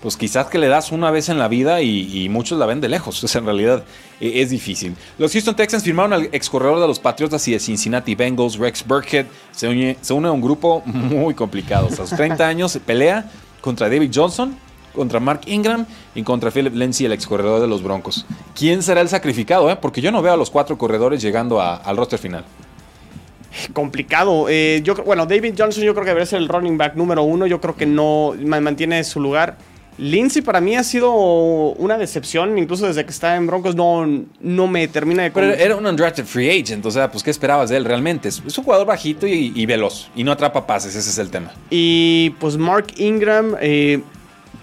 pues 0.01 0.15
quizás 0.15 0.47
que 0.47 0.57
le 0.59 0.67
das 0.67 0.91
una 0.91 1.09
vez 1.11 1.29
en 1.29 1.39
la 1.39 1.47
vida 1.47 1.81
y, 1.81 2.23
y 2.25 2.29
muchos 2.29 2.57
la 2.59 2.65
ven 2.65 2.81
de 2.81 2.89
lejos. 2.89 3.23
O 3.23 3.27
sea, 3.27 3.39
en 3.39 3.45
realidad 3.45 3.83
eh, 4.21 4.33
es 4.41 4.49
difícil. 4.49 4.95
Los 5.17 5.31
Houston 5.33 5.55
Texans 5.55 5.83
firmaron 5.83 6.13
al 6.13 6.29
ex 6.31 6.49
corredor 6.49 6.79
de 6.79 6.87
los 6.87 6.99
Patriotas 6.99 7.47
y 7.47 7.51
de 7.53 7.59
Cincinnati 7.59 8.13
Bengals, 8.15 8.57
Rex 8.57 8.85
Burkhead. 8.85 9.25
Se 9.51 9.67
une, 9.67 9.97
se 10.01 10.13
une 10.13 10.27
a 10.27 10.31
un 10.31 10.41
grupo 10.41 10.81
muy 10.85 11.33
complicado. 11.33 11.87
A 11.87 11.95
sus 11.95 12.09
30 12.11 12.47
años 12.47 12.79
pelea 12.85 13.29
contra 13.61 13.89
David 13.89 14.11
Johnson, 14.13 14.55
contra 14.95 15.19
Mark 15.19 15.41
Ingram 15.47 15.85
y 16.15 16.23
contra 16.23 16.49
Philip 16.51 16.73
Lindsay, 16.75 17.05
el 17.05 17.11
ex 17.13 17.25
corredor 17.27 17.59
de 17.61 17.67
los 17.67 17.81
Broncos. 17.83 18.25
¿Quién 18.55 18.81
será 18.83 19.01
el 19.01 19.09
sacrificado? 19.09 19.69
eh? 19.71 19.75
Porque 19.75 19.99
yo 20.01 20.11
no 20.11 20.21
veo 20.21 20.33
a 20.33 20.37
los 20.37 20.49
cuatro 20.49 20.77
corredores 20.77 21.21
llegando 21.21 21.59
a- 21.61 21.75
al 21.77 21.97
roster 21.97 22.17
final. 22.19 22.45
complicado. 23.73 24.47
Eh, 24.49 24.81
yo, 24.83 24.95
bueno, 25.03 25.25
David 25.25 25.55
Johnson 25.57 25.83
yo 25.83 25.93
creo 25.93 26.03
que 26.03 26.09
debería 26.11 26.25
ser 26.27 26.39
el 26.39 26.47
running 26.47 26.77
back 26.77 26.95
número 26.95 27.23
uno. 27.23 27.47
Yo 27.47 27.59
creo 27.59 27.75
que 27.75 27.85
no 27.85 28.33
ma- 28.45 28.59
mantiene 28.61 29.03
su 29.03 29.19
lugar. 29.19 29.57
Lindsay 29.97 30.41
para 30.41 30.61
mí 30.61 30.75
ha 30.75 30.83
sido 30.83 31.11
una 31.13 31.97
decepción, 31.97 32.57
incluso 32.57 32.85
desde 32.85 33.03
que 33.03 33.11
está 33.11 33.35
en 33.35 33.47
Broncos 33.47 33.75
no, 33.75 34.05
no 34.39 34.67
me 34.67 34.87
termina 34.87 35.23
de... 35.23 35.31
Pero 35.31 35.53
era 35.53 35.75
un 35.75 35.85
undrafted 35.85 36.25
free 36.25 36.61
agent, 36.61 36.85
o 36.85 36.91
sea, 36.91 37.11
pues 37.11 37.23
¿qué 37.23 37.31
esperabas 37.31 37.69
de 37.69 37.77
él 37.77 37.85
realmente? 37.85 38.29
Es, 38.29 38.39
un 38.39 38.63
jugador 38.63 38.85
bajito 38.85 39.25
y, 39.25 39.51
y 39.55 39.65
veloz, 39.65 40.09
y 40.15 40.23
no 40.23 40.31
atrapa 40.31 40.67
pases, 40.67 40.95
ese 40.95 41.09
es 41.09 41.17
el 41.17 41.29
tema. 41.31 41.51
Y 41.69 42.31
pues 42.39 42.57
Mark 42.57 42.87
Ingram, 42.97 43.55
eh, 43.59 44.01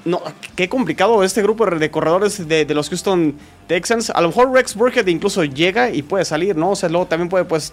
no, 0.05 0.22
qué 0.55 0.68
complicado 0.68 1.24
este 1.24 1.43
grupo 1.43 1.66
de 1.66 1.91
corredores 1.91 2.47
de, 2.47 2.64
de 2.64 2.74
los 2.74 2.89
Houston 2.89 3.35
Texans. 3.66 4.11
A 4.11 4.20
lo 4.20 4.28
mejor 4.28 4.53
Rex 4.53 4.74
Burkhead 4.74 5.07
incluso 5.07 5.45
llega 5.45 5.91
y 5.91 6.03
puede 6.03 6.24
salir, 6.24 6.57
¿no? 6.57 6.70
O 6.70 6.76
sea, 6.76 6.89
luego 6.89 7.07
también 7.07 7.28
puede 7.28 7.45
pues 7.45 7.72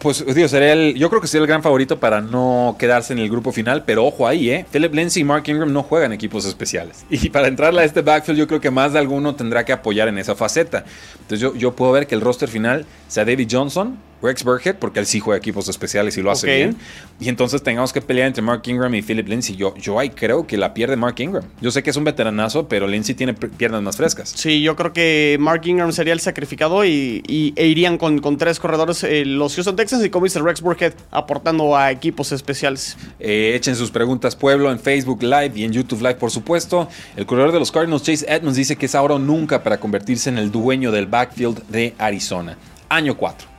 Pues, 0.00 0.24
digo, 0.34 0.48
sería 0.48 0.74
el, 0.74 0.94
yo 0.94 1.08
creo 1.08 1.20
que 1.22 1.26
sería 1.26 1.42
el 1.42 1.48
gran 1.48 1.62
favorito 1.62 1.98
para 1.98 2.20
no 2.20 2.76
quedarse 2.78 3.14
en 3.14 3.18
el 3.18 3.30
grupo 3.30 3.52
final, 3.52 3.84
pero 3.84 4.04
ojo 4.04 4.28
ahí, 4.28 4.50
¿eh? 4.50 4.66
Philip 4.70 4.94
Lindsay 4.94 5.22
y 5.22 5.24
Mark 5.24 5.44
Ingram 5.46 5.72
no 5.72 5.82
juegan 5.82 6.12
equipos 6.12 6.44
especiales. 6.44 7.06
Y 7.10 7.30
para 7.30 7.48
entrarle 7.48 7.80
a 7.80 7.84
este 7.84 8.02
backfield, 8.02 8.38
yo 8.38 8.46
creo 8.46 8.60
que 8.60 8.70
más 8.70 8.92
de 8.92 8.98
alguno 8.98 9.34
tendrá 9.34 9.64
que 9.64 9.72
apoyar 9.72 10.08
en 10.08 10.18
esa 10.18 10.34
faceta. 10.34 10.84
Entonces, 11.20 11.40
yo, 11.40 11.54
yo 11.54 11.74
puedo 11.74 11.92
ver 11.92 12.06
que 12.06 12.14
el 12.14 12.20
roster 12.20 12.48
final 12.48 12.84
sea 13.08 13.24
David 13.24 13.48
Johnson, 13.50 13.96
Rex 14.22 14.44
Burkhead, 14.44 14.76
porque 14.76 15.00
él 15.00 15.06
sí 15.06 15.20
juega 15.20 15.38
equipos 15.38 15.68
especiales 15.68 16.16
y 16.16 16.22
lo 16.22 16.30
hace 16.30 16.46
bien. 16.46 16.76
Y 17.20 17.28
entonces 17.28 17.62
tengamos 17.62 17.92
que 17.92 18.00
pelear 18.00 18.28
entre 18.28 18.42
Mark 18.42 18.62
Ingram 18.66 18.94
y 18.94 19.02
Philip 19.02 19.26
Lindsay. 19.28 19.56
Yo, 19.56 19.74
yo 19.76 19.98
ahí 19.98 20.10
creo 20.10 20.46
que 20.46 20.56
la 20.56 20.74
pierde 20.74 20.96
Mark 20.96 21.16
Ingram. 21.18 21.44
Yo 21.60 21.70
sé 21.70 21.82
que 21.82 21.90
es 21.90 21.96
un 21.96 22.04
veteranazo, 22.04 22.68
pero 22.68 22.86
Lindsay 22.86 23.14
tiene 23.14 23.34
piernas 23.34 23.82
más 23.82 23.96
frescas. 23.96 24.30
Sí, 24.34 24.62
yo 24.62 24.76
creo 24.76 24.92
que 24.92 25.36
Mark 25.40 25.62
Ingram 25.66 25.92
sería 25.92 26.12
el 26.12 26.20
sacrificado 26.20 26.84
y, 26.84 27.22
y- 27.26 27.52
e 27.56 27.66
irían 27.66 27.98
con, 27.98 28.18
con 28.20 28.38
tres 28.38 28.58
corredores 28.60 29.02
eh, 29.04 29.24
los 29.24 29.54
Houston 29.54 29.76
Texans 29.76 30.04
y 30.04 30.10
como 30.10 30.24
dice 30.24 30.40
Rex 30.40 30.60
Burkhead 30.60 30.94
aportando 31.10 31.76
a 31.76 31.90
equipos 31.90 32.32
especiales. 32.32 32.96
Eh, 33.20 33.52
echen 33.56 33.76
sus 33.76 33.90
preguntas, 33.90 34.36
pueblo, 34.36 34.70
en 34.70 34.78
Facebook 34.78 35.22
Live 35.22 35.52
y 35.56 35.64
en 35.64 35.72
YouTube 35.72 36.00
Live, 36.00 36.14
por 36.16 36.30
supuesto. 36.30 36.88
El 37.16 37.26
corredor 37.26 37.52
de 37.52 37.58
los 37.58 37.70
Cardinals, 37.72 38.02
Chase 38.02 38.24
Edmonds, 38.28 38.56
dice 38.56 38.76
que 38.76 38.86
es 38.86 38.94
ahora 38.94 39.14
o 39.14 39.18
nunca 39.18 39.62
para 39.62 39.78
convertirse 39.78 40.30
en 40.30 40.38
el 40.38 40.50
dueño 40.50 40.90
del 40.92 41.06
backfield 41.06 41.62
de 41.68 41.94
Arizona. 41.98 42.56
Año 42.88 43.16
4. 43.16 43.51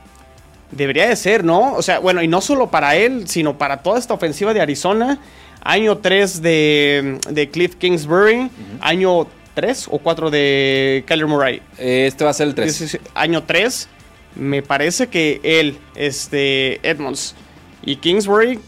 Debería 0.76 1.08
de 1.08 1.16
ser, 1.16 1.44
¿no? 1.44 1.74
O 1.74 1.82
sea, 1.82 1.98
bueno, 1.98 2.22
y 2.22 2.28
no 2.28 2.40
solo 2.40 2.70
para 2.70 2.96
él, 2.96 3.28
sino 3.28 3.58
para 3.58 3.82
toda 3.82 3.98
esta 3.98 4.14
ofensiva 4.14 4.52
de 4.54 4.60
Arizona. 4.60 5.18
Año 5.62 5.98
3 5.98 6.42
de, 6.42 7.18
de 7.30 7.50
Cliff 7.50 7.76
Kingsbury. 7.76 8.50
Año 8.80 9.26
3 9.54 9.88
o 9.90 9.98
4 9.98 10.30
de 10.30 11.04
Kyler 11.06 11.26
Murray. 11.26 11.62
Este 11.78 12.24
va 12.24 12.30
a 12.30 12.34
ser 12.34 12.48
el 12.48 12.54
3. 12.54 12.72
Sí, 12.74 12.88
sí, 12.88 12.98
sí. 12.98 13.04
Año 13.14 13.44
3. 13.44 13.88
Me 14.36 14.62
parece 14.62 15.06
que 15.06 15.40
él, 15.44 15.78
este, 15.94 16.80
Edmonds 16.88 17.36
y 17.84 17.96
Kingsbury, 17.96 18.58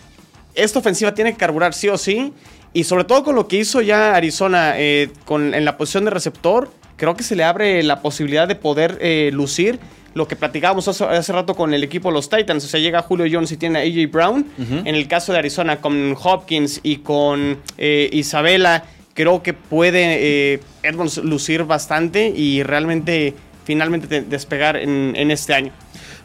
esta 0.55 0.79
ofensiva 0.79 1.13
tiene 1.13 1.33
que 1.33 1.39
carburar 1.39 1.75
sí 1.75 1.89
o 1.89 1.99
sí. 1.99 2.33
Y 2.73 2.85
sobre 2.85 3.05
todo 3.05 3.25
con 3.25 3.35
lo 3.35 3.49
que 3.49 3.57
hizo 3.57 3.81
ya 3.81 4.15
Arizona 4.15 4.75
eh, 4.77 5.11
con, 5.25 5.55
en 5.55 5.65
la 5.65 5.77
posición 5.77 6.05
de 6.05 6.11
receptor, 6.11 6.71
creo 6.97 7.17
que 7.17 7.23
se 7.23 7.35
le 7.35 7.43
abre 7.43 7.83
la 7.83 8.01
posibilidad 8.01 8.47
de 8.47 8.55
poder 8.55 8.99
eh, 9.01 9.31
lucir 9.33 9.81
lo 10.17 10.27
que 10.27 10.35
platicábamos 10.35 10.89
hace, 10.89 11.05
hace 11.05 11.33
rato 11.33 11.55
con 11.55 11.75
el 11.75 11.85
equipo 11.85 12.09
de 12.09 12.15
los 12.15 12.29
Titans. 12.29 12.65
O 12.65 12.69
sea, 12.69 12.81
llega 12.81 13.03
Julio 13.03 13.27
Jones 13.31 13.53
y 13.53 13.57
tiene 13.57 13.79
a 13.79 13.83
AJ 13.83 14.11
Brown. 14.11 14.47
En 14.59 14.95
el 14.95 15.07
caso 15.09 15.33
de 15.33 15.39
Arizona 15.39 15.81
con 15.81 16.17
Hopkins 16.21 16.81
y 16.83 16.97
con 16.97 17.59
eh, 17.79 18.09
Isabela, 18.13 18.85
creo 19.15 19.43
que 19.43 19.53
puede 19.53 20.55
eh, 20.55 20.61
Edmonds 20.83 21.19
lucir 21.19 21.65
bastante 21.65 22.29
y 22.35 22.63
realmente 22.63 23.35
finalmente 23.65 24.07
de- 24.07 24.23
despegar 24.23 24.77
en, 24.77 25.13
en 25.17 25.31
este 25.31 25.53
año. 25.55 25.73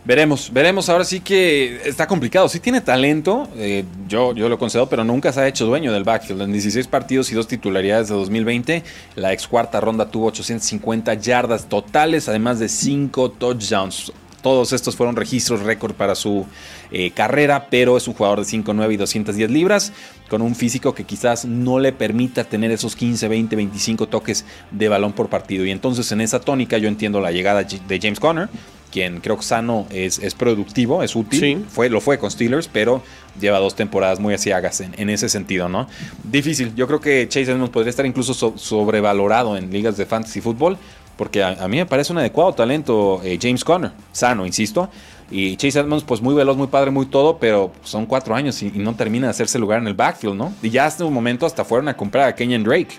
Veremos, 0.03 0.51
veremos. 0.51 0.89
Ahora 0.89 1.03
sí 1.03 1.19
que 1.19 1.79
está 1.85 2.07
complicado. 2.07 2.49
Sí 2.49 2.59
tiene 2.59 2.81
talento, 2.81 3.47
eh, 3.55 3.85
yo, 4.07 4.33
yo 4.33 4.49
lo 4.49 4.57
concedo, 4.57 4.89
pero 4.89 5.03
nunca 5.03 5.31
se 5.31 5.41
ha 5.41 5.47
hecho 5.47 5.67
dueño 5.67 5.93
del 5.93 6.03
backfield. 6.03 6.41
En 6.41 6.51
16 6.51 6.87
partidos 6.87 7.31
y 7.31 7.35
dos 7.35 7.47
titularidades 7.47 8.07
de 8.07 8.15
2020, 8.15 8.83
la 9.15 9.31
ex 9.31 9.47
cuarta 9.47 9.79
ronda 9.79 10.09
tuvo 10.09 10.27
850 10.27 11.13
yardas 11.15 11.65
totales, 11.69 12.27
además 12.27 12.57
de 12.57 12.67
5 12.67 13.31
touchdowns. 13.31 14.11
Todos 14.41 14.73
estos 14.73 14.95
fueron 14.95 15.15
registros 15.15 15.61
récord 15.61 15.93
para 15.93 16.15
su 16.15 16.47
eh, 16.91 17.11
carrera, 17.11 17.67
pero 17.69 17.95
es 17.95 18.07
un 18.07 18.15
jugador 18.15 18.39
de 18.39 18.45
5'9 18.45 18.93
y 18.93 18.97
210 18.97 19.51
libras, 19.51 19.93
con 20.29 20.41
un 20.41 20.55
físico 20.55 20.95
que 20.95 21.03
quizás 21.03 21.45
no 21.45 21.77
le 21.77 21.93
permita 21.93 22.43
tener 22.43 22.71
esos 22.71 22.95
15, 22.95 23.27
20, 23.27 23.55
25 23.55 24.07
toques 24.07 24.45
de 24.71 24.89
balón 24.89 25.13
por 25.13 25.29
partido. 25.29 25.63
Y 25.63 25.69
entonces 25.69 26.11
en 26.11 26.21
esa 26.21 26.39
tónica 26.39 26.79
yo 26.79 26.87
entiendo 26.87 27.21
la 27.21 27.31
llegada 27.31 27.63
de 27.63 27.99
James 28.01 28.19
Conner, 28.19 28.49
quien 28.91 29.21
creo 29.21 29.37
que 29.37 29.43
sano 29.43 29.87
es, 29.89 30.19
es 30.19 30.35
productivo, 30.35 31.01
es 31.01 31.15
útil. 31.15 31.39
Sí. 31.39 31.65
Fue, 31.69 31.89
lo 31.89 32.01
fue 32.01 32.19
con 32.19 32.29
Steelers, 32.29 32.67
pero 32.67 33.01
lleva 33.39 33.59
dos 33.59 33.75
temporadas 33.75 34.19
muy 34.19 34.33
asiagas 34.33 34.81
en, 34.81 34.93
en 34.97 35.09
ese 35.09 35.29
sentido, 35.29 35.69
¿no? 35.69 35.87
Difícil. 36.23 36.75
Yo 36.75 36.87
creo 36.87 36.99
que 36.99 37.27
Chase 37.29 37.51
Edmonds 37.51 37.71
podría 37.71 37.89
estar 37.89 38.05
incluso 38.05 38.33
so- 38.33 38.57
sobrevalorado 38.57 39.55
en 39.57 39.71
ligas 39.71 39.97
de 39.97 40.05
fantasy 40.05 40.41
fútbol, 40.41 40.77
porque 41.17 41.41
a, 41.41 41.49
a 41.63 41.67
mí 41.67 41.77
me 41.77 41.85
parece 41.85 42.11
un 42.11 42.19
adecuado 42.19 42.53
talento 42.53 43.21
eh, 43.23 43.39
James 43.41 43.63
Conner, 43.63 43.91
sano, 44.11 44.45
insisto. 44.45 44.89
Y 45.33 45.55
Chase 45.55 45.79
Edmonds, 45.79 46.03
pues 46.03 46.21
muy 46.21 46.35
veloz, 46.35 46.57
muy 46.57 46.67
padre, 46.67 46.91
muy 46.91 47.05
todo, 47.05 47.37
pero 47.37 47.71
son 47.83 48.05
cuatro 48.05 48.35
años 48.35 48.61
y, 48.63 48.67
y 48.67 48.79
no 48.79 48.95
termina 48.95 49.27
de 49.27 49.31
hacerse 49.31 49.57
lugar 49.57 49.79
en 49.79 49.87
el 49.87 49.93
backfield, 49.93 50.35
¿no? 50.35 50.53
Y 50.61 50.69
ya 50.69 50.85
hasta 50.85 51.05
un 51.05 51.13
momento 51.13 51.45
hasta 51.45 51.63
fueron 51.63 51.87
a 51.87 51.95
comprar 51.95 52.27
a 52.27 52.35
Kenyan 52.35 52.63
Drake. 52.63 52.97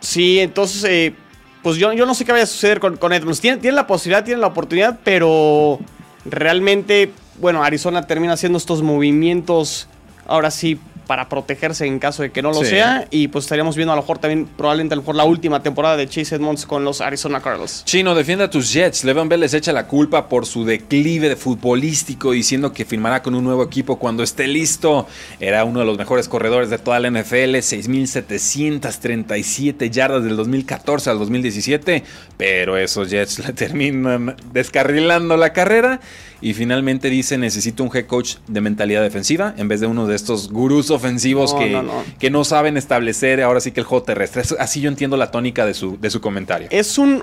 Sí, 0.00 0.38
entonces, 0.38 0.82
eh, 0.84 1.14
pues 1.62 1.76
yo, 1.76 1.92
yo 1.92 2.06
no 2.06 2.14
sé 2.14 2.24
qué 2.24 2.32
vaya 2.32 2.44
a 2.44 2.46
suceder 2.46 2.80
con, 2.80 2.96
con 2.96 3.12
Edmonds. 3.12 3.40
Tiene, 3.40 3.58
tiene 3.58 3.74
la 3.74 3.86
posibilidad, 3.86 4.24
tiene 4.24 4.40
la 4.40 4.46
oportunidad, 4.48 4.98
pero 5.04 5.78
realmente, 6.24 7.12
bueno, 7.40 7.62
Arizona 7.62 8.06
termina 8.06 8.34
haciendo 8.34 8.58
estos 8.58 8.82
movimientos, 8.82 9.88
ahora 10.26 10.50
sí, 10.50 10.78
para 11.08 11.28
protegerse 11.28 11.86
en 11.86 11.98
caso 11.98 12.22
de 12.22 12.30
que 12.30 12.40
no 12.42 12.52
lo 12.52 12.60
Sí. 12.62 12.66
sea. 12.66 13.08
Y 13.10 13.26
pues 13.26 13.46
estaríamos 13.46 13.74
viendo 13.74 13.92
a 13.92 13.96
lo 13.96 14.02
mejor 14.02 14.18
también, 14.18 14.46
probablemente 14.46 14.92
a 14.92 14.96
lo 14.96 15.02
mejor 15.02 15.16
la 15.16 15.24
última 15.24 15.60
temporada 15.62 15.96
de 15.96 16.06
Chase 16.06 16.36
Edmonds 16.36 16.66
con 16.66 16.84
los 16.84 17.00
Arizona 17.00 17.40
Cardinals. 17.40 17.82
Chino, 17.84 18.14
defiende 18.14 18.44
a 18.44 18.50
tus 18.50 18.72
Jets. 18.72 19.02
Levan 19.02 19.28
Bell 19.28 19.40
les 19.40 19.54
echa 19.54 19.72
la 19.72 19.88
culpa 19.88 20.28
por 20.28 20.46
su 20.46 20.64
declive 20.64 21.28
de 21.28 21.34
futbolístico, 21.36 22.30
diciendo 22.32 22.72
que 22.72 22.84
firmará 22.84 23.22
con 23.22 23.34
un 23.34 23.42
nuevo 23.42 23.64
equipo 23.64 23.98
cuando 23.98 24.22
esté 24.22 24.46
listo. 24.46 25.08
Era 25.40 25.64
uno 25.64 25.80
de 25.80 25.86
los 25.86 25.98
mejores 25.98 26.28
corredores 26.28 26.70
de 26.70 26.78
toda 26.78 27.00
la 27.00 27.08
NFL, 27.10 27.56
6.737 27.56 29.90
yardas 29.90 30.24
del 30.24 30.36
2014 30.36 31.10
al 31.10 31.18
2017, 31.18 32.04
pero 32.36 32.76
esos 32.76 33.10
Jets 33.10 33.38
le 33.38 33.52
terminan 33.52 34.36
descarrilando 34.52 35.36
la 35.36 35.52
carrera 35.52 36.00
y 36.40 36.54
finalmente 36.54 37.10
dice 37.10 37.36
necesito 37.36 37.82
un 37.82 37.90
head 37.94 38.06
coach 38.06 38.36
de 38.46 38.60
mentalidad 38.60 39.02
defensiva 39.02 39.54
en 39.56 39.66
vez 39.66 39.80
de 39.80 39.88
uno 39.88 40.06
de 40.06 40.14
estos 40.14 40.50
gurús 40.50 40.88
ofensivos 40.98 41.52
No, 41.54 41.58
que, 41.58 41.70
no, 41.70 41.82
no. 41.82 42.04
que 42.18 42.30
no 42.30 42.44
saben 42.44 42.76
establecer 42.76 43.42
ahora 43.42 43.60
sí 43.60 43.72
que 43.72 43.80
el 43.80 43.86
juego 43.86 44.04
terrestre. 44.04 44.42
Así 44.58 44.80
yo 44.80 44.88
entiendo 44.88 45.16
la 45.16 45.30
tónica 45.30 45.64
de 45.66 45.74
su, 45.74 45.98
de 45.98 46.10
su 46.10 46.20
comentario. 46.20 46.68
Es 46.70 46.98
un, 46.98 47.22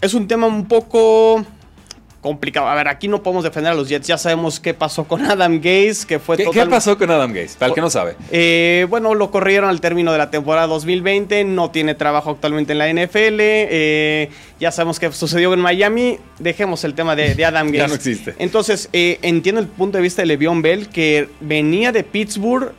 es 0.00 0.14
un 0.14 0.26
tema 0.26 0.46
un 0.46 0.66
poco 0.66 1.44
complicado. 2.20 2.68
A 2.68 2.74
ver, 2.74 2.88
aquí 2.88 3.08
no 3.08 3.22
podemos 3.22 3.44
defender 3.44 3.72
a 3.72 3.74
los 3.74 3.88
Jets. 3.88 4.06
Ya 4.06 4.18
sabemos 4.18 4.60
qué 4.60 4.74
pasó 4.74 5.04
con 5.04 5.24
Adam 5.24 5.56
Gaze, 5.58 6.06
que 6.06 6.18
fue 6.18 6.36
¿Qué, 6.36 6.44
qué 6.44 6.50
total- 6.50 6.68
pasó 6.68 6.98
con 6.98 7.10
Adam 7.10 7.30
Gates? 7.32 7.56
Para 7.56 7.68
el 7.70 7.74
que 7.74 7.80
no 7.80 7.90
sabe. 7.90 8.16
Eh, 8.30 8.86
bueno, 8.90 9.14
lo 9.14 9.30
corrieron 9.30 9.70
al 9.70 9.80
término 9.80 10.12
de 10.12 10.18
la 10.18 10.30
temporada 10.30 10.66
2020, 10.66 11.44
no 11.44 11.70
tiene 11.70 11.94
trabajo 11.94 12.30
actualmente 12.30 12.72
en 12.72 12.78
la 12.78 12.88
NFL, 12.88 13.38
eh, 13.40 14.30
ya 14.58 14.70
sabemos 14.70 14.98
qué 15.00 15.10
sucedió 15.12 15.52
en 15.54 15.60
Miami, 15.60 16.18
dejemos 16.38 16.84
el 16.84 16.94
tema 16.94 17.16
de, 17.16 17.34
de 17.34 17.44
Adam 17.44 17.68
Gaze. 17.68 17.78
Ya 17.80 17.88
no 17.88 17.94
existe. 17.94 18.34
Entonces, 18.38 18.88
eh, 18.92 19.18
entiendo 19.22 19.60
el 19.60 19.68
punto 19.68 19.96
de 19.98 20.02
vista 20.02 20.22
de 20.22 20.26
Le'Veon 20.26 20.60
Bell, 20.62 20.88
que 20.88 21.28
venía 21.40 21.92
de 21.92 22.04
Pittsburgh 22.04 22.72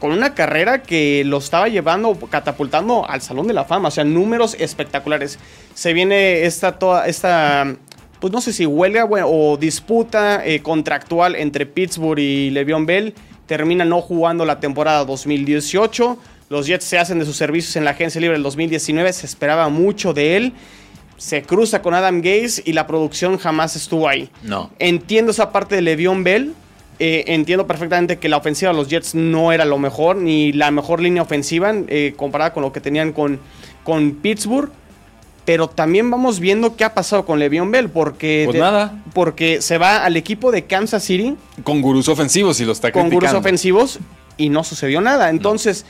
con 0.00 0.12
una 0.12 0.34
carrera 0.34 0.82
que 0.82 1.22
lo 1.24 1.38
estaba 1.38 1.68
llevando, 1.68 2.14
catapultando 2.30 3.08
al 3.08 3.22
Salón 3.22 3.46
de 3.46 3.54
la 3.54 3.64
Fama, 3.64 3.88
o 3.88 3.90
sea, 3.90 4.04
números 4.04 4.54
espectaculares. 4.58 5.38
Se 5.74 5.92
viene 5.94 6.44
esta, 6.44 6.72
toda 6.78 7.06
esta 7.06 7.74
pues 8.20 8.32
no 8.32 8.40
sé 8.40 8.52
si 8.52 8.66
huelga 8.66 9.06
o 9.06 9.56
disputa 9.56 10.44
eh, 10.44 10.60
contractual 10.60 11.36
entre 11.36 11.66
Pittsburgh 11.66 12.18
y 12.18 12.50
Le'Veon 12.50 12.86
Bell. 12.86 13.14
Termina 13.46 13.84
no 13.84 14.00
jugando 14.00 14.44
la 14.44 14.60
temporada 14.60 15.04
2018. 15.04 16.18
Los 16.48 16.66
Jets 16.66 16.84
se 16.84 16.98
hacen 16.98 17.18
de 17.18 17.24
sus 17.24 17.36
servicios 17.36 17.76
en 17.76 17.84
la 17.84 17.90
agencia 17.90 18.20
libre 18.20 18.34
del 18.36 18.42
2019. 18.42 19.12
Se 19.12 19.26
esperaba 19.26 19.68
mucho 19.68 20.14
de 20.14 20.36
él. 20.36 20.52
Se 21.16 21.42
cruza 21.42 21.82
con 21.82 21.94
Adam 21.94 22.20
Gaze 22.22 22.62
y 22.64 22.72
la 22.72 22.86
producción 22.86 23.38
jamás 23.38 23.76
estuvo 23.76 24.08
ahí. 24.08 24.30
No. 24.42 24.70
Entiendo 24.78 25.30
esa 25.30 25.52
parte 25.52 25.74
de 25.76 25.82
Le'Veon 25.82 26.24
Bell. 26.24 26.54
Eh, 27.00 27.24
entiendo 27.28 27.66
perfectamente 27.66 28.18
que 28.18 28.28
la 28.28 28.36
ofensiva 28.36 28.70
de 28.70 28.78
los 28.78 28.88
Jets 28.88 29.14
no 29.16 29.50
era 29.50 29.64
lo 29.64 29.78
mejor, 29.78 30.16
ni 30.16 30.52
la 30.52 30.70
mejor 30.70 31.00
línea 31.00 31.22
ofensiva 31.22 31.74
eh, 31.88 32.14
comparada 32.16 32.52
con 32.52 32.62
lo 32.62 32.72
que 32.72 32.80
tenían 32.80 33.12
con, 33.12 33.40
con 33.82 34.12
Pittsburgh. 34.12 34.70
Pero 35.44 35.68
también 35.68 36.10
vamos 36.10 36.40
viendo 36.40 36.76
qué 36.76 36.84
ha 36.84 36.94
pasado 36.94 37.26
con 37.26 37.38
Le'Veon 37.38 37.70
Bell, 37.70 37.90
porque, 37.90 38.44
pues 38.46 38.58
nada. 38.58 39.02
porque 39.12 39.60
se 39.60 39.76
va 39.76 40.04
al 40.04 40.16
equipo 40.16 40.50
de 40.50 40.64
Kansas 40.64 41.02
City. 41.02 41.36
Con 41.62 41.82
gurús 41.82 42.08
ofensivos 42.08 42.60
y 42.60 42.64
lo 42.64 42.72
está 42.72 42.90
Con 42.92 43.10
gurús 43.10 43.32
ofensivos 43.32 43.98
y 44.36 44.48
no 44.48 44.64
sucedió 44.64 45.00
nada. 45.00 45.28
Entonces, 45.28 45.84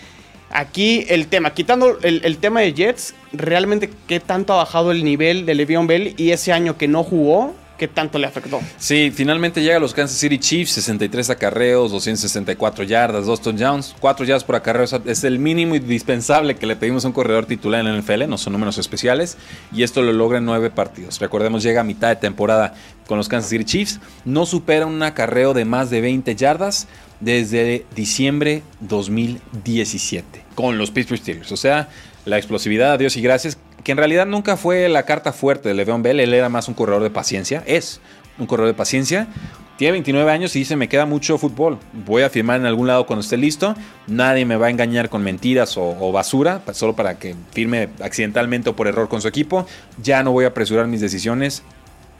aquí 0.50 1.05
el 1.09 1.28
tema, 1.28 1.55
quitando 1.55 1.98
el, 2.02 2.22
el, 2.24 2.38
tema 2.38 2.61
de 2.61 2.72
Jets, 2.72 3.14
realmente 3.32 3.90
qué 4.09 4.20
tanto 4.20 4.55
ha 4.55 4.57
bajado 4.57 4.90
el 4.90 5.05
nivel 5.05 5.46
de 5.46 5.55
Le'Veon 5.55 5.86
Bell 5.86 6.14
y 6.16 6.30
ese 6.30 6.52
año 6.52 6.76
que 6.76 6.88
no 6.88 7.05
jugó, 7.05 7.55
qué 7.78 7.88
tanto 7.88 8.18
le 8.18 8.26
afectó. 8.26 8.60
Sí, 8.78 9.12
finalmente 9.14 9.62
llega 9.62 9.76
a 9.76 9.80
los 9.80 9.94
Kansas 9.94 10.18
City 10.18 10.38
Chiefs, 10.38 10.72
63 10.72 11.30
acarreos, 11.30 11.90
264 11.92 12.84
yardas, 12.84 13.26
2 13.26 13.40
touchdowns, 13.40 13.94
4 14.00 14.26
yardas 14.26 14.44
por 14.44 14.56
acarreo. 14.56 14.86
Es 15.06 15.24
el 15.24 15.38
mínimo 15.38 15.74
indispensable 15.74 16.56
que 16.56 16.66
le 16.66 16.76
pedimos 16.76 17.04
a 17.04 17.08
un 17.08 17.14
corredor 17.14 17.46
titular 17.46 17.80
en 17.80 17.88
el 17.88 18.02
NFL, 18.02 18.28
no 18.28 18.38
son 18.38 18.52
números 18.52 18.78
especiales, 18.78 19.36
y 19.72 19.82
esto 19.82 20.02
lo 20.02 20.12
logra 20.12 20.38
en 20.38 20.44
9 20.44 20.70
partidos. 20.70 21.18
Recordemos, 21.20 21.62
llega 21.62 21.80
a 21.80 21.84
mitad 21.84 22.08
de 22.08 22.16
temporada 22.16 22.74
con 23.06 23.18
los 23.18 23.28
Kansas 23.28 23.50
City 23.50 23.64
Chiefs, 23.64 24.00
no 24.24 24.46
supera 24.46 24.86
un 24.86 25.02
acarreo 25.02 25.54
de 25.54 25.64
más 25.64 25.90
de 25.90 26.00
20 26.00 26.34
yardas 26.36 26.86
desde 27.20 27.86
diciembre 27.94 28.62
2017 28.80 30.44
con 30.54 30.78
los 30.78 30.90
Pittsburgh 30.90 31.20
Steelers. 31.20 31.52
O 31.52 31.56
sea, 31.56 31.88
la 32.24 32.36
explosividad, 32.38 32.92
a 32.92 32.98
Dios 32.98 33.16
y 33.16 33.22
gracias, 33.22 33.58
que 33.82 33.92
en 33.92 33.98
realidad 33.98 34.26
nunca 34.26 34.56
fue 34.56 34.88
la 34.88 35.04
carta 35.04 35.32
fuerte 35.32 35.68
de 35.68 35.74
Le'Veon 35.74 36.02
Bell, 36.02 36.20
él 36.20 36.34
era 36.34 36.48
más 36.48 36.68
un 36.68 36.74
corredor 36.74 37.02
de 37.02 37.10
paciencia, 37.10 37.62
es 37.66 38.00
un 38.38 38.46
corredor 38.46 38.68
de 38.68 38.74
paciencia. 38.74 39.28
Tiene 39.76 39.92
29 39.92 40.30
años 40.30 40.54
y 40.54 40.60
dice, 40.60 40.76
me 40.76 40.88
queda 40.88 41.04
mucho 41.04 41.36
fútbol. 41.36 41.78
Voy 42.06 42.22
a 42.22 42.30
firmar 42.30 42.60
en 42.60 42.66
algún 42.66 42.86
lado 42.86 43.06
cuando 43.06 43.22
esté 43.22 43.36
listo. 43.36 43.74
Nadie 44.06 44.44
me 44.44 44.54
va 44.54 44.68
a 44.68 44.70
engañar 44.70 45.08
con 45.08 45.22
mentiras 45.24 45.76
o, 45.76 45.96
o, 46.00 46.12
basura, 46.12 46.62
solo 46.72 46.94
para 46.94 47.18
que 47.18 47.34
firme 47.50 47.88
accidentalmente 48.00 48.70
o 48.70 48.76
por 48.76 48.86
error 48.86 49.08
con 49.08 49.20
su 49.20 49.26
equipo. 49.26 49.66
Ya 50.00 50.22
no 50.22 50.30
voy 50.30 50.44
a 50.44 50.48
apresurar 50.48 50.86
mis 50.86 51.00
decisiones. 51.00 51.64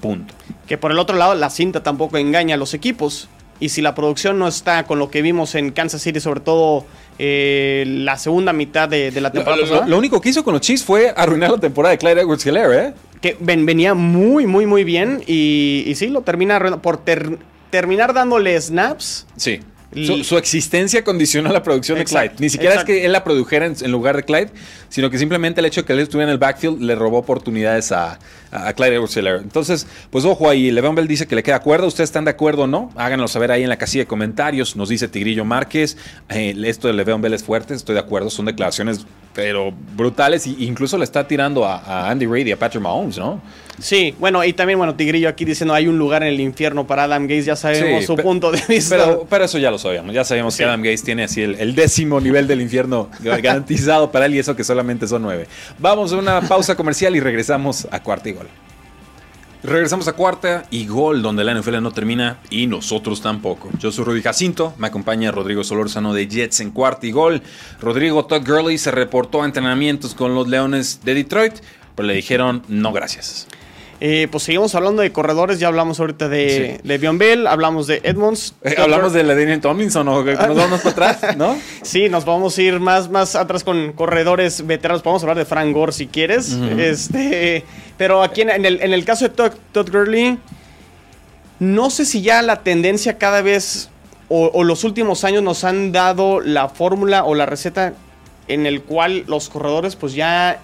Punto. 0.01 0.35
Que 0.67 0.79
por 0.79 0.91
el 0.91 0.99
otro 0.99 1.17
lado, 1.17 1.37
la 1.37 1.49
cinta 1.49 1.85
tampoco 1.85 2.19
engaña 2.19 2.57
a 2.57 2.59
los 2.59 2.75
equipos. 2.75 3.29
Y 3.61 3.69
si 3.69 3.83
la 3.83 3.95
producción 3.95 4.37
no 4.39 4.49
está 4.49 4.83
con 4.85 4.99
lo 4.99 5.11
que 5.11 5.23
vimos 5.23 5.55
en 5.55 5.71
Kansas 5.71 6.03
City, 6.03 6.19
sobre 6.19 6.41
todo 6.41 6.85
eh, 7.19 7.85
la 7.87 8.17
segunda 8.19 8.53
mitad 8.53 8.89
de, 8.89 9.11
de 9.11 9.21
la 9.21 9.31
temporada 9.31 9.63
lo, 9.63 9.67
lo, 9.67 9.87
lo, 9.87 9.99
único 9.99 10.21
que 10.21 10.31
hizo 10.31 10.43
con 10.45 10.55
los 10.55 10.61
Chiefs 10.61 10.85
fue 10.85 11.13
arruinar 11.17 11.51
la 11.51 11.59
temporada 11.59 11.93
de 11.93 11.99
Clyde 11.99 12.21
Edwards 12.23 12.45
Hilaire, 12.45 12.79
¿eh? 12.79 12.95
Que 13.21 13.37
ven, 13.41 13.65
venía 13.65 13.95
muy, 13.95 14.47
muy, 14.47 14.67
muy 14.67 14.85
bien. 14.85 15.23
Y, 15.27 15.85
y 15.87 15.95
sí, 15.95 16.09
lo 16.09 16.23
termina 16.23 16.57
arruinando. 16.57 16.83
Por 16.83 16.99
ter, 16.99 17.39
terminar 17.71 18.13
dándole 18.13 18.61
snaps. 18.61 19.27
Sí. 19.37 19.61
Su, 19.95 20.25
su, 20.25 20.37
existencia 20.37 21.05
condicionó 21.05 21.53
la 21.53 21.63
producción 21.63 21.99
exacto, 21.99 22.23
de 22.23 22.29
Clyde. 22.31 22.43
Ni 22.43 22.51
siquiera 22.51 22.75
exacto. 22.75 22.93
es 22.93 22.99
que 22.99 23.07
él 23.07 23.13
la 23.13 23.23
produjera 23.23 23.67
en, 23.67 23.77
en, 23.81 23.91
lugar 23.93 24.17
de 24.17 24.25
Clyde, 24.25 24.51
sino 24.89 25.09
que 25.11 25.19
simplemente 25.19 25.61
el 25.61 25.67
hecho 25.67 25.83
de 25.83 25.87
que 25.87 25.93
él 25.93 26.01
estuviera 26.01 26.31
en 26.31 26.33
el 26.33 26.39
backfield 26.39 26.81
le 26.81 26.95
robó 26.95 27.19
oportunidades 27.19 27.93
a, 27.93 28.19
a 28.55 28.73
Clyde 28.73 28.95
edwards 28.95 29.17
Entonces, 29.17 29.87
pues 30.11 30.25
ojo 30.25 30.49
ahí, 30.49 30.71
Levan 30.71 30.95
Bell 30.95 31.09
dice 31.09 31.27
que 31.27 31.35
le 31.35 31.43
queda 31.43 31.57
acuerdo. 31.57 31.87
¿Ustedes 31.87 32.09
están 32.09 32.25
de 32.25 32.31
acuerdo 32.31 32.63
o 32.63 32.67
no? 32.67 32.91
Háganlo 32.97 33.29
saber 33.29 33.51
ahí 33.51 33.63
en 33.63 33.69
la 33.69 33.77
casilla 33.77 34.03
de 34.03 34.09
comentarios. 34.09 34.77
Nos 34.77 34.89
dice 34.89 35.09
Tigrillo 35.09 35.45
Márquez. 35.45 35.97
Eh, 36.29 36.55
esto 36.65 36.89
de 36.89 36.95
Levan 36.95 37.21
Bell 37.21 37.35
es 37.35 37.43
fuerte, 37.43 37.75
estoy 37.75 37.95
de 37.95 38.01
acuerdo. 38.01 38.31
Son 38.31 38.47
declaraciones, 38.47 39.07
pero 39.35 39.73
brutales. 39.97 40.47
E 40.47 40.51
incluso 40.61 40.97
le 40.99 41.05
está 41.05 41.27
tirando 41.27 41.65
a, 41.65 41.79
a 41.79 42.11
Andy 42.11 42.27
Reid 42.27 42.47
y 42.47 42.53
a 42.53 42.59
Patrick 42.59 42.83
Mahomes, 42.83 43.19
¿no? 43.19 43.43
Sí, 43.79 44.15
bueno, 44.19 44.45
y 44.45 44.53
también, 44.53 44.79
bueno, 44.79 44.95
Tigrillo 44.95 45.29
aquí 45.29 45.45
diciendo 45.45 45.75
hay 45.75 45.89
un 45.89 45.99
lugar 45.99 46.23
en 46.23 46.29
el 46.29 46.41
infierno 46.41 46.87
para 46.87 47.05
Adam 47.05 47.27
Gaze, 47.27 47.43
ya 47.43 47.57
sabemos 47.57 48.01
sí, 48.01 48.07
su 48.07 48.17
punto 48.17 48.51
de 48.53 48.63
vista. 48.69 48.97
Pero, 48.97 49.27
pero, 49.29 49.45
eso 49.45 49.59
ya 49.59 49.71
lo 49.71 49.79
sabíamos, 49.79 50.15
ya 50.15 50.25
sabíamos 50.25 50.55
sí. 50.55 50.59
que 50.59 50.65
Adam 50.65 50.83
Gaze 50.83 51.05
tiene 51.05 51.25
así 51.25 51.43
el, 51.43 51.57
el, 51.57 51.75
décimo 51.75 52.21
nivel 52.21 52.47
del 52.47 52.61
infierno 52.61 53.11
garantizado 53.21 54.11
para 54.11 54.27
él 54.27 54.35
y 54.35 54.39
eso 54.39 54.55
que 54.55 54.65
solamente 54.65 55.09
son 55.09 55.23
nueve. 55.23 55.47
Vamos 55.79 56.13
a 56.13 56.17
una 56.17 56.41
pausa 56.43 56.77
comercial 56.77 57.17
y 57.17 57.21
regresamos 57.21 57.89
a 57.91 58.03
cuarta 58.03 58.29
y 58.29 58.33
gol. 58.33 58.49
Regresamos 59.65 60.07
a 60.09 60.13
cuarta 60.13 60.67
y 60.71 60.87
gol, 60.87 61.23
donde 61.23 61.43
la 61.43 61.55
NFL 61.55 61.81
no 61.81 61.91
termina 61.91 62.39
y 62.51 62.67
nosotros 62.67 63.23
tampoco. 63.23 63.71
Yo 63.79 63.91
soy 63.91 64.05
Rudy 64.05 64.21
Jacinto, 64.21 64.75
me 64.77 64.89
acompaña 64.89 65.33
Rodrigo 65.33 65.65
Solórzano 65.65 66.13
de 66.13 66.29
Jets 66.29 66.61
en 66.61 66.71
cuarta 66.71 67.07
y 67.07 67.13
gol. 67.13 67.41
Rodrigo 67.81 68.27
Todd 68.27 68.47
Gurley 68.47 68.77
se 68.77 68.91
reportó 68.91 69.43
a 69.43 69.47
entrenamientos 69.47 70.15
con 70.15 70.35
los 70.35 70.49
Leones 70.49 71.01
de 71.03 71.15
Detroit, 71.15 71.55
pero 71.95 72.07
le 72.07 72.13
dijeron 72.13 72.63
no 72.69 72.93
gracias. 72.93 73.49
Eh, 74.07 74.29
pues 74.31 74.45
seguimos 74.45 74.75
hablando 74.75 75.01
de 75.01 75.13
corredores, 75.13 75.59
ya 75.59 75.69
hablamos 75.69 75.99
ahorita 75.99 76.29
de 76.29 76.77
sí. 76.77 76.87
Le'Veon 76.87 77.17
Bell, 77.17 77.47
hablamos 77.47 77.87
de 77.87 78.03
Edmonds. 78.05 78.55
Eh, 78.63 78.75
hablamos 78.77 79.15
de 79.15 79.23
la 79.23 79.35
Daniel 79.35 79.63
Tomlinson, 79.63 80.07
¿o 80.09 80.23
nos 80.23 80.57
vamos 80.57 80.83
para 80.83 81.11
atrás, 81.11 81.37
¿no? 81.39 81.57
sí, 81.83 82.11
nos 82.11 82.27
vamos 82.27 82.59
a 82.59 82.63
ir 82.63 82.81
más, 82.81 83.09
más 83.09 83.35
atrás 83.35 83.65
con 83.65 83.95
corredores 83.95 84.67
veteranos. 84.67 85.01
Podemos 85.01 85.23
hablar 85.23 85.39
de 85.39 85.47
Frank 85.47 85.73
Gore 85.73 85.93
si 85.93 86.07
quieres. 86.07 86.53
Uh 86.53 86.65
-huh. 86.65 86.81
este, 86.81 87.65
pero 87.97 88.23
aquí 88.23 88.43
en, 88.43 88.51
en, 88.51 88.67
el, 88.67 88.83
en, 88.83 88.93
el, 88.93 89.07
caso 89.07 89.25
de 89.25 89.31
Todd, 89.31 89.53
Todd, 89.73 89.91
Gurley, 89.91 90.39
no 91.59 91.89
sé 91.89 92.05
si 92.05 92.21
ya 92.21 92.43
la 92.43 92.57
tendencia 92.57 93.17
cada 93.17 93.41
vez 93.41 93.89
o, 94.29 94.51
o 94.53 94.65
los 94.65 94.85
últimos 94.85 95.25
años 95.25 95.43
nos 95.43 95.65
han 95.65 95.93
dado 95.93 96.43
la 96.43 96.69
fórmula 96.69 97.25
o 97.25 97.35
la 97.35 97.47
receta 97.47 97.95
en 98.49 98.67
el 98.67 98.83
cual 98.83 99.25
los 99.29 99.49
corredores 99.49 99.97
pues 99.97 100.13
ya 100.13 100.61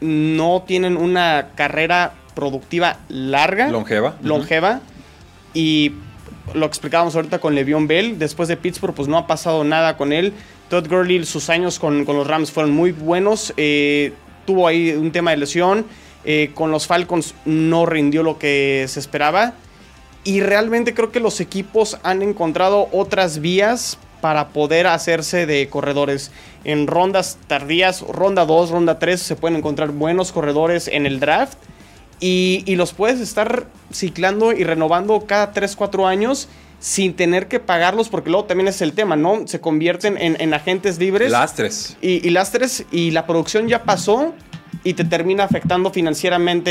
no 0.00 0.64
tienen 0.66 0.96
una 0.96 1.48
carrera 1.54 2.14
productiva 2.38 3.00
larga. 3.08 3.68
Longeva. 3.68 4.14
Longeva. 4.22 4.70
Uh 4.70 4.76
-huh. 4.76 5.54
Y 5.54 5.92
lo 6.54 6.66
explicábamos 6.66 7.16
ahorita 7.16 7.40
con 7.40 7.56
Le'Veon 7.56 7.88
Bell. 7.88 8.16
Después 8.16 8.48
de 8.48 8.56
Pittsburgh, 8.56 8.94
pues 8.94 9.08
no 9.08 9.18
ha 9.18 9.26
pasado 9.26 9.64
nada 9.64 9.96
con 9.96 10.12
él. 10.12 10.32
Todd 10.70 10.86
Gurley, 10.88 11.24
sus 11.24 11.50
años 11.50 11.80
con, 11.80 12.04
con 12.04 12.16
los 12.16 12.28
Rams 12.28 12.52
fueron 12.52 12.72
muy 12.72 12.92
buenos. 12.92 13.52
Eh, 13.56 14.12
tuvo 14.46 14.68
ahí 14.68 14.92
un 14.92 15.10
tema 15.10 15.32
de 15.32 15.38
lesión. 15.38 15.84
Eh, 16.24 16.52
con 16.54 16.70
los 16.70 16.86
Falcons 16.86 17.34
no 17.44 17.86
rindió 17.86 18.22
lo 18.22 18.38
que 18.38 18.84
se 18.86 19.00
esperaba. 19.00 19.54
Y 20.22 20.40
realmente 20.40 20.94
creo 20.94 21.10
que 21.10 21.18
los 21.18 21.40
equipos 21.40 21.98
han 22.04 22.22
encontrado 22.22 22.88
otras 22.92 23.40
vías 23.40 23.98
para 24.20 24.50
poder 24.50 24.86
hacerse 24.86 25.44
de 25.44 25.68
corredores. 25.68 26.30
En 26.62 26.86
rondas 26.86 27.38
tardías, 27.48 28.02
ronda 28.02 28.44
2, 28.44 28.70
ronda 28.70 29.00
3, 29.00 29.20
se 29.20 29.34
pueden 29.34 29.56
encontrar 29.56 29.90
buenos 29.90 30.30
corredores 30.30 30.86
en 30.86 31.04
el 31.04 31.18
draft 31.18 31.58
y, 32.20 32.62
y, 32.66 32.76
los 32.76 32.92
puedes 32.92 33.20
estar 33.20 33.66
ciclando 33.92 34.52
y 34.52 34.64
renovando 34.64 35.24
cada 35.26 35.52
3, 35.52 35.76
4 35.76 36.06
años 36.06 36.48
sin 36.80 37.14
tener 37.14 37.48
que 37.48 37.60
pagarlos, 37.60 38.08
porque 38.08 38.30
luego 38.30 38.46
también 38.46 38.68
es 38.68 38.80
el 38.82 38.92
tema, 38.92 39.16
¿no? 39.16 39.46
Se 39.46 39.60
convierten 39.60 40.16
en, 40.16 40.40
en 40.40 40.54
agentes 40.54 40.98
libres. 40.98 41.30
Lastres. 41.30 41.96
Y, 42.00 42.26
y, 42.26 42.30
lastres, 42.30 42.84
y 42.92 43.10
la 43.10 43.26
producción 43.26 43.68
ya 43.68 43.82
pasó 43.82 44.34
y 44.84 44.94
te 44.94 45.04
termina 45.04 45.44
afectando 45.44 45.90
financieramente. 45.90 46.70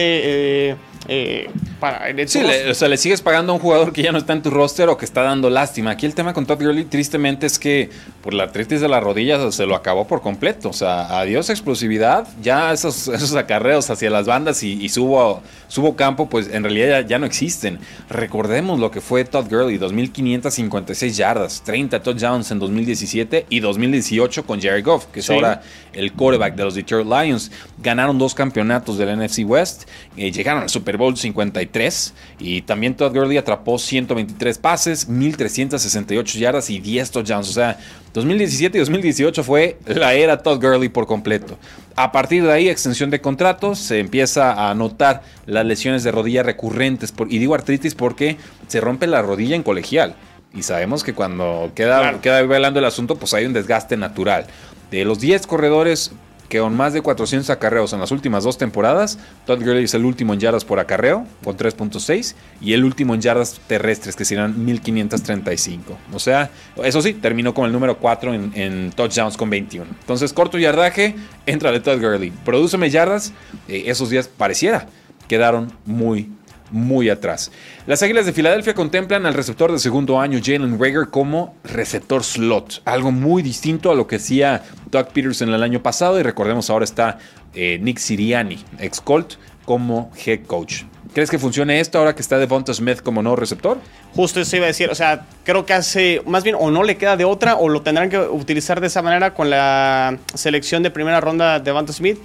Eh, 0.70 0.76
eh, 1.08 1.50
para 1.80 2.12
sí, 2.28 2.42
le, 2.42 2.70
o 2.70 2.74
sea, 2.74 2.88
le 2.88 2.98
sigues 2.98 3.22
pagando 3.22 3.54
a 3.54 3.56
un 3.56 3.62
jugador 3.62 3.94
que 3.94 4.02
ya 4.02 4.12
no 4.12 4.18
está 4.18 4.34
en 4.34 4.42
tu 4.42 4.50
roster 4.50 4.90
o 4.90 4.98
que 4.98 5.06
está 5.06 5.22
dando 5.22 5.50
lástima. 5.50 5.92
Aquí 5.92 6.06
el 6.06 6.16
tema 6.16 6.34
con 6.34 6.46
Todd 6.46 6.62
Gurley, 6.62 6.86
tristemente, 6.86 7.46
es 7.46 7.60
que 7.60 7.90
por 8.22 8.34
la 8.34 8.44
artritis 8.44 8.82
de 8.82 8.90
la 8.90 9.00
rodilla 9.00 9.52
se 9.52 9.66
lo 9.66 9.76
acabó 9.76 10.08
por 10.08 10.22
completo. 10.22 10.70
O 10.70 10.74
sea, 10.74 11.20
adiós 11.20 11.50
explosividad. 11.50 12.28
Ya 12.42 12.74
esos, 12.74 13.08
esos 13.08 13.36
acarreos 13.36 13.90
hacia 13.90 14.10
las 14.10 14.26
bandas 14.26 14.64
y, 14.64 14.74
y 14.84 14.90
subo, 14.90 15.42
subo 15.68 15.96
campo, 15.96 16.30
pues 16.30 16.50
en 16.52 16.64
realidad 16.64 17.02
ya, 17.02 17.08
ya, 17.08 17.20
no 17.20 17.26
existen. 17.26 17.80
Recordemos 18.10 18.80
lo 18.80 18.92
que 18.92 19.00
fue 19.00 19.24
Todd 19.24 19.46
Gurley: 19.50 19.78
2.556 19.78 21.10
yardas, 21.12 21.62
30 21.64 22.02
touchdowns 22.02 22.52
en 22.52 22.60
2017 22.60 23.46
y 23.50 23.60
2018 23.60 24.46
con 24.46 24.60
Jerry 24.60 24.82
Goff, 24.82 25.06
que 25.06 25.20
es 25.20 25.28
sí. 25.28 25.34
ahora 25.34 25.62
el 25.94 26.14
quarterback 26.14 26.56
de 26.56 26.64
los 26.64 26.76
Detroit 26.76 27.08
Lions. 27.08 27.52
Ganaron 27.78 28.18
dos 28.18 28.34
campeonatos 28.34 28.98
del 28.98 29.18
NFC 29.18 29.44
West, 29.46 29.84
eh, 30.18 30.32
llegaron 30.32 30.64
al 30.64 30.70
Super 30.70 30.97
Bowl 30.98 31.16
53 31.16 32.14
y 32.40 32.62
también 32.64 32.96
Todd 32.96 33.14
Gurley 33.14 33.38
atrapó 33.38 33.78
123 33.80 34.58
pases, 34.58 35.08
1368 35.08 36.40
yardas 36.40 36.70
y 36.70 36.80
10 36.80 37.12
touchdowns. 37.12 37.50
O 37.50 37.54
sea, 37.54 37.78
2017 38.14 38.78
y 38.78 38.80
2018 38.80 39.44
fue 39.44 39.78
la 39.86 40.14
era 40.14 40.42
Todd 40.44 40.62
Gurley 40.62 40.90
por 40.90 41.08
completo. 41.08 41.58
A 41.96 42.12
partir 42.12 42.44
de 42.44 42.52
ahí, 42.52 42.70
extensión 42.70 43.10
de 43.10 43.22
contratos, 43.22 43.80
se 43.80 44.00
empieza 44.00 44.70
a 44.70 44.74
notar 44.76 45.24
las 45.46 45.66
lesiones 45.66 46.04
de 46.04 46.12
rodilla 46.12 46.44
recurrentes. 46.44 47.12
Por, 47.12 47.32
y 47.32 47.40
digo 47.40 47.56
artritis 47.56 47.96
porque 47.96 48.38
se 48.68 48.82
rompe 48.82 49.08
la 49.08 49.22
rodilla 49.22 49.56
en 49.56 49.64
colegial. 49.64 50.16
Y 50.54 50.64
sabemos 50.64 51.04
que 51.04 51.14
cuando 51.14 51.72
queda, 51.76 52.00
claro. 52.00 52.22
queda 52.22 52.42
velando 52.44 52.80
el 52.80 52.86
asunto, 52.86 53.16
pues 53.16 53.34
hay 53.34 53.46
un 53.46 53.54
desgaste 53.54 53.98
natural. 53.98 54.46
De 54.92 55.06
los 55.06 55.20
10 55.20 55.46
corredores 55.48 56.12
que 56.50 56.60
con 56.60 56.76
más 56.76 56.94
de 56.94 57.02
400 57.02 57.50
acarreos 57.50 57.94
en 57.94 58.00
las 58.00 58.12
últimas 58.12 58.44
dos 58.44 58.58
temporadas, 58.58 59.20
Todd 59.46 59.60
Gurley 59.60 59.84
es 59.84 59.94
el 59.94 60.06
último 60.06 60.34
en 60.34 60.40
yardas 60.40 60.66
por 60.66 60.80
acarreo, 60.80 61.26
con 61.44 61.58
3.6, 61.58 62.36
y 62.62 62.74
el 62.74 62.84
último 62.86 63.14
en 63.14 63.22
yardas 63.22 63.60
terrestres, 63.68 64.16
que 64.16 64.26
serán 64.26 64.64
1535. 64.64 65.98
O 66.14 66.20
sea, 66.20 66.50
eso 66.84 67.02
sí, 67.02 67.14
terminó 67.14 67.54
con 67.54 67.66
el 67.66 67.72
número 67.72 67.98
4 67.98 68.34
en, 68.34 68.92
touchdowns 68.92 69.38
con 69.38 69.50
21. 69.50 69.86
Entonces, 70.00 70.34
corto 70.34 70.58
yardaje, 70.58 71.16
entra 71.46 71.72
de 71.72 71.80
Todd 71.80 72.00
Gurley. 72.00 72.32
Produceme 72.46 72.90
yardas, 72.90 73.34
eh, 73.68 73.84
esos 73.88 74.10
días 74.10 74.28
pareciera 74.28 74.88
quedaron 75.28 75.72
muy, 75.86 76.32
muy 76.72 77.10
atrás. 77.10 77.52
Las 77.86 78.04
Águilas 78.04 78.26
de 78.26 78.34
Filadelfia 78.34 78.74
contemplan 78.74 79.26
al 79.26 79.34
receptor 79.34 79.72
de 79.72 79.80
segundo 79.80 80.20
año 80.20 80.40
Jalen 80.44 80.80
Rager 80.80 81.10
como 81.10 81.56
receptor 81.64 82.24
slot, 82.24 82.82
algo 82.86 83.12
muy 83.12 83.42
distinto 83.42 83.92
a 83.92 83.96
lo 83.96 84.08
que 84.08 84.18
hacía 84.18 84.64
Doug 84.92 85.08
Peterson 85.10 85.54
el 85.54 85.64
año 85.64 85.82
pasado 85.82 86.20
y 86.20 86.24
recordemos 86.24 86.70
ahora 86.70 86.86
está 86.86 87.18
eh, 87.54 87.80
Nick 87.82 87.98
Siriani, 87.98 88.64
ex 88.80 89.02
Colt, 89.02 89.36
como 89.66 90.12
head 90.26 90.46
coach. 90.46 90.84
¿Crees 91.14 91.30
que 91.30 91.40
funcione 91.40 91.80
esto 91.80 91.98
ahora 91.98 92.14
que 92.14 92.22
está 92.22 92.38
Devonta 92.38 92.74
Smith 92.74 93.02
como 93.02 93.22
nuevo 93.22 93.36
receptor? 93.36 93.80
Justo 94.14 94.40
eso 94.40 94.56
iba 94.56 94.66
a 94.66 94.68
decir, 94.68 94.90
o 94.90 94.96
sea, 94.96 95.26
creo 95.44 95.66
que 95.66 95.74
hace, 95.74 96.22
más 96.26 96.44
bien, 96.44 96.56
o 96.60 96.70
no 96.70 96.84
le 96.84 96.98
queda 96.98 97.18
de 97.18 97.26
otra, 97.26 97.56
o 97.56 97.70
lo 97.70 97.82
tendrán 97.82 98.10
que 98.10 98.20
utilizar 98.20 98.80
de 98.82 98.88
esa 98.88 99.02
manera 99.02 99.34
con 99.34 99.50
la 99.50 100.18
selección 100.34 100.84
de 100.84 100.92
primera 100.92 101.20
ronda 101.20 101.60
de 101.60 101.66
Devonta 101.66 101.92
Smith 101.92 102.20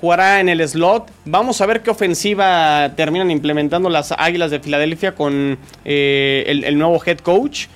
jugará 0.00 0.40
en 0.40 0.48
el 0.48 0.66
slot. 0.66 1.10
Vamos 1.24 1.60
a 1.60 1.66
ver 1.66 1.82
qué 1.82 1.90
ofensiva 1.90 2.92
terminan 2.96 3.30
implementando 3.30 3.88
las 3.88 4.12
Águilas 4.12 4.50
de 4.50 4.60
Filadelfia 4.60 5.14
con 5.14 5.58
eh, 5.84 6.44
el, 6.46 6.78
nuevo 6.78 7.00
head 7.04 7.18
coach. 7.18 7.66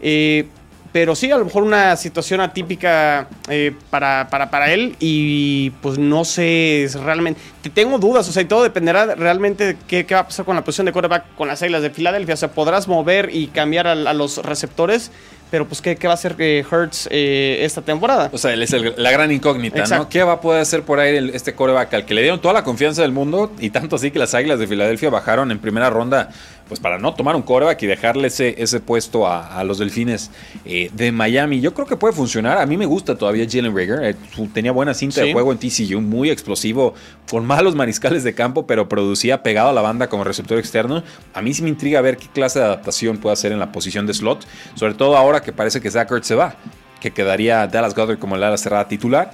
Eh, 0.00 0.46
pero 0.94 1.16
sí, 1.16 1.28
a 1.32 1.38
lo 1.38 1.44
mejor 1.44 1.64
una 1.64 1.96
situación 1.96 2.40
atípica 2.40 3.26
eh, 3.48 3.74
para, 3.90 4.28
para, 4.30 4.72
él 4.72 4.94
y 5.00 5.70
pues 5.82 5.98
no 5.98 6.24
sé 6.24 6.88
realmente, 7.02 7.40
tengo 7.74 7.98
dudas, 7.98 8.28
o 8.28 8.32
sea, 8.32 8.42
y 8.42 8.44
todo 8.44 8.62
dependerá 8.62 9.16
realmente 9.16 9.74
de 9.74 9.76
qué, 9.88 10.06
va 10.14 10.20
a 10.20 10.26
pasar 10.26 10.44
con 10.44 10.54
la 10.54 10.62
posición 10.62 10.84
de 10.86 10.92
quarterback 10.92 11.34
con 11.34 11.48
las 11.48 11.60
Águilas 11.62 11.82
de 11.82 11.90
Filadelfia, 11.90 12.34
o 12.34 12.36
sea, 12.36 12.52
podrás 12.52 12.86
mover 12.86 13.30
y 13.32 13.48
cambiar 13.48 13.88
a 13.88 14.14
los 14.14 14.38
receptores, 14.38 15.10
pero 15.54 15.68
pues 15.68 15.80
¿qué, 15.80 15.94
qué 15.94 16.08
va 16.08 16.14
a 16.14 16.16
hacer 16.16 16.34
eh, 16.40 16.64
Hertz 16.68 17.06
eh, 17.12 17.58
esta 17.60 17.80
temporada? 17.80 18.28
O 18.32 18.38
sea, 18.38 18.52
él 18.52 18.64
es 18.64 18.74
la 18.96 19.12
gran 19.12 19.30
incógnita, 19.30 19.86
¿no? 19.86 20.08
¿Qué 20.08 20.24
va 20.24 20.32
a 20.32 20.40
poder 20.40 20.62
hacer 20.62 20.82
por 20.82 20.98
ahí 20.98 21.30
este 21.32 21.54
coreback 21.54 21.94
al 21.94 22.04
que 22.04 22.12
le 22.12 22.22
dieron 22.22 22.40
toda 22.40 22.54
la 22.54 22.64
confianza 22.64 23.02
del 23.02 23.12
mundo 23.12 23.52
y 23.60 23.70
tanto 23.70 23.94
así 23.94 24.10
que 24.10 24.18
las 24.18 24.34
Águilas 24.34 24.58
de 24.58 24.66
Filadelfia 24.66 25.10
bajaron 25.10 25.52
en 25.52 25.60
primera 25.60 25.90
ronda 25.90 26.30
pues 26.68 26.80
para 26.80 26.98
no 26.98 27.14
tomar 27.14 27.36
un 27.36 27.42
coreback 27.42 27.82
y 27.82 27.86
dejarle 27.86 28.28
ese, 28.28 28.54
ese 28.62 28.80
puesto 28.80 29.26
a, 29.28 29.62
los 29.64 29.78
Delfines 29.78 30.30
eh, 30.64 30.90
de 30.92 31.12
Miami. 31.12 31.60
Yo 31.60 31.74
creo 31.74 31.86
que 31.86 31.96
puede 31.96 32.14
funcionar. 32.14 32.58
A 32.58 32.66
mí 32.66 32.76
me 32.76 32.86
gusta 32.86 33.16
todavía 33.16 33.46
Jalen 33.48 33.76
Rager. 33.76 34.16
tenía 34.52 34.72
buena 34.72 34.94
cinta 34.94 35.20
de 35.20 35.32
juego 35.32 35.52
en 35.52 35.58
TCU, 35.58 36.00
muy 36.00 36.30
explosivo, 36.30 36.94
con 37.30 37.46
malos 37.46 37.74
mariscales 37.74 38.24
de 38.24 38.34
campo, 38.34 38.66
pero 38.66 38.88
producía 38.88 39.42
pegado 39.42 39.68
a 39.68 39.72
la 39.72 39.82
banda 39.82 40.08
como 40.08 40.24
receptor 40.24 40.58
externo. 40.58 41.02
A 41.34 41.42
mí 41.42 41.52
sí 41.52 41.62
me 41.62 41.68
intriga 41.68 42.00
ver 42.00 42.16
qué 42.16 42.28
clase 42.28 42.58
de 42.58 42.64
adaptación 42.64 43.18
puede 43.18 43.34
hacer 43.34 43.52
en 43.52 43.58
la 43.58 43.70
posición 43.72 44.06
de 44.06 44.14
slot, 44.14 44.46
sobre 44.74 44.94
todo 44.94 45.16
ahora 45.16 45.42
que 45.42 45.52
parece 45.52 45.80
que 45.80 45.90
Zach 45.90 46.10
Ertz 46.10 46.26
se 46.26 46.34
va, 46.34 46.56
que 47.00 47.10
quedaría 47.10 47.66
Dallas 47.66 47.94
Goddard 47.94 48.18
como 48.18 48.36
el 48.36 48.42
ala 48.42 48.56
cerrada 48.56 48.88
titular, 48.88 49.32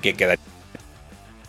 que 0.00 0.14
quedaría 0.14 0.41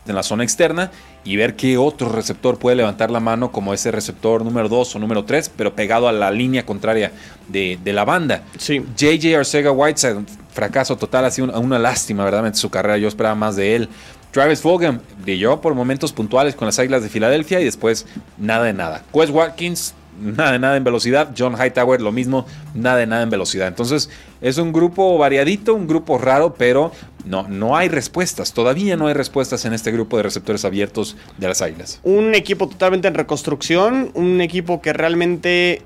en 0.07 0.15
la 0.15 0.23
zona 0.23 0.43
externa 0.43 0.91
y 1.23 1.35
ver 1.35 1.55
qué 1.55 1.77
otro 1.77 2.09
receptor 2.09 2.59
puede 2.59 2.75
levantar 2.75 3.11
la 3.11 3.19
mano 3.19 3.51
como 3.51 3.73
ese 3.73 3.91
receptor 3.91 4.43
número 4.43 4.69
2 4.69 4.95
o 4.95 4.99
número 4.99 5.23
3, 5.23 5.51
pero 5.55 5.73
pegado 5.73 6.07
a 6.07 6.11
la 6.11 6.31
línea 6.31 6.65
contraria 6.65 7.11
de, 7.47 7.79
la 7.85 8.05
banda. 8.05 8.43
Sí. 8.57 8.83
JJ 8.97 9.37
Arcega 9.37 9.71
Whiteside, 9.71 10.21
fracaso 10.51 10.97
total, 10.97 11.25
ha 11.25 11.31
sido 11.31 11.59
una, 11.59 11.79
lástima, 11.79 12.23
verdaderamente, 12.23 12.59
su 12.59 12.69
carrera. 12.69 12.97
Yo 12.97 13.07
esperaba 13.07 13.35
más 13.35 13.55
de 13.55 13.75
él. 13.75 13.89
Travis 14.31 14.61
Fulgham 14.61 14.99
brilló 15.21 15.61
por 15.61 15.75
momentos 15.75 16.11
puntuales 16.11 16.55
con 16.55 16.65
las 16.65 16.79
Águilas 16.79 17.03
de 17.03 17.09
Filadelfia 17.09 17.61
y 17.61 17.65
después 17.65 18.07
nada 18.37 18.65
de 18.65 18.73
nada. 18.73 19.03
Quest 19.13 19.31
Watkins 19.31 19.93
nada 20.19 20.51
de 20.53 20.59
nada 20.59 20.77
en 20.77 20.83
velocidad. 20.83 21.33
John 21.37 21.55
Hightower 21.55 22.01
lo 22.01 22.11
mismo, 22.11 22.45
nada 22.73 22.97
de 22.97 23.07
nada 23.07 23.23
en 23.23 23.29
velocidad. 23.29 23.67
Entonces 23.67 24.09
es 24.41 24.57
un 24.57 24.73
grupo 24.73 25.17
variadito, 25.17 25.73
un 25.73 25.87
grupo 25.87 26.17
raro, 26.17 26.53
pero 26.53 26.91
no, 27.25 27.47
no 27.47 27.75
hay 27.77 27.89
respuestas. 27.89 28.53
Todavía 28.53 28.97
no 28.97 29.07
hay 29.07 29.13
respuestas 29.13 29.65
en 29.65 29.73
este 29.73 29.91
grupo 29.91 30.17
de 30.17 30.23
receptores 30.23 30.65
abiertos 30.65 31.15
de 31.37 31.47
las 31.47 31.61
Águilas. 31.61 31.99
Un 32.03 32.35
equipo 32.35 32.67
totalmente 32.67 33.07
en 33.07 33.13
reconstrucción, 33.13 34.11
un 34.13 34.41
equipo 34.41 34.81
que 34.81 34.93
realmente 34.93 35.81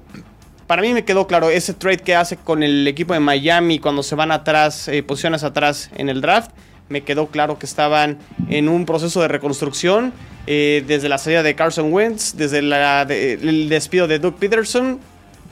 para 0.67 0.81
mí 0.81 0.93
me 0.93 1.05
quedó 1.05 1.27
claro 1.27 1.49
ese 1.49 1.73
trade 1.73 1.99
que 1.99 2.15
hace 2.15 2.35
con 2.35 2.61
el 2.61 2.85
equipo 2.87 3.13
de 3.13 3.21
Miami 3.21 3.79
cuando 3.79 4.03
se 4.03 4.15
van 4.15 4.31
atrás, 4.31 4.89
eh, 4.89 5.01
posiciones 5.01 5.43
atrás 5.43 5.89
en 5.95 6.09
el 6.09 6.21
draft. 6.21 6.51
Me 6.89 7.01
quedó 7.03 7.27
claro 7.27 7.59
que 7.59 7.65
estaban 7.65 8.17
en 8.49 8.69
un 8.69 8.85
proceso 8.85 9.21
de 9.21 9.27
reconstrucción 9.27 10.13
eh, 10.45 10.83
desde 10.87 11.09
la 11.09 11.17
salida 11.17 11.43
de 11.43 11.55
Carson 11.55 11.91
Wentz, 11.91 12.35
desde 12.35 12.59
el 12.59 13.69
despido 13.69 14.07
de 14.07 14.19
Doug 14.19 14.35
Peterson. 14.35 14.99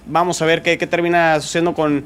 Vamos 0.08 0.42
a 0.42 0.46
ver 0.46 0.62
qué, 0.62 0.78
qué 0.78 0.88
termina 0.88 1.40
sucediendo 1.42 1.74
con 1.74 2.06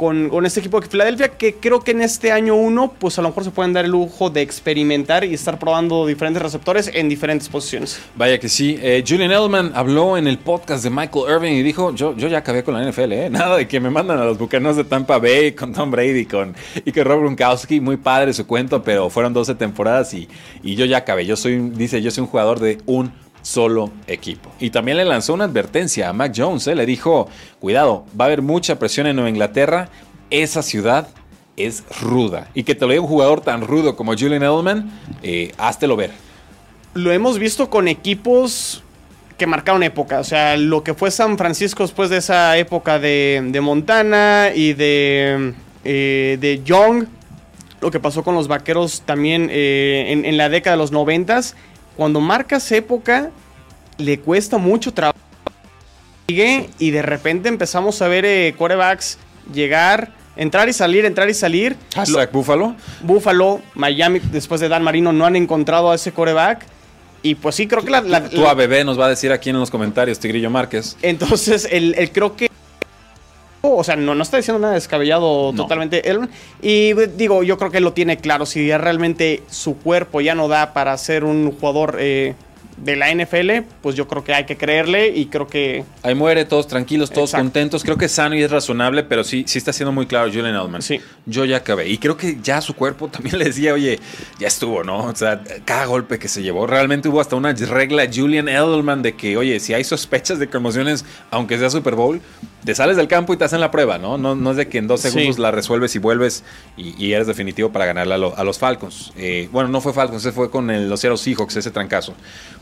con, 0.00 0.46
este 0.46 0.60
equipo 0.60 0.80
de 0.80 0.86
Filadelfia, 0.86 1.28
que 1.28 1.56
creo 1.56 1.80
que 1.80 1.90
en 1.90 2.00
este 2.00 2.32
año 2.32 2.54
uno, 2.54 2.94
pues 2.98 3.18
a 3.18 3.22
lo 3.22 3.28
mejor 3.28 3.44
se 3.44 3.50
pueden 3.50 3.74
dar 3.74 3.84
el 3.84 3.90
lujo 3.90 4.30
de 4.30 4.40
experimentar 4.40 5.24
y 5.24 5.34
estar 5.34 5.58
probando 5.58 6.06
diferentes 6.06 6.42
receptores 6.42 6.90
en 6.94 7.10
diferentes 7.10 7.50
posiciones. 7.50 8.00
Vaya 8.16 8.40
que 8.40 8.48
sí. 8.48 8.78
Eh, 8.80 9.04
Julian 9.06 9.30
Edelman 9.30 9.72
habló 9.74 10.16
en 10.16 10.26
el 10.26 10.38
podcast 10.38 10.82
de 10.84 10.88
Michael 10.88 11.26
Irving 11.28 11.52
y 11.52 11.62
dijo, 11.62 11.94
yo, 11.94 12.16
yo 12.16 12.28
ya 12.28 12.38
acabé 12.38 12.64
con 12.64 12.72
la 12.72 12.90
NFL, 12.90 13.12
¿eh? 13.12 13.28
Nada 13.30 13.58
de 13.58 13.68
que 13.68 13.78
me 13.78 13.90
mandan 13.90 14.18
a 14.18 14.24
los 14.24 14.38
bucanos 14.38 14.74
de 14.76 14.84
Tampa 14.84 15.18
Bay 15.18 15.52
con 15.52 15.74
Tom 15.74 15.90
Brady 15.90 16.24
con, 16.24 16.54
y 16.82 16.92
con 16.92 17.04
Rob 17.04 17.20
Gronkowski. 17.20 17.82
Muy 17.82 17.98
padre 17.98 18.32
su 18.32 18.46
cuento, 18.46 18.82
pero 18.82 19.10
fueron 19.10 19.34
12 19.34 19.54
temporadas 19.56 20.14
y, 20.14 20.30
y 20.62 20.76
yo 20.76 20.86
ya 20.86 20.96
acabé. 20.96 21.26
Yo 21.26 21.36
soy, 21.36 21.58
dice, 21.58 22.00
yo 22.00 22.10
soy 22.10 22.22
un 22.22 22.28
jugador 22.28 22.58
de 22.58 22.78
un 22.86 23.12
solo 23.42 23.90
equipo. 24.06 24.50
Y 24.60 24.70
también 24.70 24.96
le 24.96 25.04
lanzó 25.04 25.34
una 25.34 25.44
advertencia 25.44 26.08
a 26.08 26.12
Mac 26.12 26.32
Jones, 26.36 26.66
¿eh? 26.66 26.74
le 26.74 26.86
dijo, 26.86 27.28
cuidado, 27.58 28.04
va 28.18 28.24
a 28.24 28.26
haber 28.26 28.42
mucha 28.42 28.78
presión 28.78 29.06
en 29.06 29.16
Nueva 29.16 29.30
Inglaterra, 29.30 29.88
esa 30.30 30.62
ciudad 30.62 31.08
es 31.56 31.84
ruda. 32.00 32.48
Y 32.54 32.62
que 32.62 32.74
te 32.74 32.86
lo 32.86 32.92
diga 32.92 33.02
un 33.02 33.08
jugador 33.08 33.40
tan 33.40 33.62
rudo 33.62 33.96
como 33.96 34.12
Julian 34.12 34.42
Edelman, 34.42 34.90
eh, 35.22 35.52
ver. 35.96 36.10
Lo 36.94 37.12
hemos 37.12 37.38
visto 37.38 37.70
con 37.70 37.88
equipos 37.88 38.82
que 39.36 39.46
marcaron 39.46 39.82
época. 39.82 40.20
O 40.20 40.24
sea, 40.24 40.56
lo 40.56 40.84
que 40.84 40.94
fue 40.94 41.10
San 41.10 41.38
Francisco 41.38 41.82
después 41.82 42.10
de 42.10 42.18
esa 42.18 42.56
época 42.58 42.98
de, 42.98 43.58
Montana 43.62 44.50
y 44.54 44.74
de, 44.74 45.54
eh, 45.84 46.36
de 46.40 46.62
Young. 46.62 47.06
Lo 47.80 47.90
que 47.90 47.98
pasó 47.98 48.22
con 48.22 48.34
los 48.34 48.48
vaqueros 48.48 49.02
también 49.06 49.48
eh, 49.50 50.06
en, 50.08 50.26
en, 50.26 50.36
la 50.36 50.50
década 50.50 50.76
de 50.76 50.82
los 50.82 50.92
noventas 50.92 51.56
cuando 52.00 52.18
marcas 52.18 52.72
época, 52.72 53.30
le 53.98 54.20
cuesta 54.20 54.56
mucho 54.56 54.90
trabajo. 54.90 55.18
Y 56.26 56.90
de 56.92 57.02
repente 57.02 57.50
empezamos 57.50 58.00
a 58.00 58.08
ver 58.08 58.24
eh, 58.24 58.54
quarterbacks 58.56 59.18
llegar, 59.52 60.10
entrar 60.34 60.66
y 60.70 60.72
salir, 60.72 61.04
entrar 61.04 61.28
y 61.28 61.34
salir. 61.34 61.76
Hashtag 61.94 62.32
Buffalo. 62.32 62.74
Buffalo, 63.02 63.60
Miami, 63.74 64.18
después 64.32 64.62
de 64.62 64.70
Dan 64.70 64.82
Marino, 64.82 65.12
no 65.12 65.26
han 65.26 65.36
encontrado 65.36 65.90
a 65.90 65.96
ese 65.96 66.10
quarterback. 66.10 66.64
Y 67.22 67.34
pues 67.34 67.56
sí, 67.56 67.66
creo 67.66 67.84
que 67.84 67.90
la. 67.90 68.00
la 68.00 68.26
tú, 68.30 68.46
a 68.46 68.54
bebé 68.54 68.82
nos 68.82 68.98
va 68.98 69.04
a 69.04 69.10
decir 69.10 69.30
aquí 69.30 69.50
en 69.50 69.58
los 69.58 69.70
comentarios, 69.70 70.18
Tigrillo 70.18 70.48
Márquez. 70.48 70.96
Entonces, 71.02 71.68
el, 71.70 71.94
el 71.98 72.12
creo 72.12 72.34
que 72.34 72.48
o 73.62 73.84
sea, 73.84 73.96
no, 73.96 74.14
no 74.14 74.22
está 74.22 74.38
diciendo 74.38 74.58
nada 74.58 74.74
descabellado 74.74 75.52
totalmente. 75.52 76.02
y 76.62 76.94
digo, 76.94 77.42
yo 77.42 77.58
creo 77.58 77.70
que 77.70 77.80
lo 77.80 77.92
tiene 77.92 78.16
claro. 78.16 78.46
Si 78.46 78.70
realmente 78.76 79.42
su 79.50 79.76
cuerpo 79.76 80.20
ya 80.20 80.34
no 80.34 80.48
da 80.48 80.72
para 80.72 80.96
ser 80.96 81.24
un 81.24 81.52
jugador 81.52 81.96
eh, 81.98 82.34
de 82.82 82.96
la 82.96 83.14
NFL, 83.14 83.66
pues 83.82 83.94
yo 83.94 84.08
creo 84.08 84.24
que 84.24 84.34
hay 84.34 84.46
que 84.46 84.56
creerle 84.56 85.08
y 85.08 85.26
creo 85.26 85.46
que... 85.46 85.84
Ahí 86.02 86.14
muere, 86.14 86.44
todos 86.44 86.66
tranquilos, 86.66 87.10
todos 87.10 87.32
contentos. 87.32 87.84
Creo 87.84 87.98
que 87.98 88.06
es 88.06 88.12
sano 88.12 88.34
y 88.34 88.42
es 88.42 88.50
razonable, 88.50 89.02
pero 89.02 89.22
sí, 89.22 89.44
sí 89.46 89.58
está 89.58 89.72
siendo 89.72 89.92
muy 89.92 90.06
claro 90.06 90.28
Julian 90.28 90.54
Edelman. 90.54 90.82
Sí. 90.82 91.00
Yo 91.26 91.44
ya 91.44 91.58
acabé. 91.58 91.88
Y 91.88 91.98
creo 91.98 92.16
que 92.16 92.38
ya 92.42 92.60
su 92.60 92.74
cuerpo 92.74 93.08
también 93.08 93.38
le 93.38 93.46
decía, 93.46 93.74
oye, 93.74 93.98
ya 94.38 94.48
estuvo, 94.48 94.82
¿no? 94.82 95.04
O 95.04 95.14
sea, 95.14 95.42
cada 95.64 95.84
golpe 95.84 96.18
que 96.18 96.28
se 96.28 96.42
llevó. 96.42 96.66
Realmente 96.66 97.08
hubo 97.08 97.20
hasta 97.20 97.36
una 97.36 97.52
regla 97.52 98.08
Julian 98.12 98.48
Edelman 98.48 99.02
de 99.02 99.14
que, 99.14 99.36
oye, 99.36 99.60
si 99.60 99.74
hay 99.74 99.84
sospechas 99.84 100.38
de 100.38 100.48
conmociones, 100.48 101.04
aunque 101.30 101.58
sea 101.58 101.68
Super 101.68 101.94
Bowl, 101.94 102.20
te 102.64 102.74
sales 102.74 102.96
del 102.96 103.08
campo 103.08 103.32
y 103.32 103.36
te 103.36 103.44
hacen 103.44 103.60
la 103.60 103.70
prueba, 103.70 103.98
¿no? 103.98 104.18
No, 104.18 104.34
no 104.34 104.50
es 104.50 104.56
de 104.56 104.68
que 104.68 104.78
en 104.78 104.86
dos 104.86 105.00
segundos 105.00 105.38
la 105.38 105.50
resuelves 105.50 105.94
y 105.96 105.98
vuelves 105.98 106.44
y, 106.76 107.12
eres 107.12 107.26
definitivo 107.26 107.70
para 107.70 107.86
ganarle 107.86 108.14
a, 108.14 108.44
los 108.44 108.58
Falcons. 108.58 109.12
Eh, 109.16 109.48
bueno, 109.52 109.68
no 109.68 109.80
fue 109.80 109.92
Falcons, 109.92 110.22
se 110.22 110.32
fue 110.32 110.50
con 110.50 110.70
el, 110.70 110.88
los 110.88 111.00
Seattle 111.00 111.18
Seahawks, 111.18 111.56
ese 111.56 111.70
trancazo. 111.70 112.14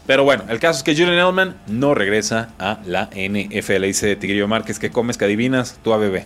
Pero 0.09 0.24
bueno, 0.24 0.44
el 0.48 0.59
caso 0.59 0.78
es 0.78 0.84
que 0.84 0.92
Julian 0.92 1.18
Edelman 1.18 1.54
no 1.66 1.94
regresa 1.94 2.48
a 2.59 2.80
la 2.86 3.11
NFL. 3.12 3.82
Dice 3.82 4.16
Tigrillo 4.16 4.48
Márquez 4.48 4.78
que 4.78 4.88
comes, 4.88 5.18
que 5.18 5.26
adivinas, 5.26 5.78
tú 5.84 5.92
a 5.92 5.98
bebé. 5.98 6.24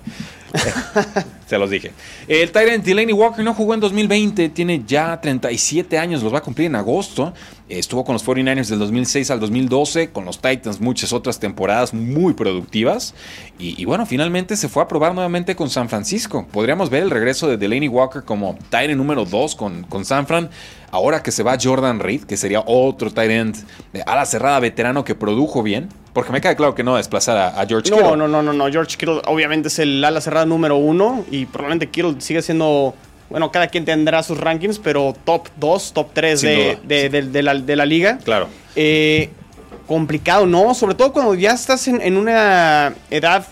Se 1.48 1.58
los 1.58 1.68
dije. 1.68 1.90
El 2.28 2.52
Tyrant 2.52 2.84
Delaney 2.84 3.12
Walker 3.12 3.44
no 3.44 3.54
jugó 3.54 3.74
en 3.74 3.80
2020, 3.80 4.50
tiene 4.50 4.84
ya 4.86 5.20
37 5.20 5.98
años, 5.98 6.22
los 6.22 6.32
va 6.32 6.38
a 6.38 6.42
cumplir 6.42 6.66
en 6.66 6.76
agosto. 6.76 7.34
Estuvo 7.68 8.04
con 8.04 8.12
los 8.12 8.24
49ers 8.24 8.68
del 8.68 8.78
2006 8.78 9.32
al 9.32 9.40
2012, 9.40 10.10
con 10.10 10.26
los 10.26 10.40
Titans 10.40 10.80
muchas 10.80 11.12
otras 11.12 11.40
temporadas 11.40 11.92
muy 11.92 12.34
productivas. 12.34 13.16
Y, 13.58 13.84
bueno, 13.84 14.06
finalmente 14.06 14.56
se 14.56 14.68
fue 14.68 14.84
a 14.84 14.88
probar 14.88 15.12
nuevamente 15.12 15.56
con 15.56 15.70
San 15.70 15.88
Francisco. 15.88 16.46
Podríamos 16.52 16.88
ver 16.88 17.02
el 17.02 17.10
regreso 17.10 17.48
de 17.48 17.56
Delaney 17.56 17.88
Walker 17.88 18.22
como 18.22 18.56
Tyrant 18.70 18.96
número 18.96 19.24
2 19.24 19.56
con, 19.56 19.82
con 19.84 20.04
San 20.04 20.28
Fran. 20.28 20.50
Ahora 20.92 21.22
que 21.22 21.32
se 21.32 21.42
va 21.42 21.56
Jordan 21.60 21.98
Reed, 22.00 22.22
que 22.24 22.36
sería 22.36 22.62
otro 22.66 23.10
tight 23.10 23.30
end 23.30 23.56
de 23.92 24.02
ala 24.02 24.24
cerrada 24.26 24.60
veterano 24.60 25.04
que 25.04 25.14
produjo 25.16 25.62
bien. 25.64 25.88
Porque 26.12 26.30
me 26.30 26.40
queda 26.42 26.54
claro 26.54 26.74
que 26.74 26.84
no 26.84 26.96
desplazar 26.96 27.38
a, 27.38 27.48
a 27.60 27.66
George 27.66 27.90
Kittle. 27.90 28.02
No, 28.02 28.14
no, 28.16 28.28
no, 28.28 28.42
no, 28.42 28.52
no. 28.52 28.70
George 28.70 28.96
Kittle 28.98 29.22
obviamente 29.26 29.68
es 29.68 29.78
el 29.78 30.04
ala 30.04 30.20
cerrada 30.20 30.44
número 30.46 30.76
uno 30.76 31.24
y 31.30 31.46
probablemente 31.46 31.88
Kittle 31.88 32.16
sigue 32.20 32.42
siendo. 32.42 32.94
Bueno, 33.30 33.50
cada 33.50 33.68
quien 33.68 33.86
tendrá 33.86 34.22
sus 34.22 34.38
rankings, 34.38 34.78
pero 34.78 35.16
top 35.24 35.48
2, 35.56 35.92
top 35.94 36.10
3 36.12 36.38
Sin 36.40 36.50
de, 36.50 36.78
de- 36.84 37.08
de- 37.08 37.22
de 37.22 37.42
la, 37.42 37.54
de 37.54 37.76
la 37.76 37.86
liga. 37.86 38.18
Claro. 38.22 38.48
Eh, 38.76 39.30
complicado, 39.86 40.44
¿no? 40.46 40.74
Sobre 40.74 40.94
todo 40.94 41.14
cuando 41.14 41.34
ya 41.34 41.52
estás 41.52 41.88
en, 41.88 42.02
en 42.02 42.18
una 42.18 42.92
edad 43.10 43.46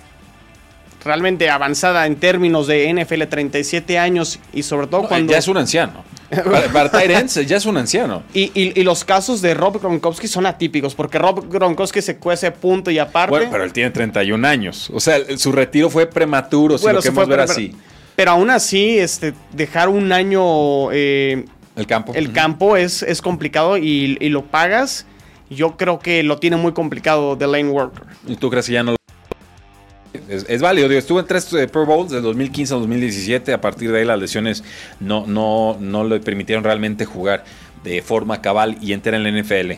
realmente 1.03 1.49
avanzada 1.49 2.05
en 2.07 2.17
términos 2.17 2.67
de 2.67 2.93
NFL, 2.93 3.23
37 3.25 3.99
años 3.99 4.39
y 4.53 4.63
sobre 4.63 4.87
todo 4.87 5.03
No, 5.03 5.09
cuando... 5.09 5.33
Ya 5.33 5.39
es 5.39 5.49
un 5.49 5.57
anciano. 5.57 6.05
Para, 6.73 6.91
para 6.91 7.09
ya 7.25 7.57
es 7.57 7.67
un 7.67 7.77
anciano. 7.77 8.23
y, 8.33 8.53
y- 8.55 8.79
y 8.81 8.85
los 8.85 9.05
casos 9.05 9.43
de 9.43 9.55
Rob 9.55 9.81
Gronkowski 9.81 10.29
son 10.29 10.47
atípicos, 10.47 10.95
porque 10.95 11.19
Rob 11.19 11.49
Gronkowski 11.51 12.01
se 12.03 12.19
cuece 12.19 12.51
punto 12.53 12.91
y 12.91 12.99
aparte... 12.99 13.31
Bueno, 13.31 13.49
pero 13.51 13.65
él 13.65 13.73
tiene 13.73 13.91
31 13.91 14.47
años. 14.47 14.91
O 14.95 15.01
sea, 15.01 15.19
su 15.37 15.51
retiro 15.53 15.91
fue 15.91 16.07
prematuro, 16.07 16.79
si 16.79 16.83
Bueno, 16.85 16.99
lo 16.99 17.03
queremos 17.03 17.25
fue, 17.25 17.37
ver 17.37 17.41
pero- 17.47 17.53
así. 17.53 17.75
Pero 18.17 18.31
aún 18.33 18.51
así, 18.51 18.99
este, 18.99 19.33
dejar 19.53 19.89
un 19.89 20.13
año 20.13 20.93
eh, 20.93 21.47
El 21.75 21.87
campo. 21.87 22.13
el 22.15 22.33
campo 22.33 22.77
es, 22.77 23.03
es 23.03 23.23
complicado 23.23 23.79
y, 23.79 24.19
y 24.21 24.29
lo 24.29 24.45
pagas. 24.45 25.07
Yo 25.49 25.77
creo 25.77 25.99
que 25.99 26.23
lo 26.23 26.39
tiene 26.39 26.57
muy 26.57 26.73
complicado 26.73 27.37
The 27.39 27.47
Lane 27.47 27.71
Worker. 27.71 28.05
¿Y 28.29 28.37
tú 28.37 28.51
crees 28.51 28.67
que 28.67 28.73
ya 28.75 28.83
no. 28.83 28.95
Es, 30.31 30.47
es 30.49 30.63
válido, 30.63 30.89
digo, 30.89 30.99
estuvo 31.01 31.19
en 31.19 31.27
tres 31.27 31.53
eh, 31.55 31.67
Pro 31.67 31.85
Bowls 31.85 32.13
del 32.13 32.23
2015 32.23 32.75
al 32.75 32.81
2017. 32.81 33.53
A 33.53 33.61
partir 33.61 33.91
de 33.91 33.99
ahí 33.99 34.05
las 34.05 34.19
lesiones 34.19 34.63
no, 35.01 35.27
no, 35.27 35.77
no 35.81 36.05
le 36.05 36.21
permitieron 36.21 36.63
realmente 36.63 37.05
jugar 37.05 37.45
de 37.85 38.03
forma 38.03 38.41
cabal 38.41 38.77
y 38.81 38.93
entera 38.93 39.17
en 39.17 39.23
la 39.23 39.31
NFL. 39.31 39.73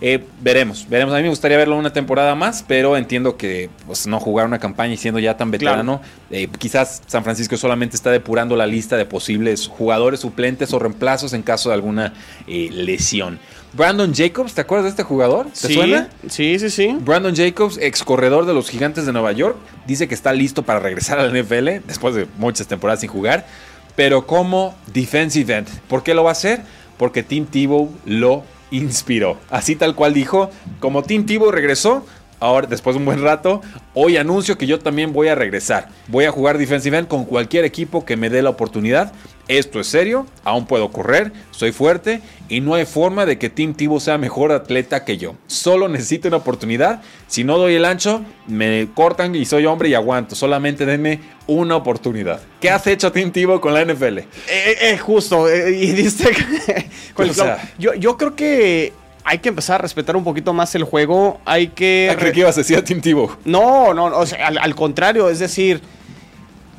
Eh, 0.00 0.24
veremos, 0.40 0.86
veremos. 0.88 1.12
A 1.12 1.16
mí 1.16 1.24
me 1.24 1.28
gustaría 1.28 1.56
verlo 1.56 1.76
una 1.76 1.92
temporada 1.92 2.34
más, 2.34 2.64
pero 2.66 2.96
entiendo 2.96 3.36
que 3.36 3.68
pues, 3.86 4.06
no 4.06 4.20
jugar 4.20 4.46
una 4.46 4.58
campaña 4.58 4.94
y 4.94 4.96
siendo 4.96 5.18
ya 5.18 5.36
tan 5.36 5.50
veterano, 5.50 6.00
eh, 6.30 6.48
quizás 6.58 7.02
San 7.06 7.24
Francisco 7.24 7.56
solamente 7.56 7.96
está 7.96 8.10
depurando 8.10 8.54
la 8.54 8.66
lista 8.66 8.96
de 8.96 9.06
posibles 9.06 9.66
jugadores 9.66 10.20
suplentes 10.20 10.72
o 10.72 10.78
reemplazos 10.78 11.32
en 11.32 11.42
caso 11.42 11.70
de 11.70 11.74
alguna 11.74 12.14
eh, 12.46 12.68
lesión. 12.72 13.40
Brandon 13.72 14.14
Jacobs, 14.14 14.54
¿te 14.54 14.60
acuerdas 14.60 14.84
de 14.84 14.90
este 14.90 15.02
jugador? 15.02 15.46
¿Te 15.46 15.68
sí, 15.68 15.74
suena? 15.74 16.08
Sí, 16.28 16.58
sí, 16.58 16.70
sí. 16.70 16.96
Brandon 17.00 17.34
Jacobs, 17.34 17.78
ex 17.78 18.02
corredor 18.02 18.46
de 18.46 18.54
los 18.54 18.70
Gigantes 18.70 19.04
de 19.04 19.12
Nueva 19.12 19.32
York, 19.32 19.56
dice 19.86 20.08
que 20.08 20.14
está 20.14 20.32
listo 20.32 20.62
para 20.62 20.78
regresar 20.78 21.18
a 21.18 21.26
la 21.26 21.38
NFL 21.38 21.86
después 21.86 22.14
de 22.14 22.26
muchas 22.38 22.66
temporadas 22.66 23.00
sin 23.00 23.10
jugar, 23.10 23.46
pero 23.94 24.26
como 24.26 24.76
defensive 24.86 25.54
end. 25.54 25.68
¿Por 25.88 26.02
qué 26.02 26.14
lo 26.14 26.24
va 26.24 26.30
a 26.30 26.32
hacer? 26.32 26.62
Porque 26.98 27.22
Tim 27.22 27.46
Tebow 27.46 27.90
lo 28.04 28.44
inspiró. 28.70 29.38
Así 29.50 29.76
tal 29.76 29.94
cual 29.94 30.12
dijo, 30.12 30.50
como 30.80 31.02
Tim 31.02 31.24
Tebow 31.24 31.50
regresó, 31.50 32.04
ahora 32.40 32.66
después 32.66 32.94
de 32.94 32.98
un 33.00 33.04
buen 33.06 33.22
rato, 33.22 33.60
hoy 33.94 34.16
anuncio 34.16 34.56
que 34.58 34.66
yo 34.66 34.78
también 34.78 35.12
voy 35.12 35.28
a 35.28 35.34
regresar. 35.34 35.88
Voy 36.08 36.24
a 36.24 36.30
jugar 36.30 36.58
defensive 36.58 36.96
end 36.98 37.08
con 37.08 37.24
cualquier 37.24 37.64
equipo 37.64 38.04
que 38.04 38.16
me 38.16 38.30
dé 38.30 38.42
la 38.42 38.50
oportunidad. 38.50 39.12
Esto 39.48 39.80
es 39.80 39.86
serio, 39.86 40.26
aún 40.44 40.66
puedo 40.66 40.90
correr, 40.92 41.32
soy 41.52 41.72
fuerte 41.72 42.20
y 42.50 42.60
no 42.60 42.74
hay 42.74 42.84
forma 42.84 43.24
de 43.24 43.38
que 43.38 43.48
Tim 43.48 43.72
Tebow 43.72 43.98
sea 43.98 44.18
mejor 44.18 44.52
atleta 44.52 45.06
que 45.06 45.16
yo. 45.16 45.36
Solo 45.46 45.88
necesito 45.88 46.28
una 46.28 46.36
oportunidad. 46.36 47.00
Si 47.28 47.44
no 47.44 47.56
doy 47.56 47.74
el 47.74 47.86
ancho, 47.86 48.22
me 48.46 48.88
cortan 48.94 49.34
y 49.34 49.46
soy 49.46 49.64
hombre 49.64 49.88
y 49.88 49.94
aguanto. 49.94 50.34
Solamente 50.34 50.84
denme 50.84 51.20
una 51.46 51.76
oportunidad. 51.76 52.42
¿Qué 52.60 52.68
has 52.68 52.86
hecho 52.88 53.10
Tim 53.10 53.30
Tebow 53.32 53.58
con 53.58 53.72
la 53.72 53.82
NFL? 53.86 54.18
Eh, 54.18 54.26
eh, 54.48 54.98
justo. 54.98 55.48
eh, 55.48 55.72
y 55.72 56.06
O 56.06 56.10
sea- 56.10 57.32
clavo. 57.32 57.60
yo, 57.78 57.94
yo 57.94 58.18
creo 58.18 58.36
que 58.36 58.92
hay 59.24 59.38
que 59.38 59.48
empezar 59.50 59.76
a 59.76 59.82
respetar 59.82 60.16
un 60.16 60.24
poquito 60.24 60.52
más 60.52 60.74
el 60.74 60.84
juego. 60.84 61.40
Hay 61.44 61.68
que. 61.68 62.08
Ah, 62.10 62.16
creí 62.16 62.32
que 62.32 62.40
ibas 62.40 62.56
a 62.56 62.60
decir 62.60 62.76
a 62.78 62.84
Tim 62.84 63.00
Tebow. 63.00 63.30
No, 63.44 63.92
no, 63.94 64.04
o 64.06 64.26
sea, 64.26 64.46
al, 64.48 64.58
al 64.58 64.74
contrario, 64.74 65.28
es 65.28 65.38
decir, 65.38 65.80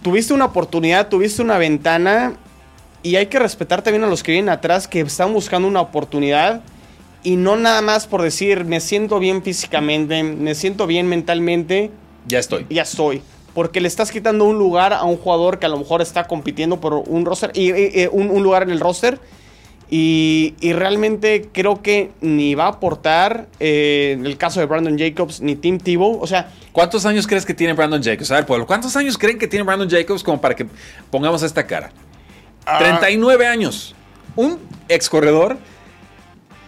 tuviste 0.01 0.33
una 0.33 0.45
oportunidad, 0.45 1.07
tuviste 1.09 1.41
una 1.41 1.57
ventana 1.57 2.33
y 3.03 3.15
hay 3.15 3.27
que 3.27 3.39
respetar 3.39 3.81
también 3.81 4.03
a 4.03 4.07
los 4.07 4.23
que 4.23 4.31
vienen 4.31 4.49
atrás 4.49 4.87
que 4.87 5.01
están 5.01 5.33
buscando 5.33 5.67
una 5.67 5.81
oportunidad 5.81 6.61
y 7.23 7.35
no 7.35 7.55
nada 7.57 7.81
más 7.81 8.07
por 8.07 8.21
decir 8.21 8.63
me 8.65 8.79
siento 8.79 9.19
bien 9.19 9.43
físicamente, 9.43 10.23
me 10.23 10.55
siento 10.55 10.87
bien 10.87 11.07
mentalmente, 11.07 11.91
Ya 12.27 12.39
estoy. 12.39 12.65
ya 12.69 12.83
estoy. 12.83 13.21
Porque 13.53 13.81
le 13.81 13.87
estás 13.87 14.11
quitando 14.11 14.45
un 14.45 14.57
lugar 14.57 14.93
a 14.93 15.03
un 15.03 15.17
jugador 15.17 15.59
que 15.59 15.65
a 15.65 15.69
lo 15.69 15.77
mejor 15.77 16.01
está 16.01 16.27
compitiendo 16.27 16.79
por 16.79 16.93
un 16.93 17.25
roster 17.25 17.51
y, 17.53 17.71
y- 17.71 18.03
y 18.03 18.07
un, 18.11 18.29
un 18.29 18.43
lugar 18.43 18.63
en 18.63 18.69
el 18.69 18.79
roster. 18.79 19.19
Y, 19.91 20.53
y 20.61 20.73
realmente 20.73 21.49
creo 21.51 21.81
que 21.81 22.11
ni 22.21 22.53
va 22.53 22.65
a 22.65 22.69
aportar 22.69 23.47
eh, 23.59 24.11
en 24.17 24.25
el 24.25 24.37
caso 24.37 24.59
de 24.59 24.67
Brandon 24.67 24.97
Jacobs 24.99 25.41
ni 25.41 25.55
Tim 25.55 25.79
Tebow. 25.79 26.19
O 26.21 26.27
sea, 26.27 26.51
¿Cuántos 26.71 27.05
años 27.07 27.25
crees 27.25 27.45
que 27.45 27.55
tiene 27.55 27.73
Brandon 27.73 28.01
Jacobs? 28.01 28.29
A 28.31 28.35
ver, 28.35 28.45
Pueblo, 28.45 28.67
¿cuántos 28.67 28.95
años 28.95 29.17
creen 29.17 29.39
que 29.39 29.47
tiene 29.47 29.63
Brandon 29.63 29.89
Jacobs 29.89 30.23
como 30.23 30.39
para 30.39 30.55
que 30.55 30.67
pongamos 31.09 31.41
esta 31.41 31.65
cara? 31.65 31.91
Ah. 32.65 32.77
39 32.77 33.47
años. 33.47 33.95
Un 34.35 34.59
ex 34.87 35.09
corredor 35.09 35.57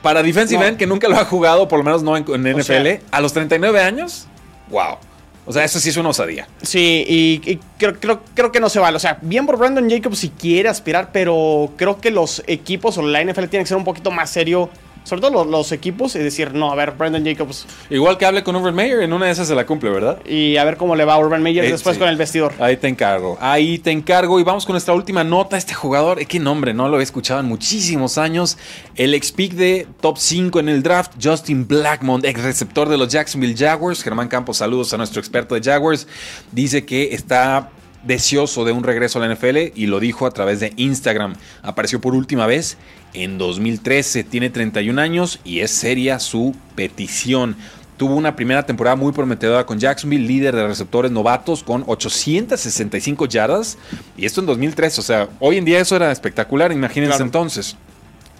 para 0.01 0.23
defensive 0.23 0.59
No. 0.59 0.67
end 0.67 0.77
que 0.77 0.87
nunca 0.87 1.07
lo 1.07 1.15
ha 1.17 1.25
jugado, 1.25 1.67
por 1.67 1.77
lo 1.77 1.83
menos 1.85 2.01
no 2.01 2.17
en, 2.17 2.23
NFL, 2.23 2.63
sea- 2.63 2.99
a 3.11 3.21
los 3.21 3.33
39 3.33 3.79
años. 3.81 4.25
Wow. 4.69 4.97
O 5.45 5.51
sea, 5.51 5.63
eso 5.63 5.79
sí 5.79 5.89
es 5.89 5.97
una 5.97 6.09
osadía. 6.09 6.47
Sí, 6.61 7.03
y, 7.07 7.41
y 7.49 7.59
creo, 7.77 7.99
creo, 7.99 8.21
creo 8.35 8.51
que 8.51 8.59
no 8.59 8.69
se 8.69 8.79
vale. 8.79 8.97
O 8.97 8.99
sea, 8.99 9.17
bien 9.21 9.45
por 9.45 9.57
Brandon 9.57 9.89
Jacobs 9.89 10.19
si 10.19 10.29
quiere 10.29 10.69
aspirar, 10.69 11.09
pero 11.11 11.71
creo 11.77 11.99
que 11.99 12.11
los 12.11 12.43
equipos 12.47 12.97
o 12.97 13.01
la 13.01 13.23
NFL 13.23 13.45
tienen 13.45 13.63
que 13.63 13.69
ser 13.69 13.77
un 13.77 13.83
poquito 13.83 14.11
más 14.11 14.29
serio. 14.29 14.69
Sobre 15.03 15.21
todo 15.21 15.31
los, 15.31 15.47
los 15.47 15.71
equipos 15.71 16.15
y 16.15 16.19
decir, 16.19 16.53
no, 16.53 16.71
a 16.71 16.75
ver, 16.75 16.91
Brandon 16.91 17.25
Jacobs. 17.25 17.65
Igual 17.89 18.17
que 18.17 18.25
hable 18.25 18.43
con 18.43 18.55
Urban 18.55 18.75
Meyer, 18.75 19.01
en 19.01 19.11
una 19.13 19.25
de 19.25 19.31
esas 19.31 19.47
se 19.47 19.55
la 19.55 19.65
cumple, 19.65 19.89
¿verdad? 19.89 20.19
Y 20.25 20.57
a 20.57 20.63
ver 20.63 20.77
cómo 20.77 20.95
le 20.95 21.05
va 21.05 21.15
a 21.15 21.19
Urban 21.19 21.41
Meyer 21.41 21.65
Eh, 21.65 21.71
después 21.71 21.95
sí. 21.95 21.99
con 21.99 22.07
el 22.07 22.17
vestidor. 22.17 22.53
Ahí 22.59 22.77
te 22.77 22.87
encargo. 22.87 23.37
Ahí 23.41 23.79
te 23.79 23.91
encargo. 23.91 24.39
Y 24.39 24.43
vamos 24.43 24.65
con 24.65 24.73
nuestra 24.73 24.93
última 24.93 25.23
nota. 25.23 25.57
Este 25.57 25.73
jugador, 25.73 26.19
eh, 26.21 26.25
qué 26.25 26.39
nombre, 26.39 26.73
no 26.73 26.87
lo 26.87 26.99
he 26.99 27.03
escuchado 27.03 27.39
en 27.39 27.47
muchísimos 27.47 28.17
años. 28.17 28.57
El 28.95 29.13
ex 29.13 29.31
pick 29.31 29.53
de 29.53 29.87
top 30.01 30.17
5 30.17 30.59
en 30.59 30.69
el 30.69 30.83
draft, 30.83 31.13
Justin 31.21 31.67
Blackmon, 31.67 32.23
ex 32.23 32.41
receptor 32.43 32.87
de 32.87 32.97
los 32.97 33.07
Jacksonville 33.09 33.55
Jaguars. 33.57 34.03
Germán 34.03 34.27
Campos, 34.27 34.57
saludos 34.57 34.93
a 34.93 34.97
nuestro 34.97 35.19
experto 35.19 35.55
de 35.55 35.61
Jaguars. 35.61 36.07
Dice 36.51 36.85
que 36.85 37.13
está 37.13 37.71
deseoso 38.03 38.65
de 38.65 38.71
un 38.71 38.83
regreso 38.83 39.21
a 39.21 39.27
la 39.27 39.33
NFL 39.33 39.57
y 39.75 39.85
lo 39.87 39.99
dijo 39.99 40.25
a 40.25 40.31
través 40.31 40.59
de 40.59 40.73
Instagram. 40.77 41.35
Apareció 41.61 42.01
por 42.01 42.15
última 42.15 42.47
vez 42.47 42.77
en 43.13 43.37
2013. 43.37 44.23
Tiene 44.23 44.49
31 44.49 44.99
años 45.01 45.39
y 45.43 45.59
es 45.59 45.71
seria 45.71 46.19
su 46.19 46.55
petición. 46.75 47.55
Tuvo 47.97 48.15
una 48.15 48.35
primera 48.35 48.65
temporada 48.65 48.95
muy 48.95 49.11
prometedora 49.11 49.65
con 49.67 49.77
Jacksonville, 49.79 50.25
líder 50.25 50.55
de 50.55 50.65
receptores 50.65 51.11
novatos 51.11 51.61
con 51.63 51.83
865 51.85 53.25
yardas. 53.27 53.77
Y 54.17 54.25
esto 54.25 54.39
en 54.41 54.47
2003, 54.47 54.97
o 54.97 55.01
sea, 55.03 55.29
hoy 55.39 55.57
en 55.57 55.65
día 55.65 55.79
eso 55.79 55.95
era 55.95 56.11
espectacular, 56.11 56.71
imagínense 56.71 57.11
Claro. 57.11 57.25
entonces. 57.25 57.75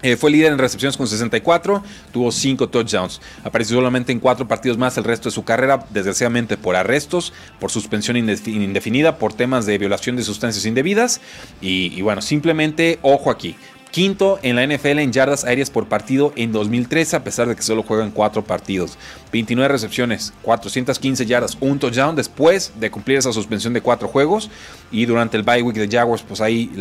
Eh, 0.04 0.16
fue 0.18 0.32
líder 0.32 0.52
en 0.52 0.58
recepciones 0.58 0.98
con 0.98 1.08
64, 1.08 1.84
tuvo 2.12 2.32
5 2.32 2.70
touchdowns. 2.70 3.22
Apareció 3.44 3.76
solamente 3.76 4.12
en 4.12 4.20
4 4.20 4.48
partidos 4.48 4.78
más 4.78 4.98
el 4.98 5.04
resto 5.04 5.30
de 5.30 5.36
su 5.36 5.44
carrera, 5.44 5.86
desgraciadamente 5.92 6.58
por 6.58 6.76
arrestos, 6.76 7.34
por 7.60 7.70
suspensión 7.72 8.18
indefi- 8.18 8.54
indefinida, 8.56 9.18
por 9.18 9.34
temas 9.34 9.66
de 9.66 9.78
violación 9.78 10.16
de 10.16 10.24
sustancias 10.24 10.66
indebidas. 10.66 11.22
Y, 11.62 11.94
y 11.96 12.02
bueno, 12.02 12.22
simplemente 12.22 13.00
ojo 13.02 13.30
aquí. 13.30 13.56
Quinto 13.92 14.40
en 14.42 14.56
la 14.56 14.66
NFL 14.66 15.00
en 15.00 15.12
yardas 15.12 15.44
aéreas 15.44 15.70
por 15.70 15.88
partido 15.88 16.32
en 16.38 16.54
2013, 16.54 17.18
a 17.18 17.24
pesar 17.26 17.50
de 17.50 17.58
que 17.58 17.62
solo 17.62 17.84
juega 17.84 18.06
en 18.06 18.12
4 18.12 18.44
partidos. 18.44 18.98
29 19.34 19.68
recepciones, 19.68 20.34
415 20.44 21.26
yardas, 21.26 21.58
un 21.60 21.78
touchdown 21.78 22.16
después 22.16 22.72
de 22.80 22.90
cumplir 22.90 23.18
esa 23.18 23.34
suspensión 23.34 23.74
de 23.74 23.82
4 23.82 24.08
juegos. 24.08 24.50
Y 24.92 25.06
durante 25.06 25.36
el 25.36 25.44
bye 25.44 25.62
week 25.62 25.76
de 25.76 25.90
Jaguars, 25.90 26.24
pues 26.24 26.40
ahí 26.40 26.72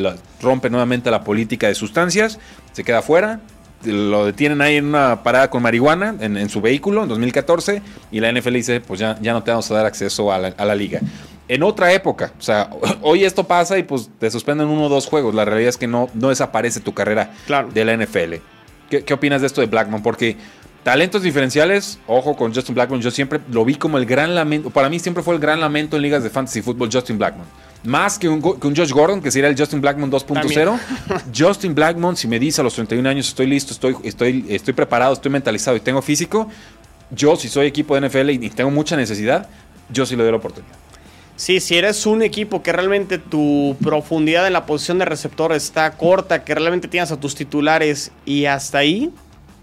rompe 0.41 0.71
nuevamente 0.71 1.11
la 1.11 1.25
política 1.25 1.67
de 1.67 1.75
sustancias, 1.75 2.39
se 2.73 2.85
queda 2.85 3.03
fuera. 3.03 3.41
Lo 3.85 4.27
detienen 4.27 4.61
ahí 4.61 4.77
en 4.77 4.85
una 4.85 5.23
parada 5.23 5.51
con 5.51 5.63
marihuana 5.63 6.15
en, 6.21 6.37
en 6.37 6.49
su 6.51 6.61
vehículo 6.61 7.03
en 7.03 7.09
2014 7.09 7.83
y 8.13 8.21
la 8.21 8.31
NFL 8.31 8.53
dice, 8.53 8.81
pues 8.81 9.01
ya, 9.01 9.19
ya 9.21 9.33
no 9.33 9.43
te 9.43 9.51
vamos 9.51 9.71
a 9.71 9.75
dar 9.75 9.87
acceso 9.87 10.31
a 10.31 10.39
la, 10.39 10.49
a 10.49 10.65
la 10.65 10.75
liga. 10.75 11.01
En 11.51 11.65
otra 11.65 11.93
época, 11.93 12.33
o 12.39 12.43
sea, 12.43 12.71
hoy 13.03 13.25
esto 13.25 13.43
pasa 13.43 13.77
y 13.77 13.83
pues 13.83 14.09
te 14.21 14.31
suspenden 14.31 14.69
uno 14.69 14.85
o 14.85 14.89
dos 14.89 15.07
juegos. 15.07 15.35
La 15.35 15.45
realidad 15.45 15.71
es 15.71 15.77
que 15.77 15.89
no, 15.89 16.09
no 16.15 16.29
desaparece 16.29 16.79
tu 16.79 16.95
carrera 16.95 17.33
Claro. 17.45 17.71
de 17.75 17.85
la 17.85 17.97
NFL. 17.97 18.35
¿Qué, 18.89 19.03
qué 19.03 19.15
opinas 19.15 19.41
de 19.41 19.49
esto 19.49 19.61
de 19.61 19.67
Blackman? 19.67 20.01
Porque 20.01 20.37
talentos 20.85 21.23
diferenciales, 21.25 21.99
ojo 22.07 22.37
con 22.37 22.55
Justin 22.55 22.77
Blackman, 22.77 23.01
yo 23.01 23.11
siempre 23.11 23.41
lo 23.51 23.65
vi 23.65 23.75
como 23.75 23.99
el 23.99 24.07
gran 24.07 24.37
lamento, 24.37 24.71
para 24.71 24.89
mí 24.89 25.01
siempre 25.01 25.25
fue 25.25 25.35
el 25.35 25.41
gran 25.41 25.61
lamento 25.61 25.97
en 25.97 26.03
ligas 26.03 26.23
de 26.23 26.31
fantasy 26.31 26.63
fútbol 26.63 26.89
Justin 26.93 27.19
Blackman. 27.19 27.47
Más 27.83 28.17
que 28.17 28.29
un, 28.29 28.41
que 28.41 28.67
un 28.69 28.77
Josh 28.77 28.93
Gordon, 28.93 29.21
que 29.21 29.33
sería 29.33 29.49
el 29.49 29.59
Justin 29.59 29.81
Blackmon 29.81 30.09
2.0. 30.09 30.79
Justin 31.37 31.75
Blackmon, 31.75 32.17
si 32.17 32.29
me 32.29 32.39
dice 32.39 32.61
a 32.61 32.65
los 32.65 32.75
31 32.75 33.09
años 33.09 33.27
estoy 33.27 33.47
listo, 33.47 33.73
estoy, 33.73 33.97
estoy, 34.05 34.47
estoy 34.49 34.73
preparado, 34.73 35.15
estoy 35.15 35.33
mentalizado 35.33 35.77
y 35.77 35.81
tengo 35.81 36.01
físico, 36.01 36.49
yo 37.11 37.35
si 37.35 37.49
soy 37.49 37.67
equipo 37.67 37.99
de 37.99 38.09
NFL 38.09 38.31
y 38.31 38.51
tengo 38.51 38.71
mucha 38.71 38.97
necesidad, 38.97 39.49
yo 39.89 40.07
sí 40.07 40.15
le 40.15 40.23
doy 40.23 40.31
la 40.31 40.39
oportunidad. 40.39 40.77
Sí, 41.41 41.59
si 41.61 41.79
eres 41.79 42.05
un 42.05 42.21
equipo 42.21 42.63
que 42.63 42.71
realmente 42.71 43.17
tu 43.17 43.75
profundidad 43.83 44.47
en 44.47 44.53
la 44.53 44.67
posición 44.67 44.99
de 44.99 45.07
receptor 45.07 45.55
está 45.55 45.91
corta, 45.93 46.45
que 46.45 46.55
realmente 46.55 46.87
tienes 46.87 47.13
a 47.13 47.19
tus 47.19 47.35
titulares 47.35 48.13
y 48.27 48.45
hasta 48.45 48.77
ahí, 48.77 49.11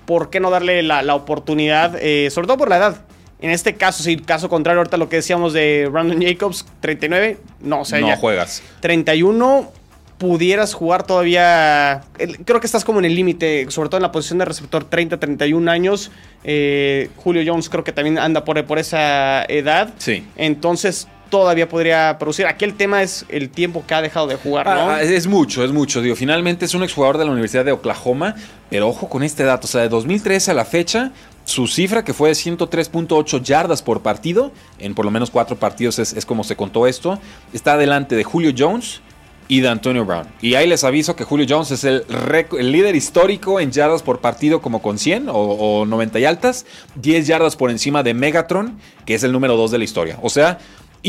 ¿por 0.08 0.32
qué 0.32 0.40
no 0.40 0.50
darle 0.50 0.82
la, 0.82 1.14
oportunidad? 1.14 1.96
Eh, 2.02 2.32
sobre 2.32 2.48
todo 2.48 2.58
por 2.58 2.70
la 2.70 2.78
edad. 2.78 3.02
En 3.40 3.52
este 3.52 3.76
caso, 3.76 4.02
sí, 4.02 4.18
caso 4.18 4.50
contrario, 4.50 4.80
ahorita 4.80 4.98
lo 4.98 5.08
que 5.08 5.18
decíamos 5.18 5.54
de 5.54 5.88
Brandon 5.92 6.20
Jacobs, 6.20 6.66
39, 6.80 7.38
no, 7.62 7.82
o 7.82 7.86
sea, 7.86 8.00
no 8.00 8.18
juegas. 8.18 8.64
31, 8.80 9.72
pudieras 10.18 10.74
jugar 10.74 11.06
todavía. 11.06 12.02
Creo 12.44 12.60
que 12.60 12.66
estás 12.66 12.86
como 12.86 12.98
en 12.98 13.06
el 13.06 13.14
límite, 13.14 13.68
sobre 13.70 13.90
todo 13.90 14.00
en 14.00 14.04
la 14.04 14.12
posición 14.12 14.40
de 14.40 14.46
receptor 14.46 14.84
30, 14.84 15.20
31 15.20 15.70
años. 15.70 16.10
Eh, 16.44 17.12
Julio 17.18 17.44
Jones 17.46 17.70
creo 17.70 17.84
que 17.84 17.92
también 17.92 18.18
anda 18.18 18.44
por, 18.44 18.66
por 18.66 18.80
esa 18.80 19.44
edad. 19.46 19.94
Sí. 20.00 20.26
Entonces, 20.38 21.08
todavía 21.30 21.70
podría 21.70 22.18
producir. 22.20 22.46
Aquí 22.46 22.66
el 22.66 22.76
tema 22.76 23.04
es 23.04 23.26
el 23.30 23.50
tiempo 23.50 23.84
que 23.88 23.94
ha 23.94 24.02
dejado 24.02 24.28
de 24.28 24.36
jugar, 24.36 24.66
¿no? 24.66 24.90
Ah, 24.90 25.02
es 25.02 25.28
mucho, 25.28 25.64
es 25.64 25.72
mucho. 25.72 26.02
Digo, 26.02 26.16
finalmente 26.16 26.66
es 26.66 26.74
un 26.74 26.84
exjugador 26.84 27.18
de 27.18 27.26
la 27.26 27.32
Universidad 27.32 27.66
de 27.66 27.72
Oklahoma, 27.72 28.36
pero 28.70 28.88
ojo 28.88 29.10
con 29.10 29.24
este 29.24 29.44
dato. 29.44 29.66
O 29.66 29.70
sea, 29.70 29.82
de 29.82 29.90
2013 29.90 30.52
a 30.52 30.54
la 30.54 30.66
fecha, 30.66 31.12
su 31.48 31.68
cifra, 31.68 32.04
que 32.04 32.14
fue 32.14 32.30
de 32.30 32.36
103.8 32.36 33.42
yardas 33.42 33.82
por 33.82 34.02
partido, 34.02 34.52
en 34.80 34.94
por 34.94 35.06
lo 35.06 35.12
menos 35.12 35.32
cuatro 35.32 35.56
partidos 35.56 35.98
es, 35.98 36.26
como 36.26 36.44
se 36.44 36.58
contó 36.58 36.88
esto, 36.88 37.20
está 37.54 37.78
delante 37.78 38.18
de 38.18 38.26
Julio 38.26 38.52
Jones 38.56 39.02
y 39.48 39.62
de 39.62 39.70
Antonio 39.70 40.04
Brown. 40.04 40.28
Y 40.42 40.56
ahí 40.56 40.68
les 40.68 40.84
aviso 40.84 41.16
que 41.16 41.24
Julio 41.24 41.46
Jones 41.48 41.72
es 41.72 41.86
el, 41.86 42.04
líder 42.52 42.98
histórico 42.98 43.62
en 43.62 43.72
yardas 43.72 44.04
por 44.04 44.20
partido 44.20 44.62
como 44.62 44.82
con 44.82 45.00
100 45.00 45.30
o, 45.30 45.34
o 45.34 45.86
90 45.86 46.20
y 46.20 46.26
altas, 46.26 46.66
10 46.96 47.28
yardas 47.28 47.56
por 47.56 47.72
encima 47.72 48.04
de 48.04 48.14
Megatron, 48.14 48.78
que 49.06 49.16
es 49.16 49.24
el 49.24 49.32
número 49.32 49.56
2 49.56 49.72
de 49.72 49.78
la 49.78 49.84
historia. 49.86 50.20
O 50.22 50.30
sea, 50.30 50.60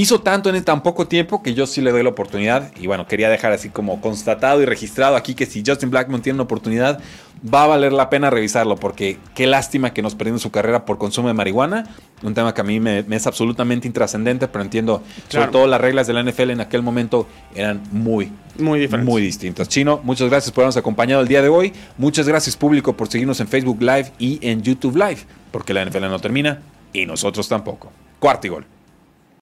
hizo 0.01 0.21
tanto 0.21 0.49
en 0.49 0.65
tan 0.65 0.83
poco 0.83 1.09
tiempo 1.09 1.43
que 1.43 1.55
yo 1.55 1.67
sí 1.67 1.81
le 1.81 1.91
doy 1.91 2.05
la 2.05 2.11
oportunidad. 2.11 2.71
Y 2.79 2.87
bueno, 2.87 3.07
quería 3.09 3.29
dejar 3.29 3.53
así 3.53 3.69
como 3.69 4.01
constatado 4.01 4.63
y 4.63 4.65
registrado 4.65 5.17
aquí 5.17 5.35
que 5.35 5.45
si 5.45 5.65
Justin 5.67 5.91
Blackmon 5.91 6.23
tiene 6.23 6.37
una 6.37 6.45
oportunidad, 6.45 7.01
va 7.53 7.65
a 7.65 7.67
valer 7.67 7.93
la 7.93 8.09
pena 8.09 8.31
revisarlo. 8.31 8.77
Porque 8.77 9.19
qué 9.35 9.49
lástima 9.49 9.93
que 9.93 10.01
nos 10.01 10.15
perdimos 10.15 10.41
su 10.41 10.53
carrera 10.53 10.85
por 10.85 10.99
consumo 10.99 11.27
de 11.27 11.35
marihuana. 11.35 11.85
Un 12.23 12.33
tema 12.33 12.55
que 12.55 12.61
a 12.61 12.65
mí 12.65 12.79
me, 12.79 13.05
es 13.11 13.27
absolutamente 13.27 13.89
intrascendente, 13.89 14.47
pero 14.47 14.63
entiendo, 14.63 15.03
sobre 15.29 15.49
todo 15.49 15.67
las 15.67 15.81
reglas 15.81 16.07
de 16.07 16.13
la 16.13 16.23
NFL 16.23 16.51
en 16.51 16.61
aquel 16.61 16.83
momento 16.83 17.27
eran 17.57 17.83
muy, 17.91 18.31
muy, 18.57 18.79
diferentes. 18.79 19.13
muy 19.13 19.21
distintas. 19.21 19.69
Chino, 19.69 20.01
muchas 20.05 20.29
gracias 20.31 20.53
por 20.53 20.63
habernos 20.63 20.77
acompañado 20.77 21.23
el 21.23 21.29
día 21.29 21.43
de 21.43 21.49
hoy. 21.49 21.73
Muchas 21.97 22.29
gracias 22.29 22.57
público 22.57 22.97
por 22.97 23.09
seguirnos 23.09 23.41
en 23.41 23.49
Facebook 23.49 23.81
Live 23.81 24.13
y 24.21 24.39
en 24.49 24.63
YouTube 24.63 24.97
Live. 24.97 25.19
Porque 25.51 25.75
la 25.75 25.85
NFL 25.85 26.03
no 26.03 26.21
termina 26.21 26.61
y 26.93 27.05
nosotros 27.05 27.49
tampoco. 27.49 27.91
Cuarto 28.21 28.47
y 28.47 28.51
gol. 28.51 28.78